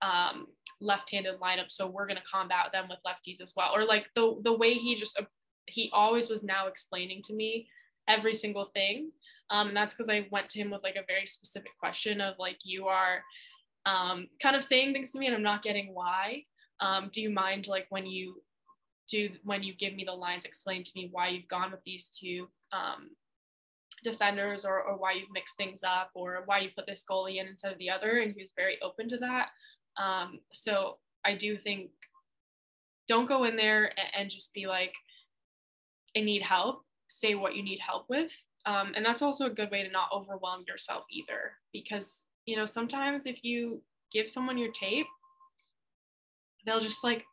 um, 0.00 0.46
left-handed 0.80 1.40
lineup. 1.40 1.70
So 1.70 1.86
we're 1.86 2.06
going 2.06 2.18
to 2.18 2.22
combat 2.30 2.70
them 2.72 2.88
with 2.88 2.98
lefties 3.06 3.40
as 3.40 3.52
well. 3.56 3.70
Or 3.74 3.84
like 3.84 4.06
the, 4.14 4.40
the 4.42 4.52
way 4.52 4.74
he 4.74 4.94
just, 4.94 5.20
he 5.66 5.90
always 5.92 6.30
was 6.30 6.42
now 6.42 6.68
explaining 6.68 7.20
to 7.22 7.34
me 7.34 7.68
every 8.08 8.34
single 8.34 8.70
thing 8.74 9.10
um, 9.52 9.68
and 9.68 9.76
that's 9.76 9.94
because 9.94 10.08
I 10.08 10.26
went 10.30 10.48
to 10.50 10.58
him 10.58 10.70
with 10.70 10.82
like 10.82 10.96
a 10.96 11.04
very 11.06 11.26
specific 11.26 11.72
question 11.78 12.22
of 12.22 12.34
like, 12.38 12.56
you 12.64 12.86
are 12.86 13.22
um, 13.84 14.28
kind 14.42 14.56
of 14.56 14.64
saying 14.64 14.94
things 14.94 15.12
to 15.12 15.18
me 15.18 15.26
and 15.26 15.36
I'm 15.36 15.42
not 15.42 15.62
getting 15.62 15.92
why. 15.92 16.44
Um, 16.80 17.10
do 17.12 17.20
you 17.20 17.28
mind 17.28 17.66
like 17.66 17.86
when 17.90 18.06
you 18.06 18.40
do, 19.10 19.28
when 19.44 19.62
you 19.62 19.74
give 19.74 19.94
me 19.94 20.04
the 20.04 20.12
lines, 20.12 20.46
explain 20.46 20.82
to 20.82 20.90
me 20.94 21.10
why 21.12 21.28
you've 21.28 21.48
gone 21.48 21.70
with 21.70 21.82
these 21.84 22.08
two 22.18 22.48
um, 22.72 23.10
defenders 24.02 24.64
or, 24.64 24.82
or 24.82 24.96
why 24.96 25.12
you've 25.12 25.30
mixed 25.34 25.58
things 25.58 25.82
up 25.84 26.10
or 26.14 26.44
why 26.46 26.60
you 26.60 26.70
put 26.74 26.86
this 26.86 27.04
goalie 27.08 27.36
in 27.36 27.46
instead 27.46 27.72
of 27.72 27.78
the 27.78 27.90
other. 27.90 28.20
And 28.20 28.32
he 28.34 28.42
was 28.42 28.52
very 28.56 28.78
open 28.80 29.06
to 29.10 29.18
that. 29.18 29.50
Um, 30.02 30.38
so 30.54 30.96
I 31.26 31.34
do 31.34 31.58
think 31.58 31.90
don't 33.06 33.28
go 33.28 33.44
in 33.44 33.56
there 33.56 33.92
and, 33.98 34.08
and 34.16 34.30
just 34.30 34.54
be 34.54 34.66
like, 34.66 34.94
I 36.16 36.20
need 36.20 36.40
help. 36.40 36.84
Say 37.08 37.34
what 37.34 37.54
you 37.54 37.62
need 37.62 37.80
help 37.80 38.06
with 38.08 38.30
um, 38.66 38.92
and 38.94 39.04
that's 39.04 39.22
also 39.22 39.46
a 39.46 39.50
good 39.50 39.70
way 39.70 39.82
to 39.82 39.90
not 39.90 40.08
overwhelm 40.12 40.64
yourself 40.66 41.04
either, 41.10 41.52
because, 41.72 42.22
you 42.46 42.56
know, 42.56 42.66
sometimes 42.66 43.26
if 43.26 43.44
you 43.44 43.82
give 44.12 44.30
someone 44.30 44.58
your 44.58 44.72
tape, 44.72 45.06
they'll 46.64 46.80
just 46.80 47.02
like 47.02 47.24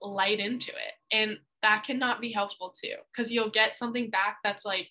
light 0.00 0.38
into 0.38 0.70
it. 0.70 0.94
And 1.12 1.38
that 1.62 1.84
cannot 1.84 2.20
be 2.20 2.30
helpful 2.30 2.72
too, 2.80 2.94
because 3.12 3.32
you'll 3.32 3.50
get 3.50 3.76
something 3.76 4.10
back 4.10 4.38
that's 4.44 4.64
like 4.64 4.88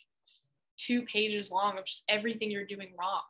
two 0.77 1.03
pages 1.03 1.49
long 1.49 1.77
of 1.77 1.85
just 1.85 2.03
everything 2.09 2.51
you're 2.51 2.65
doing 2.65 2.93
wrong. 2.99 3.21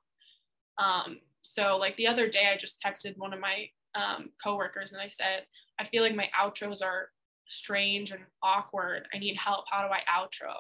Um, 0.80 1.20
so, 1.42 1.78
like 1.78 1.96
the 1.98 2.08
other 2.08 2.28
day, 2.28 2.50
I 2.52 2.58
just 2.58 2.84
texted 2.84 3.18
one 3.18 3.34
of 3.34 3.40
my 3.40 3.70
um, 3.96 4.30
coworkers 4.44 4.92
and 4.92 5.02
I 5.02 5.08
said, 5.08 5.46
I 5.80 5.86
feel 5.86 6.04
like 6.04 6.16
my 6.16 6.30
outros 6.40 6.84
are 6.84 7.10
strange 7.48 8.12
and 8.12 8.22
awkward. 8.44 9.08
I 9.14 9.20
need 9.20 9.38
help. 9.38 9.66
How 9.70 9.88
do 9.88 9.94
I 9.94 10.02
outro? 10.12 10.54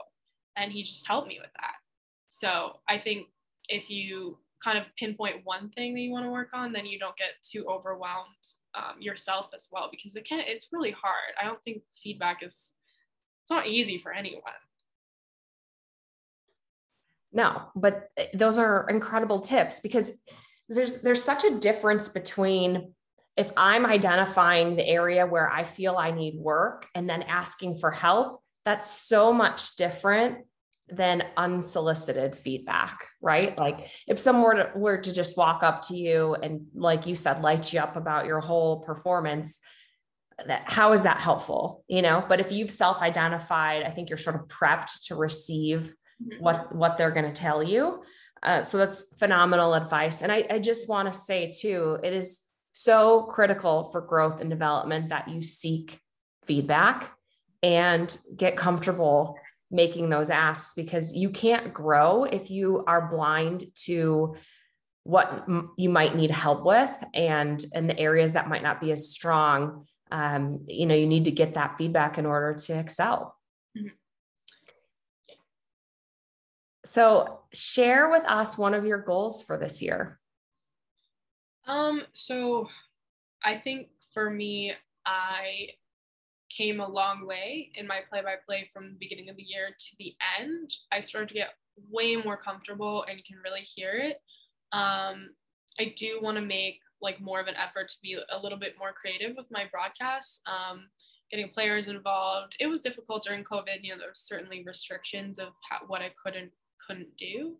And 0.55 0.71
he 0.71 0.83
just 0.83 1.07
helped 1.07 1.27
me 1.27 1.39
with 1.41 1.51
that. 1.59 1.73
So 2.27 2.73
I 2.87 2.97
think 2.97 3.27
if 3.69 3.89
you 3.89 4.37
kind 4.63 4.77
of 4.77 4.85
pinpoint 4.97 5.41
one 5.43 5.69
thing 5.69 5.93
that 5.93 6.01
you 6.01 6.11
want 6.11 6.25
to 6.25 6.31
work 6.31 6.49
on, 6.53 6.73
then 6.73 6.85
you 6.85 6.97
don't 6.99 7.15
get 7.17 7.29
too 7.43 7.65
overwhelmed 7.69 8.27
um, 8.75 8.99
yourself 8.99 9.47
as 9.55 9.67
well, 9.71 9.89
because 9.91 10.15
it 10.15 10.25
can 10.27 10.39
it's 10.45 10.69
really 10.71 10.91
hard. 10.91 11.33
I 11.41 11.45
don't 11.45 11.61
think 11.63 11.83
feedback 12.03 12.43
is 12.43 12.73
it's 13.43 13.51
not 13.51 13.67
easy 13.67 13.97
for 13.97 14.13
anyone. 14.13 14.41
No, 17.31 17.63
but 17.75 18.09
those 18.33 18.57
are 18.57 18.87
incredible 18.89 19.39
tips 19.39 19.79
because 19.79 20.13
there's 20.69 21.01
there's 21.01 21.23
such 21.23 21.43
a 21.43 21.59
difference 21.59 22.09
between 22.09 22.93
if 23.35 23.51
I'm 23.55 23.85
identifying 23.85 24.75
the 24.75 24.87
area 24.87 25.25
where 25.25 25.49
I 25.49 25.63
feel 25.63 25.95
I 25.97 26.11
need 26.11 26.39
work 26.39 26.87
and 26.95 27.07
then 27.07 27.21
asking 27.23 27.77
for 27.77 27.91
help, 27.91 28.41
that's 28.65 28.89
so 28.89 29.31
much 29.31 29.75
different 29.75 30.39
than 30.89 31.23
unsolicited 31.35 32.37
feedback, 32.37 33.07
right? 33.21 33.57
Like 33.57 33.89
if 34.07 34.17
someone 34.19 34.43
were 34.43 34.63
to, 34.63 34.71
were 34.77 34.97
to 34.97 35.13
just 35.13 35.37
walk 35.37 35.63
up 35.63 35.81
to 35.87 35.95
you 35.95 36.35
and, 36.35 36.67
like 36.73 37.05
you 37.05 37.15
said, 37.15 37.41
light 37.41 37.73
you 37.73 37.79
up 37.79 37.95
about 37.95 38.25
your 38.25 38.39
whole 38.39 38.79
performance, 38.81 39.59
that 40.45 40.63
how 40.65 40.93
is 40.93 41.03
that 41.03 41.17
helpful? 41.17 41.83
You 41.87 42.01
know, 42.01 42.23
but 42.29 42.39
if 42.39 42.51
you've 42.51 42.71
self-identified, 42.71 43.83
I 43.83 43.89
think 43.89 44.09
you're 44.09 44.17
sort 44.17 44.35
of 44.35 44.47
prepped 44.47 45.07
to 45.07 45.15
receive 45.15 45.93
mm-hmm. 46.23 46.41
what 46.41 46.75
what 46.75 46.97
they're 46.97 47.11
going 47.11 47.25
to 47.25 47.41
tell 47.41 47.61
you. 47.63 48.03
Uh, 48.43 48.61
so 48.61 48.77
that's 48.77 49.15
phenomenal 49.17 49.73
advice. 49.73 50.21
And 50.21 50.31
I, 50.31 50.45
I 50.49 50.59
just 50.59 50.87
want 50.87 51.11
to 51.11 51.19
say 51.19 51.51
too, 51.51 51.97
it 52.03 52.13
is 52.13 52.41
so 52.71 53.23
critical 53.23 53.89
for 53.91 54.01
growth 54.01 54.39
and 54.39 54.49
development 54.49 55.09
that 55.09 55.27
you 55.27 55.41
seek 55.41 55.99
feedback 56.45 57.11
and 57.63 58.15
get 58.35 58.55
comfortable 58.55 59.35
making 59.69 60.09
those 60.09 60.29
asks 60.29 60.73
because 60.73 61.13
you 61.13 61.29
can't 61.29 61.73
grow 61.73 62.23
if 62.23 62.49
you 62.49 62.83
are 62.87 63.09
blind 63.09 63.65
to 63.75 64.35
what 65.03 65.43
m- 65.47 65.71
you 65.77 65.89
might 65.89 66.15
need 66.15 66.31
help 66.31 66.65
with 66.65 66.91
and 67.13 67.65
and 67.73 67.89
the 67.89 67.99
areas 67.99 68.33
that 68.33 68.49
might 68.49 68.63
not 68.63 68.81
be 68.81 68.91
as 68.91 69.09
strong. 69.09 69.85
Um, 70.11 70.65
you 70.67 70.85
know 70.85 70.95
you 70.95 71.07
need 71.07 71.25
to 71.25 71.31
get 71.31 71.55
that 71.55 71.77
feedback 71.77 72.17
in 72.17 72.25
order 72.25 72.53
to 72.53 72.79
excel. 72.79 73.35
Mm-hmm. 73.77 73.87
so 76.85 77.41
share 77.53 78.09
with 78.09 78.23
us 78.25 78.57
one 78.57 78.73
of 78.73 78.85
your 78.85 78.99
goals 78.99 79.43
for 79.43 79.57
this 79.57 79.81
year. 79.81 80.19
Um 81.65 82.01
so 82.13 82.67
i 83.43 83.57
think 83.57 83.89
for 84.13 84.29
me 84.29 84.73
i 85.05 85.67
came 86.49 86.79
a 86.79 86.87
long 86.87 87.25
way 87.25 87.71
in 87.75 87.87
my 87.87 88.01
play 88.09 88.21
by 88.21 88.35
play 88.45 88.69
from 88.73 88.89
the 88.89 88.97
beginning 88.99 89.29
of 89.29 89.37
the 89.37 89.43
year 89.43 89.69
to 89.69 89.95
the 89.99 90.15
end. 90.39 90.71
I 90.91 91.01
started 91.01 91.29
to 91.29 91.35
get 91.35 91.49
way 91.89 92.15
more 92.15 92.37
comfortable 92.37 93.05
and 93.07 93.17
you 93.17 93.23
can 93.27 93.41
really 93.43 93.61
hear 93.61 93.91
it. 93.93 94.21
Um, 94.71 95.29
I 95.79 95.93
do 95.95 96.19
want 96.21 96.37
to 96.37 96.41
make 96.41 96.79
like 97.01 97.21
more 97.21 97.39
of 97.39 97.47
an 97.47 97.55
effort 97.55 97.87
to 97.89 97.95
be 98.01 98.17
a 98.31 98.41
little 98.41 98.57
bit 98.57 98.73
more 98.79 98.93
creative 98.93 99.35
with 99.35 99.45
my 99.51 99.65
broadcasts, 99.71 100.41
um, 100.47 100.87
getting 101.31 101.49
players 101.49 101.87
involved. 101.87 102.55
It 102.59 102.67
was 102.67 102.81
difficult 102.81 103.23
during 103.23 103.43
COVID. 103.43 103.83
You 103.83 103.91
know, 103.91 103.99
there 103.99 104.07
were 104.07 104.15
certainly 104.15 104.63
restrictions 104.65 105.37
of 105.37 105.49
how, 105.69 105.85
what 105.87 106.01
I 106.01 106.11
couldn't 106.23 106.51
couldn't 106.87 107.15
do, 107.17 107.55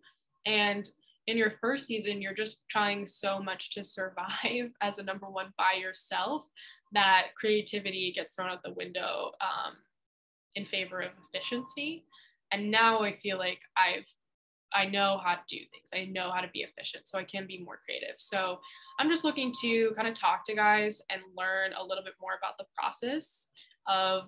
and 0.46 0.88
in 1.28 1.36
your 1.36 1.52
first 1.60 1.86
season, 1.86 2.22
you're 2.22 2.34
just 2.34 2.62
trying 2.70 3.04
so 3.04 3.38
much 3.38 3.70
to 3.72 3.84
survive 3.84 4.70
as 4.80 4.98
a 4.98 5.02
number 5.02 5.28
one 5.28 5.52
by 5.58 5.74
yourself 5.78 6.46
that 6.92 7.28
creativity 7.38 8.12
gets 8.14 8.34
thrown 8.34 8.50
out 8.50 8.62
the 8.62 8.74
window 8.74 9.32
um, 9.40 9.74
in 10.54 10.64
favor 10.64 11.00
of 11.00 11.10
efficiency. 11.32 12.04
And 12.52 12.70
now 12.70 13.00
I 13.00 13.14
feel 13.16 13.38
like 13.38 13.60
I've 13.76 14.06
I 14.72 14.84
know 14.84 15.18
how 15.24 15.34
to 15.34 15.40
do 15.48 15.56
things. 15.56 15.90
I 15.94 16.04
know 16.12 16.30
how 16.30 16.42
to 16.42 16.48
be 16.52 16.60
efficient, 16.60 17.08
so 17.08 17.18
I 17.18 17.24
can 17.24 17.46
be 17.46 17.64
more 17.64 17.80
creative. 17.84 18.16
So 18.18 18.58
I'm 18.98 19.08
just 19.08 19.24
looking 19.24 19.50
to 19.62 19.92
kind 19.96 20.06
of 20.06 20.12
talk 20.12 20.44
to 20.44 20.54
guys 20.54 21.00
and 21.10 21.22
learn 21.36 21.72
a 21.72 21.82
little 21.82 22.04
bit 22.04 22.14
more 22.20 22.32
about 22.36 22.58
the 22.58 22.66
process 22.78 23.48
of, 23.86 24.24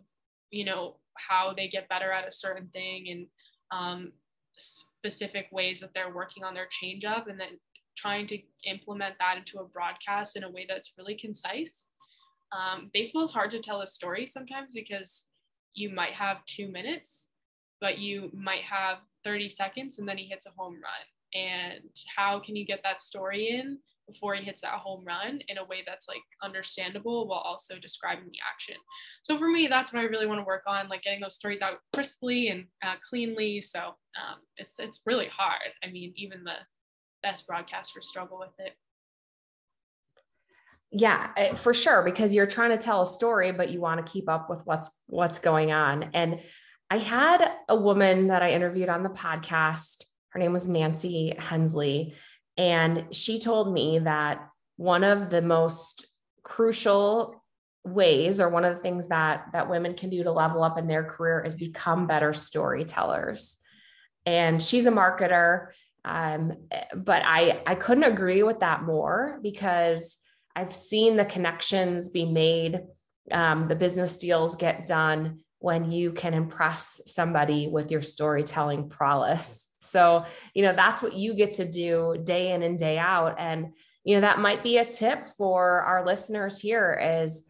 you 0.50 0.64
know, 0.64 0.96
how 1.18 1.52
they 1.54 1.68
get 1.68 1.90
better 1.90 2.10
at 2.10 2.26
a 2.26 2.32
certain 2.32 2.68
thing 2.68 3.08
and 3.10 3.26
um, 3.70 4.12
specific 4.56 5.48
ways 5.52 5.80
that 5.80 5.92
they're 5.92 6.14
working 6.14 6.42
on 6.42 6.54
their 6.54 6.68
change 6.70 7.04
up, 7.04 7.28
and 7.28 7.38
then 7.38 7.58
trying 7.96 8.26
to 8.28 8.38
implement 8.64 9.16
that 9.18 9.36
into 9.36 9.58
a 9.58 9.68
broadcast 9.68 10.36
in 10.36 10.44
a 10.44 10.50
way 10.50 10.64
that's 10.66 10.94
really 10.96 11.16
concise 11.16 11.89
um, 12.52 12.90
baseball 12.92 13.22
is 13.22 13.30
hard 13.30 13.50
to 13.52 13.60
tell 13.60 13.82
a 13.82 13.86
story 13.86 14.26
sometimes 14.26 14.74
because 14.74 15.28
you 15.74 15.90
might 15.90 16.12
have 16.12 16.44
two 16.46 16.68
minutes 16.68 17.30
but 17.80 17.98
you 17.98 18.30
might 18.32 18.62
have 18.62 18.98
30 19.24 19.48
seconds 19.48 19.98
and 19.98 20.08
then 20.08 20.18
he 20.18 20.24
hits 20.24 20.46
a 20.46 20.50
home 20.56 20.74
run. 20.74 21.42
And 21.42 21.90
how 22.14 22.40
can 22.40 22.56
you 22.56 22.66
get 22.66 22.80
that 22.82 23.00
story 23.00 23.48
in 23.48 23.78
before 24.08 24.34
he 24.34 24.42
hits 24.42 24.62
that 24.62 24.72
home 24.72 25.04
run 25.06 25.38
in 25.48 25.58
a 25.58 25.64
way 25.64 25.84
that's 25.86 26.08
like 26.08 26.22
understandable 26.42 27.28
while 27.28 27.38
also 27.38 27.78
describing 27.78 28.24
the 28.24 28.38
action. 28.52 28.74
So 29.22 29.38
for 29.38 29.48
me, 29.48 29.68
that's 29.68 29.92
what 29.92 30.00
I 30.00 30.06
really 30.06 30.26
want 30.26 30.40
to 30.40 30.44
work 30.44 30.64
on, 30.66 30.88
like 30.88 31.02
getting 31.02 31.20
those 31.20 31.36
stories 31.36 31.62
out 31.62 31.78
crisply 31.94 32.48
and 32.48 32.64
uh, 32.84 32.96
cleanly. 33.08 33.60
So 33.60 33.78
um, 33.80 34.38
it's 34.56 34.72
it's 34.80 35.02
really 35.06 35.28
hard. 35.28 35.70
I 35.84 35.90
mean, 35.90 36.12
even 36.16 36.42
the 36.42 36.56
best 37.22 37.46
broadcasters 37.46 38.02
struggle 38.02 38.38
with 38.40 38.54
it. 38.58 38.72
Yeah, 40.92 41.30
eh, 41.36 41.54
for 41.54 41.72
sure, 41.72 42.02
because 42.02 42.34
you're 42.34 42.46
trying 42.46 42.70
to 42.70 42.78
tell 42.78 43.02
a 43.02 43.06
story, 43.06 43.52
but 43.52 43.70
you 43.70 43.80
want 43.80 44.04
to 44.04 44.12
keep 44.12 44.28
up 44.28 44.50
with 44.50 44.62
what's 44.64 44.90
what's 45.06 45.38
going 45.38 45.70
on. 45.72 46.10
And 46.14 46.40
I 46.90 46.96
had 46.98 47.50
a 47.68 47.76
woman 47.76 48.28
that 48.28 48.42
I 48.42 48.50
interviewed 48.50 48.88
on 48.88 49.02
the 49.02 49.10
podcast. 49.10 50.04
Her 50.30 50.40
name 50.40 50.52
was 50.52 50.68
Nancy 50.68 51.34
Hensley 51.38 52.14
and 52.60 53.06
she 53.10 53.40
told 53.40 53.72
me 53.72 54.00
that 54.00 54.46
one 54.76 55.02
of 55.02 55.30
the 55.30 55.40
most 55.40 56.06
crucial 56.42 57.42
ways 57.84 58.38
or 58.38 58.50
one 58.50 58.66
of 58.66 58.74
the 58.76 58.82
things 58.82 59.08
that 59.08 59.46
that 59.52 59.70
women 59.70 59.94
can 59.94 60.10
do 60.10 60.22
to 60.22 60.30
level 60.30 60.62
up 60.62 60.76
in 60.76 60.86
their 60.86 61.04
career 61.04 61.40
is 61.40 61.56
become 61.56 62.06
better 62.06 62.34
storytellers. 62.34 63.56
And 64.26 64.62
she's 64.62 64.86
a 64.86 64.90
marketer. 64.90 65.68
Um, 66.04 66.52
but 66.94 67.22
I 67.24 67.62
I 67.66 67.76
couldn't 67.76 68.04
agree 68.04 68.42
with 68.42 68.60
that 68.60 68.82
more 68.82 69.38
because 69.42 70.18
I've 70.54 70.74
seen 70.74 71.16
the 71.16 71.24
connections 71.24 72.10
be 72.10 72.24
made, 72.24 72.80
um, 73.30 73.68
the 73.68 73.76
business 73.76 74.18
deals 74.18 74.56
get 74.56 74.86
done 74.86 75.40
when 75.60 75.90
you 75.90 76.12
can 76.12 76.32
impress 76.32 77.00
somebody 77.06 77.68
with 77.68 77.90
your 77.90 78.02
storytelling 78.02 78.88
prowess. 78.88 79.70
So, 79.80 80.24
you 80.54 80.62
know, 80.62 80.72
that's 80.72 81.02
what 81.02 81.12
you 81.12 81.34
get 81.34 81.52
to 81.54 81.70
do 81.70 82.16
day 82.22 82.52
in 82.52 82.62
and 82.62 82.78
day 82.78 82.98
out. 82.98 83.36
And, 83.38 83.74
you 84.02 84.14
know, 84.14 84.22
that 84.22 84.40
might 84.40 84.62
be 84.62 84.78
a 84.78 84.84
tip 84.84 85.22
for 85.36 85.82
our 85.82 86.04
listeners 86.04 86.58
here 86.58 86.98
is 87.22 87.46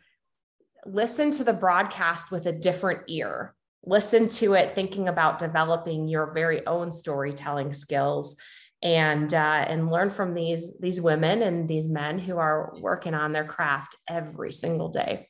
listen 0.84 1.30
to 1.32 1.44
the 1.44 1.52
broadcast 1.52 2.32
with 2.32 2.46
a 2.46 2.52
different 2.52 3.02
ear. 3.08 3.54
Listen 3.84 4.28
to 4.28 4.54
it 4.54 4.74
thinking 4.74 5.08
about 5.08 5.38
developing 5.38 6.08
your 6.08 6.32
very 6.32 6.66
own 6.66 6.90
storytelling 6.90 7.72
skills 7.72 8.36
and 8.82 9.32
uh, 9.34 9.64
and 9.68 9.90
learn 9.90 10.10
from 10.10 10.34
these 10.34 10.78
these 10.80 11.00
women 11.00 11.42
and 11.42 11.68
these 11.68 11.88
men 11.88 12.18
who 12.18 12.38
are 12.38 12.74
working 12.80 13.14
on 13.14 13.32
their 13.32 13.44
craft 13.44 13.96
every 14.08 14.52
single 14.52 14.88
day. 14.88 15.28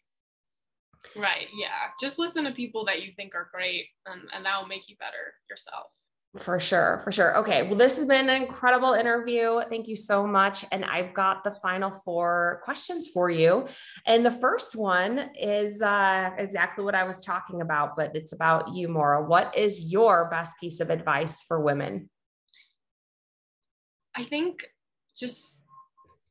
Right. 1.16 1.48
Yeah. 1.58 1.88
Just 2.00 2.18
listen 2.18 2.44
to 2.44 2.52
people 2.52 2.84
that 2.84 3.02
you 3.02 3.12
think 3.16 3.34
are 3.34 3.48
great 3.52 3.86
and, 4.06 4.22
and 4.34 4.44
that 4.44 4.60
will 4.60 4.68
make 4.68 4.88
you 4.88 4.96
better 4.96 5.34
yourself. 5.48 5.86
For 6.36 6.60
sure, 6.60 7.00
for 7.02 7.10
sure. 7.10 7.36
Okay, 7.38 7.64
well, 7.64 7.74
this 7.74 7.96
has 7.96 8.06
been 8.06 8.28
an 8.28 8.42
incredible 8.42 8.92
interview. 8.92 9.60
Thank 9.68 9.88
you 9.88 9.96
so 9.96 10.24
much. 10.24 10.64
And 10.70 10.84
I've 10.84 11.12
got 11.12 11.42
the 11.42 11.50
final 11.50 11.90
four 11.90 12.60
questions 12.64 13.08
for 13.08 13.30
you. 13.30 13.66
And 14.06 14.24
the 14.24 14.30
first 14.30 14.76
one 14.76 15.30
is 15.40 15.82
uh, 15.82 16.30
exactly 16.38 16.84
what 16.84 16.94
I 16.94 17.02
was 17.02 17.20
talking 17.20 17.62
about, 17.62 17.96
but 17.96 18.14
it's 18.14 18.32
about 18.32 18.72
you, 18.72 18.86
Maura 18.86 19.24
What 19.24 19.56
is 19.58 19.90
your 19.92 20.30
best 20.30 20.54
piece 20.60 20.78
of 20.78 20.88
advice 20.88 21.42
for 21.42 21.64
women? 21.64 22.08
I 24.20 24.24
think 24.24 24.66
just 25.16 25.64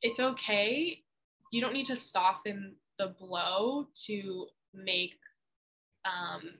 it's 0.02 0.20
okay. 0.20 1.02
You 1.52 1.62
don't 1.62 1.74
need 1.74 1.88
to 1.88 1.96
soften 1.96 2.76
the 3.00 3.16
blow 3.20 3.88
to 4.06 4.46
make 4.74 5.18
um, 6.06 6.52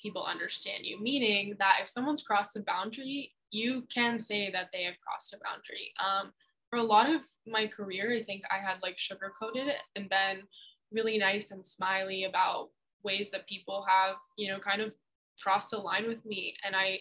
people 0.00 0.24
understand 0.24 0.84
you. 0.84 1.00
Meaning 1.00 1.54
that 1.58 1.76
if 1.82 1.88
someone's 1.88 2.22
crossed 2.22 2.56
a 2.56 2.60
boundary, 2.60 3.32
you 3.50 3.84
can 3.94 4.18
say 4.18 4.50
that 4.50 4.70
they 4.72 4.82
have 4.84 4.94
crossed 5.06 5.34
a 5.34 5.38
boundary. 5.38 5.92
Um, 6.02 6.32
for 6.68 6.78
a 6.78 6.82
lot 6.82 7.08
of 7.08 7.20
my 7.46 7.66
career, 7.66 8.12
I 8.12 8.24
think 8.24 8.42
I 8.50 8.58
had 8.58 8.82
like 8.82 8.96
sugarcoated 8.96 9.68
it 9.68 9.82
and 9.94 10.08
been 10.08 10.42
really 10.90 11.18
nice 11.18 11.50
and 11.52 11.64
smiley 11.64 12.24
about 12.24 12.70
ways 13.04 13.30
that 13.30 13.48
people 13.48 13.84
have, 13.88 14.16
you 14.36 14.48
know, 14.48 14.58
kind 14.58 14.80
of 14.80 14.92
crossed 15.40 15.72
a 15.74 15.78
line 15.78 16.08
with 16.08 16.24
me. 16.24 16.54
And 16.64 16.74
I, 16.74 17.00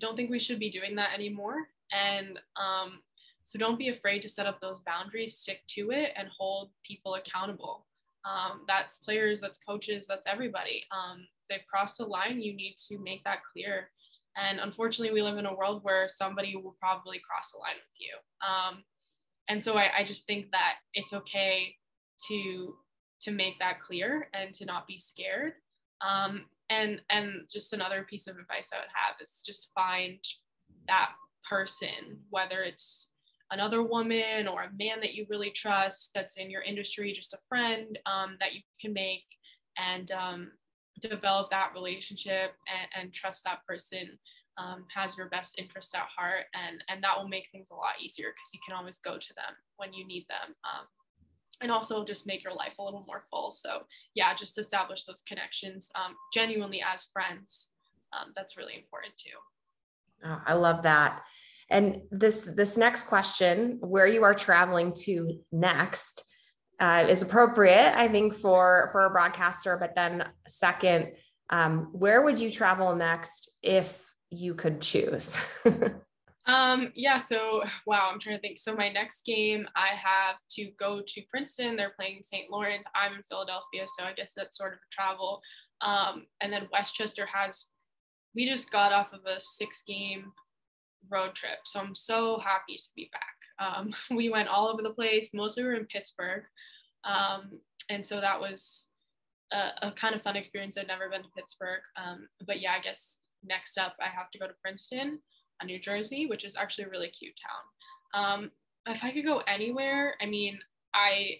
don't 0.00 0.16
think 0.16 0.30
we 0.30 0.38
should 0.38 0.58
be 0.58 0.70
doing 0.70 0.96
that 0.96 1.12
anymore. 1.14 1.68
And 1.92 2.38
um, 2.56 2.98
so 3.42 3.58
don't 3.58 3.78
be 3.78 3.88
afraid 3.88 4.22
to 4.22 4.28
set 4.28 4.46
up 4.46 4.60
those 4.60 4.80
boundaries, 4.80 5.36
stick 5.36 5.60
to 5.68 5.90
it, 5.90 6.12
and 6.16 6.28
hold 6.36 6.70
people 6.84 7.14
accountable. 7.14 7.86
Um, 8.24 8.62
that's 8.68 8.98
players, 8.98 9.40
that's 9.40 9.58
coaches, 9.58 10.06
that's 10.06 10.26
everybody. 10.26 10.84
Um, 10.92 11.26
they've 11.50 11.66
crossed 11.68 12.00
a 12.00 12.06
line, 12.06 12.40
you 12.40 12.54
need 12.54 12.76
to 12.88 12.98
make 12.98 13.24
that 13.24 13.40
clear. 13.52 13.90
And 14.36 14.60
unfortunately, 14.60 15.12
we 15.12 15.22
live 15.22 15.38
in 15.38 15.46
a 15.46 15.54
world 15.54 15.80
where 15.82 16.08
somebody 16.08 16.56
will 16.56 16.76
probably 16.80 17.18
cross 17.18 17.52
a 17.54 17.58
line 17.58 17.74
with 17.74 17.98
you. 17.98 18.14
Um, 18.46 18.84
and 19.48 19.62
so 19.62 19.74
I, 19.76 19.90
I 19.98 20.04
just 20.04 20.26
think 20.26 20.50
that 20.52 20.74
it's 20.94 21.12
okay 21.12 21.74
to 22.28 22.76
to 23.22 23.30
make 23.30 23.58
that 23.60 23.80
clear 23.80 24.28
and 24.34 24.52
to 24.54 24.64
not 24.64 24.86
be 24.86 24.98
scared. 24.98 25.52
Um, 26.00 26.46
and 26.70 27.00
and 27.10 27.42
just 27.52 27.72
another 27.72 28.06
piece 28.08 28.26
of 28.26 28.36
advice 28.38 28.70
I 28.72 28.78
would 28.78 28.86
have 28.94 29.16
is 29.20 29.42
just 29.44 29.72
find 29.74 30.18
that 30.88 31.10
person, 31.48 32.18
whether 32.30 32.62
it's 32.62 33.10
another 33.52 33.82
woman 33.82 34.48
or 34.48 34.62
a 34.62 34.70
man 34.78 34.98
that 35.00 35.14
you 35.14 35.26
really 35.28 35.50
trust 35.50 36.10
that's 36.14 36.36
in 36.38 36.50
your 36.50 36.62
industry, 36.62 37.12
just 37.12 37.34
a 37.34 37.38
friend 37.48 37.98
um, 38.06 38.36
that 38.40 38.54
you 38.54 38.60
can 38.80 38.92
make 38.92 39.24
and 39.78 40.10
um, 40.10 40.50
develop 41.00 41.50
that 41.50 41.72
relationship 41.74 42.52
and, 42.66 43.04
and 43.04 43.12
trust 43.12 43.44
that 43.44 43.64
person 43.68 44.18
um, 44.58 44.84
has 44.94 45.16
your 45.16 45.28
best 45.28 45.58
interest 45.58 45.94
at 45.94 46.06
heart. 46.16 46.46
And, 46.54 46.82
and 46.88 47.02
that 47.04 47.16
will 47.16 47.28
make 47.28 47.48
things 47.52 47.70
a 47.70 47.74
lot 47.74 48.00
easier 48.02 48.28
because 48.28 48.50
you 48.54 48.60
can 48.66 48.76
always 48.76 48.98
go 48.98 49.18
to 49.18 49.34
them 49.34 49.54
when 49.76 49.92
you 49.92 50.06
need 50.06 50.26
them. 50.28 50.54
Um, 50.64 50.86
and 51.60 51.70
also 51.70 52.04
just 52.04 52.26
make 52.26 52.42
your 52.42 52.54
life 52.54 52.78
a 52.78 52.82
little 52.82 53.04
more 53.06 53.22
full. 53.30 53.50
So, 53.50 53.82
yeah, 54.14 54.34
just 54.34 54.58
establish 54.58 55.04
those 55.04 55.22
connections 55.28 55.90
um, 55.94 56.16
genuinely 56.32 56.82
as 56.82 57.08
friends. 57.12 57.70
Um, 58.12 58.32
that's 58.34 58.56
really 58.56 58.74
important 58.74 59.16
too. 59.16 59.30
Oh, 60.24 60.40
I 60.44 60.54
love 60.54 60.82
that. 60.82 61.22
And 61.72 62.02
this 62.10 62.44
this 62.54 62.76
next 62.76 63.06
question, 63.08 63.78
where 63.80 64.06
you 64.06 64.22
are 64.24 64.34
traveling 64.34 64.92
to 65.04 65.40
next, 65.50 66.22
uh, 66.78 67.06
is 67.08 67.22
appropriate, 67.22 67.98
I 67.98 68.08
think, 68.08 68.34
for 68.34 68.90
for 68.92 69.06
a 69.06 69.10
broadcaster. 69.10 69.78
But 69.78 69.94
then, 69.94 70.24
second, 70.46 71.12
um, 71.48 71.88
where 71.92 72.22
would 72.22 72.38
you 72.38 72.50
travel 72.50 72.94
next 72.94 73.56
if 73.62 74.04
you 74.28 74.54
could 74.54 74.82
choose? 74.82 75.40
um, 76.46 76.92
yeah. 76.94 77.16
So, 77.16 77.62
wow, 77.86 78.10
I'm 78.12 78.20
trying 78.20 78.36
to 78.36 78.40
think. 78.42 78.58
So, 78.58 78.76
my 78.76 78.90
next 78.90 79.24
game, 79.24 79.66
I 79.74 79.94
have 79.96 80.36
to 80.50 80.70
go 80.78 81.02
to 81.06 81.22
Princeton. 81.30 81.74
They're 81.74 81.94
playing 81.98 82.22
St. 82.22 82.50
Lawrence. 82.50 82.84
I'm 82.94 83.14
in 83.14 83.22
Philadelphia, 83.22 83.86
so 83.86 84.04
I 84.04 84.12
guess 84.12 84.34
that's 84.36 84.58
sort 84.58 84.74
of 84.74 84.78
a 84.78 84.92
travel. 84.94 85.40
Um, 85.80 86.26
and 86.42 86.52
then 86.52 86.68
West 86.70 86.94
Chester 86.94 87.26
has. 87.32 87.68
We 88.34 88.46
just 88.46 88.70
got 88.70 88.92
off 88.92 89.12
of 89.12 89.20
a 89.26 89.38
six 89.38 89.82
game 89.86 90.32
road 91.10 91.34
trip. 91.34 91.58
So 91.64 91.80
I'm 91.80 91.94
so 91.94 92.38
happy 92.38 92.76
to 92.76 92.88
be 92.96 93.10
back. 93.12 93.34
Um, 93.58 93.94
we 94.16 94.30
went 94.30 94.48
all 94.48 94.68
over 94.68 94.82
the 94.82 94.90
place. 94.90 95.30
Mostly 95.34 95.62
we 95.62 95.70
were 95.70 95.74
in 95.74 95.86
Pittsburgh. 95.86 96.42
Um, 97.04 97.60
and 97.90 98.04
so 98.04 98.20
that 98.20 98.40
was 98.40 98.88
a, 99.52 99.88
a, 99.88 99.92
kind 99.92 100.14
of 100.14 100.22
fun 100.22 100.36
experience. 100.36 100.78
I'd 100.78 100.86
never 100.86 101.08
been 101.10 101.22
to 101.22 101.28
Pittsburgh. 101.36 101.82
Um, 101.96 102.28
but 102.46 102.60
yeah, 102.60 102.72
I 102.72 102.80
guess 102.80 103.18
next 103.44 103.76
up 103.76 103.96
I 104.00 104.08
have 104.08 104.30
to 104.30 104.38
go 104.38 104.46
to 104.46 104.54
Princeton, 104.62 105.18
uh, 105.60 105.66
New 105.66 105.80
Jersey, 105.80 106.26
which 106.26 106.44
is 106.44 106.56
actually 106.56 106.84
a 106.84 106.90
really 106.90 107.08
cute 107.08 107.34
town. 108.14 108.24
Um, 108.24 108.50
if 108.86 109.02
I 109.04 109.12
could 109.12 109.24
go 109.24 109.42
anywhere, 109.48 110.14
I 110.20 110.26
mean, 110.26 110.58
I 110.94 111.36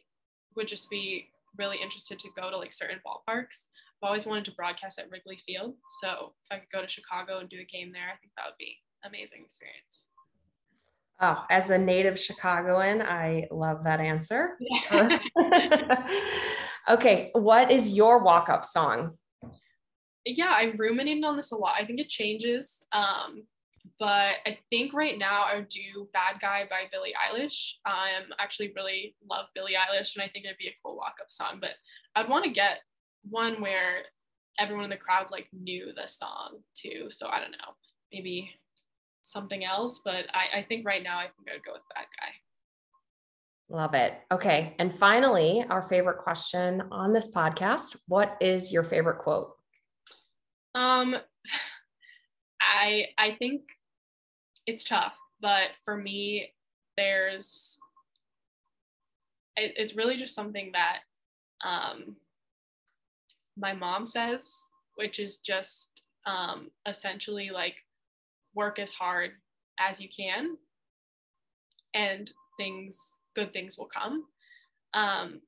would 0.56 0.68
just 0.68 0.90
be 0.90 1.28
really 1.58 1.78
interested 1.80 2.18
to 2.18 2.28
go 2.36 2.50
to 2.50 2.56
like 2.56 2.72
certain 2.72 3.00
ballparks. 3.06 3.66
I've 4.02 4.08
always 4.08 4.26
wanted 4.26 4.44
to 4.46 4.52
broadcast 4.52 4.98
at 4.98 5.10
Wrigley 5.10 5.38
Field. 5.46 5.74
So 6.02 6.32
if 6.50 6.56
I 6.56 6.58
could 6.58 6.70
go 6.72 6.82
to 6.82 6.88
Chicago 6.88 7.38
and 7.38 7.48
do 7.48 7.58
a 7.60 7.64
game 7.64 7.92
there, 7.92 8.06
I 8.12 8.18
think 8.18 8.32
that 8.36 8.46
would 8.46 8.58
be 8.58 8.76
amazing 9.04 9.42
experience. 9.42 10.08
Oh, 11.20 11.44
as 11.50 11.70
a 11.70 11.78
native 11.78 12.18
Chicagoan, 12.18 13.00
I 13.00 13.46
love 13.50 13.84
that 13.84 14.00
answer. 14.00 14.56
Yeah. 14.60 15.20
okay, 16.88 17.30
what 17.34 17.70
is 17.70 17.90
your 17.90 18.24
walk 18.24 18.48
up 18.48 18.64
song? 18.64 19.16
Yeah, 20.24 20.50
I 20.50 20.72
ruminated 20.76 21.24
on 21.24 21.36
this 21.36 21.52
a 21.52 21.56
lot. 21.56 21.74
I 21.80 21.84
think 21.84 22.00
it 22.00 22.08
changes. 22.08 22.84
Um, 22.92 23.44
but 23.98 24.36
I 24.46 24.58
think 24.70 24.92
right 24.92 25.16
now 25.18 25.44
I 25.44 25.56
would 25.56 25.68
do 25.68 26.08
Bad 26.12 26.40
Guy 26.40 26.64
by 26.68 26.82
Billie 26.90 27.14
Eilish. 27.14 27.74
I 27.84 28.10
um, 28.20 28.32
actually 28.40 28.72
really 28.74 29.14
love 29.28 29.46
Billie 29.54 29.74
Eilish 29.74 30.16
and 30.16 30.22
I 30.24 30.28
think 30.28 30.44
it'd 30.44 30.58
be 30.58 30.68
a 30.68 30.76
cool 30.84 30.96
walk 30.96 31.16
up 31.20 31.30
song, 31.30 31.58
but 31.60 31.70
I'd 32.16 32.28
want 32.28 32.44
to 32.44 32.50
get 32.50 32.78
one 33.28 33.60
where 33.60 34.02
everyone 34.58 34.84
in 34.84 34.90
the 34.90 34.96
crowd 34.96 35.26
like 35.30 35.46
knew 35.52 35.92
the 35.94 36.08
song 36.08 36.58
too. 36.74 37.06
So 37.10 37.28
I 37.28 37.40
don't 37.40 37.52
know, 37.52 37.76
maybe 38.12 38.50
something 39.22 39.64
else, 39.64 40.00
but 40.04 40.26
I, 40.34 40.58
I 40.58 40.62
think 40.62 40.86
right 40.86 41.02
now 41.02 41.18
I 41.18 41.24
think 41.24 41.48
I'd 41.54 41.64
go 41.64 41.72
with 41.72 41.82
Bad 41.94 42.06
Guy. 42.20 42.32
Love 43.68 43.94
it. 43.94 44.20
Okay. 44.30 44.74
And 44.78 44.94
finally, 44.94 45.64
our 45.70 45.82
favorite 45.82 46.18
question 46.18 46.82
on 46.90 47.12
this 47.12 47.34
podcast 47.34 47.96
What 48.06 48.36
is 48.40 48.70
your 48.70 48.82
favorite 48.82 49.18
quote? 49.18 49.56
Um, 50.74 51.16
I 52.60 53.06
I 53.16 53.32
think 53.38 53.62
it's 54.66 54.84
tough, 54.84 55.16
but 55.40 55.70
for 55.84 55.96
me, 55.96 56.52
there's 56.96 57.78
it, 59.56 59.72
it's 59.76 59.96
really 59.96 60.16
just 60.16 60.34
something 60.34 60.72
that 60.72 60.98
um, 61.64 62.16
my 63.56 63.72
mom 63.72 64.06
says, 64.06 64.54
which 64.96 65.18
is 65.18 65.36
just 65.36 66.02
um, 66.26 66.70
essentially 66.86 67.50
like 67.50 67.76
work 68.54 68.78
as 68.78 68.92
hard 68.92 69.32
as 69.78 70.00
you 70.00 70.08
can, 70.08 70.56
and 71.94 72.30
things 72.56 73.20
good 73.34 73.52
things 73.52 73.78
will 73.78 73.88
come. 73.92 74.24
Um, 74.94 75.40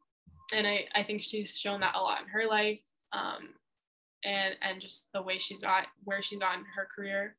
and 0.52 0.66
I, 0.66 0.86
I 0.94 1.02
think 1.02 1.22
she's 1.22 1.56
shown 1.56 1.80
that 1.80 1.94
a 1.94 2.00
lot 2.00 2.22
in 2.22 2.28
her 2.28 2.46
life 2.48 2.80
um, 3.12 3.50
and 4.24 4.54
and 4.62 4.80
just 4.80 5.08
the 5.12 5.22
way 5.22 5.38
she's 5.38 5.60
got 5.60 5.86
where 6.04 6.22
she's 6.22 6.38
got 6.38 6.58
in 6.58 6.64
her 6.76 6.86
career 6.94 7.36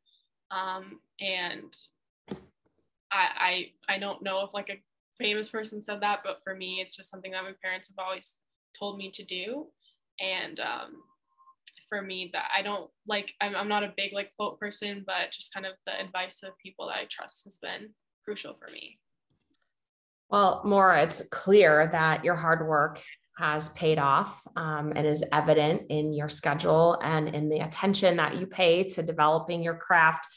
um, 0.51 0.99
and 1.19 1.75
I, 3.11 3.69
I 3.89 3.95
I 3.95 3.99
don't 3.99 4.23
know 4.23 4.41
if 4.41 4.53
like 4.53 4.69
a 4.69 4.81
famous 5.17 5.49
person 5.49 5.81
said 5.81 6.01
that 6.01 6.21
but 6.23 6.41
for 6.43 6.55
me 6.55 6.81
it's 6.81 6.95
just 6.95 7.09
something 7.09 7.31
that 7.31 7.43
my 7.43 7.53
parents 7.63 7.89
have 7.89 8.03
always 8.03 8.39
told 8.77 8.97
me 8.97 9.11
to 9.11 9.23
do 9.23 9.67
and 10.19 10.59
um, 10.59 11.03
for 11.95 12.01
me 12.01 12.29
that 12.33 12.49
I 12.55 12.61
don't 12.61 12.89
like 13.07 13.33
I'm, 13.39 13.55
I'm 13.55 13.69
not 13.69 13.83
a 13.83 13.93
big 13.95 14.11
like 14.13 14.31
quote 14.35 14.59
person 14.59 15.03
but 15.07 15.31
just 15.31 15.53
kind 15.53 15.65
of 15.65 15.73
the 15.85 15.99
advice 15.99 16.41
of 16.43 16.57
people 16.57 16.87
that 16.87 16.97
I 16.97 17.07
trust 17.09 17.45
has 17.45 17.57
been 17.57 17.89
crucial 18.25 18.53
for 18.53 18.69
me 18.69 18.99
well, 20.29 20.61
Maura, 20.65 21.03
it's 21.03 21.27
clear 21.29 21.87
that 21.91 22.25
your 22.25 22.35
hard 22.35 22.67
work 22.67 23.01
has 23.37 23.69
paid 23.69 23.99
off 23.99 24.41
um, 24.55 24.93
and 24.95 25.05
is 25.05 25.23
evident 25.31 25.83
in 25.89 26.13
your 26.13 26.29
schedule 26.29 26.97
and 27.01 27.35
in 27.35 27.49
the 27.49 27.59
attention 27.59 28.17
that 28.17 28.35
you 28.35 28.47
pay 28.47 28.83
to 28.83 29.03
developing 29.03 29.61
your 29.61 29.75
craft. 29.75 30.27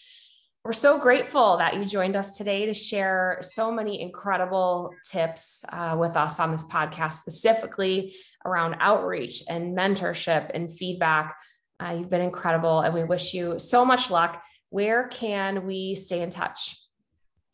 We're 0.68 0.72
so 0.72 0.98
grateful 0.98 1.56
that 1.56 1.76
you 1.76 1.86
joined 1.86 2.14
us 2.14 2.36
today 2.36 2.66
to 2.66 2.74
share 2.74 3.38
so 3.40 3.72
many 3.72 4.02
incredible 4.02 4.94
tips 5.02 5.64
uh, 5.70 5.96
with 5.98 6.14
us 6.14 6.38
on 6.38 6.52
this 6.52 6.66
podcast, 6.66 7.14
specifically 7.14 8.14
around 8.44 8.76
outreach 8.78 9.42
and 9.48 9.74
mentorship 9.74 10.50
and 10.52 10.70
feedback. 10.70 11.38
Uh, 11.80 11.96
you've 11.98 12.10
been 12.10 12.20
incredible, 12.20 12.80
and 12.80 12.92
we 12.92 13.02
wish 13.02 13.32
you 13.32 13.58
so 13.58 13.82
much 13.82 14.10
luck. 14.10 14.42
Where 14.68 15.08
can 15.08 15.64
we 15.64 15.94
stay 15.94 16.20
in 16.20 16.28
touch? 16.28 16.76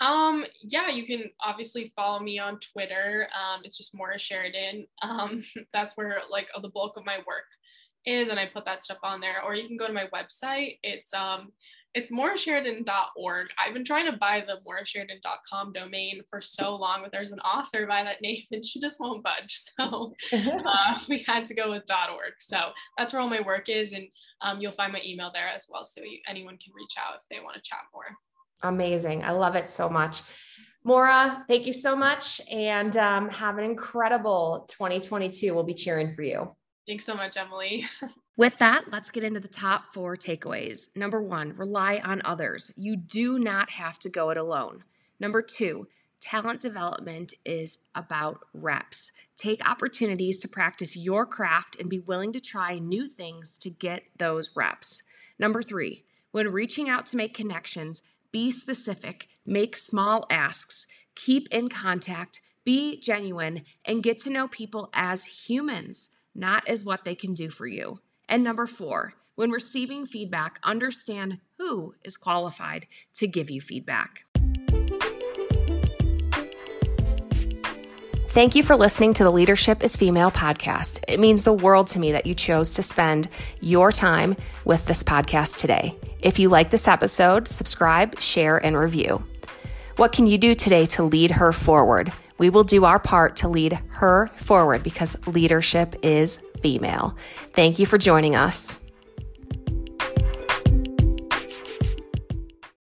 Um, 0.01 0.45
yeah, 0.65 0.89
you 0.89 1.07
can 1.07 1.31
obviously 1.41 1.93
follow 1.95 2.19
me 2.19 2.41
on 2.41 2.59
Twitter. 2.73 3.29
Um, 3.33 3.61
it's 3.63 3.79
just 3.79 3.95
Maura 3.95 4.19
Sheridan. 4.19 4.89
Um, 5.03 5.45
that's 5.73 5.97
where 5.97 6.17
like 6.33 6.49
the 6.61 6.69
bulk 6.69 6.97
of 6.97 7.07
my 7.07 7.19
work 7.19 7.47
is, 8.07 8.29
and 8.29 8.41
I 8.41 8.47
put 8.47 8.65
that 8.65 8.83
stuff 8.83 8.99
on 9.05 9.21
there. 9.21 9.41
Or 9.41 9.55
you 9.55 9.69
can 9.69 9.77
go 9.77 9.87
to 9.87 9.93
my 9.93 10.09
website. 10.13 10.81
It's 10.83 11.15
um, 11.15 11.53
it's 11.95 12.11
maurasheridan.org. 12.11 13.47
I've 13.57 13.73
been 13.73 13.85
trying 13.85 14.11
to 14.11 14.17
buy 14.17 14.45
the 14.47 14.59
maurasheridan.com 14.69 15.73
domain 15.73 16.23
for 16.29 16.41
so 16.41 16.75
long, 16.75 17.01
but 17.03 17.13
there's 17.13 17.31
an 17.31 17.39
author 17.41 17.87
by 17.87 18.03
that 18.03 18.21
name 18.21 18.43
and 18.51 18.67
she 18.67 18.81
just 18.81 19.01
won't 19.01 19.23
budge. 19.23 19.61
So 19.77 20.13
uh, 20.33 20.99
we 21.09 21.25
had 21.27 21.45
to 21.47 21.55
go 21.55 21.71
with 21.71 21.85
.org. 21.91 22.35
So 22.39 22.71
that's 22.97 23.13
where 23.13 23.23
all 23.23 23.29
my 23.29 23.41
work 23.41 23.69
is, 23.69 23.93
and 23.93 24.07
um, 24.41 24.61
you'll 24.61 24.73
find 24.73 24.93
my 24.93 25.01
email 25.05 25.31
there 25.33 25.49
as 25.49 25.69
well, 25.71 25.85
so 25.85 26.01
you, 26.03 26.19
anyone 26.29 26.59
can 26.59 26.73
reach 26.75 26.95
out 26.99 27.17
if 27.17 27.23
they 27.31 27.43
want 27.43 27.57
to 27.57 27.63
chat 27.63 27.81
more. 27.93 28.05
Amazing. 28.63 29.25
I 29.25 29.31
love 29.31 29.57
it 29.57 29.69
so 29.69 29.89
much. 29.89 30.23
Maura, 30.85 31.45
thank 31.49 31.67
you 31.67 31.73
so 31.73 31.97
much 31.97 32.41
and 32.51 32.97
um, 32.97 33.29
have 33.31 33.59
an 33.59 33.65
incredible 33.65 34.67
2022. 34.71 35.55
We'll 35.55 35.65
be 35.65 35.75
cheering 35.75 36.13
for 36.13 36.23
you. 36.23 36.55
Thanks 36.87 37.05
so 37.05 37.15
much, 37.15 37.37
Emily. 37.37 37.87
With 38.37 38.59
that, 38.59 38.91
let's 38.91 39.13
get 39.13 39.23
into 39.23 39.39
the 39.39 39.47
top 39.47 39.95
four 39.95 40.17
takeaways. 40.17 40.89
Number 40.97 41.23
one, 41.23 41.57
rely 41.57 42.01
on 42.05 42.21
others. 42.25 42.73
You 42.77 42.97
do 42.97 43.39
not 43.39 43.71
have 43.71 43.99
to 44.01 44.09
go 44.09 44.31
it 44.31 44.37
alone. 44.37 44.83
Number 45.21 45.41
two, 45.41 45.87
talent 46.21 46.61
development 46.61 47.35
is 47.45 47.79
about 47.95 48.41
reps. 48.53 49.13
Take 49.37 49.65
opportunities 49.69 50.41
to 50.41 50.49
practice 50.49 50.97
your 50.97 51.27
craft 51.27 51.77
and 51.79 51.89
be 51.89 52.01
willing 52.01 52.33
to 52.33 52.41
try 52.41 52.79
new 52.79 53.07
things 53.07 53.57
to 53.59 53.71
get 53.71 54.03
those 54.19 54.51
reps. 54.57 55.05
Number 55.39 55.63
three, 55.63 56.03
when 56.33 56.51
reaching 56.51 56.89
out 56.89 57.07
to 57.07 57.17
make 57.17 57.35
connections, 57.35 58.03
be 58.33 58.51
specific, 58.51 59.29
make 59.47 59.77
small 59.77 60.27
asks, 60.29 60.89
keep 61.15 61.47
in 61.53 61.69
contact, 61.69 62.41
be 62.65 62.99
genuine, 62.99 63.63
and 63.85 64.03
get 64.03 64.19
to 64.19 64.31
know 64.31 64.49
people 64.49 64.91
as 64.93 65.25
humans, 65.25 66.09
not 66.35 66.67
as 66.67 66.85
what 66.85 67.05
they 67.05 67.15
can 67.15 67.33
do 67.33 67.49
for 67.49 67.69
you. 67.69 68.01
And 68.29 68.43
number 68.43 68.67
four, 68.67 69.15
when 69.35 69.51
receiving 69.51 70.07
feedback, 70.07 70.59
understand 70.63 71.39
who 71.59 71.95
is 72.05 72.17
qualified 72.17 72.87
to 73.15 73.27
give 73.27 73.51
you 73.51 73.61
feedback. 73.61 74.25
Thank 78.29 78.57
you 78.57 78.65
for 78.65 78.75
listening 78.75 79.15
to 79.15 79.23
the 79.23 79.31
Leadership 79.31 79.85
is 79.85 79.97
Female 79.97 80.31
podcast. 80.33 81.05
It 81.07 81.21
means 81.21 81.45
the 81.45 81.53
world 81.53 81.87
to 81.89 82.01
me 82.01 82.11
that 82.13 82.27
you 82.27 82.35
chose 82.35 82.75
to 82.75 82.83
spend 82.83 83.29
your 83.61 83.93
time 83.93 84.37
with 84.65 84.87
this 84.87 85.05
podcast 85.05 85.61
today. 85.61 85.97
If 86.19 86.41
you 86.41 86.49
like 86.49 86.71
this 86.71 86.89
episode, 86.89 87.47
subscribe, 87.47 88.19
share, 88.21 88.57
and 88.57 88.77
review. 88.77 89.25
What 89.97 90.11
can 90.11 90.27
you 90.27 90.37
do 90.37 90.55
today 90.55 90.87
to 90.87 91.05
lead 91.05 91.31
her 91.31 91.53
forward? 91.53 92.13
We 92.37 92.51
will 92.51 92.65
do 92.65 92.85
our 92.85 92.99
part 92.99 93.37
to 93.37 93.49
lead 93.49 93.79
her 93.91 94.29
forward 94.35 94.83
because 94.83 95.25
leadership 95.29 95.95
is 96.03 96.41
female. 96.65 97.15
Thank 97.53 97.79
you 97.79 97.85
for 97.85 97.99
joining 97.99 98.35
us. 98.35 98.81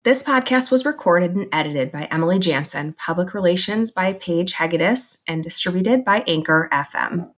This 0.03 0.23
podcast 0.23 0.71
was 0.71 0.85
recorded 0.85 1.35
and 1.35 1.47
edited 1.51 1.91
by 1.91 2.07
Emily 2.09 2.39
Jansen, 2.39 2.93
public 2.93 3.33
relations 3.33 3.91
by 3.91 4.13
Paige 4.13 4.53
Hegedus, 4.53 5.21
and 5.27 5.43
distributed 5.43 6.05
by 6.05 6.23
Anchor 6.27 6.69
FM. 6.71 7.29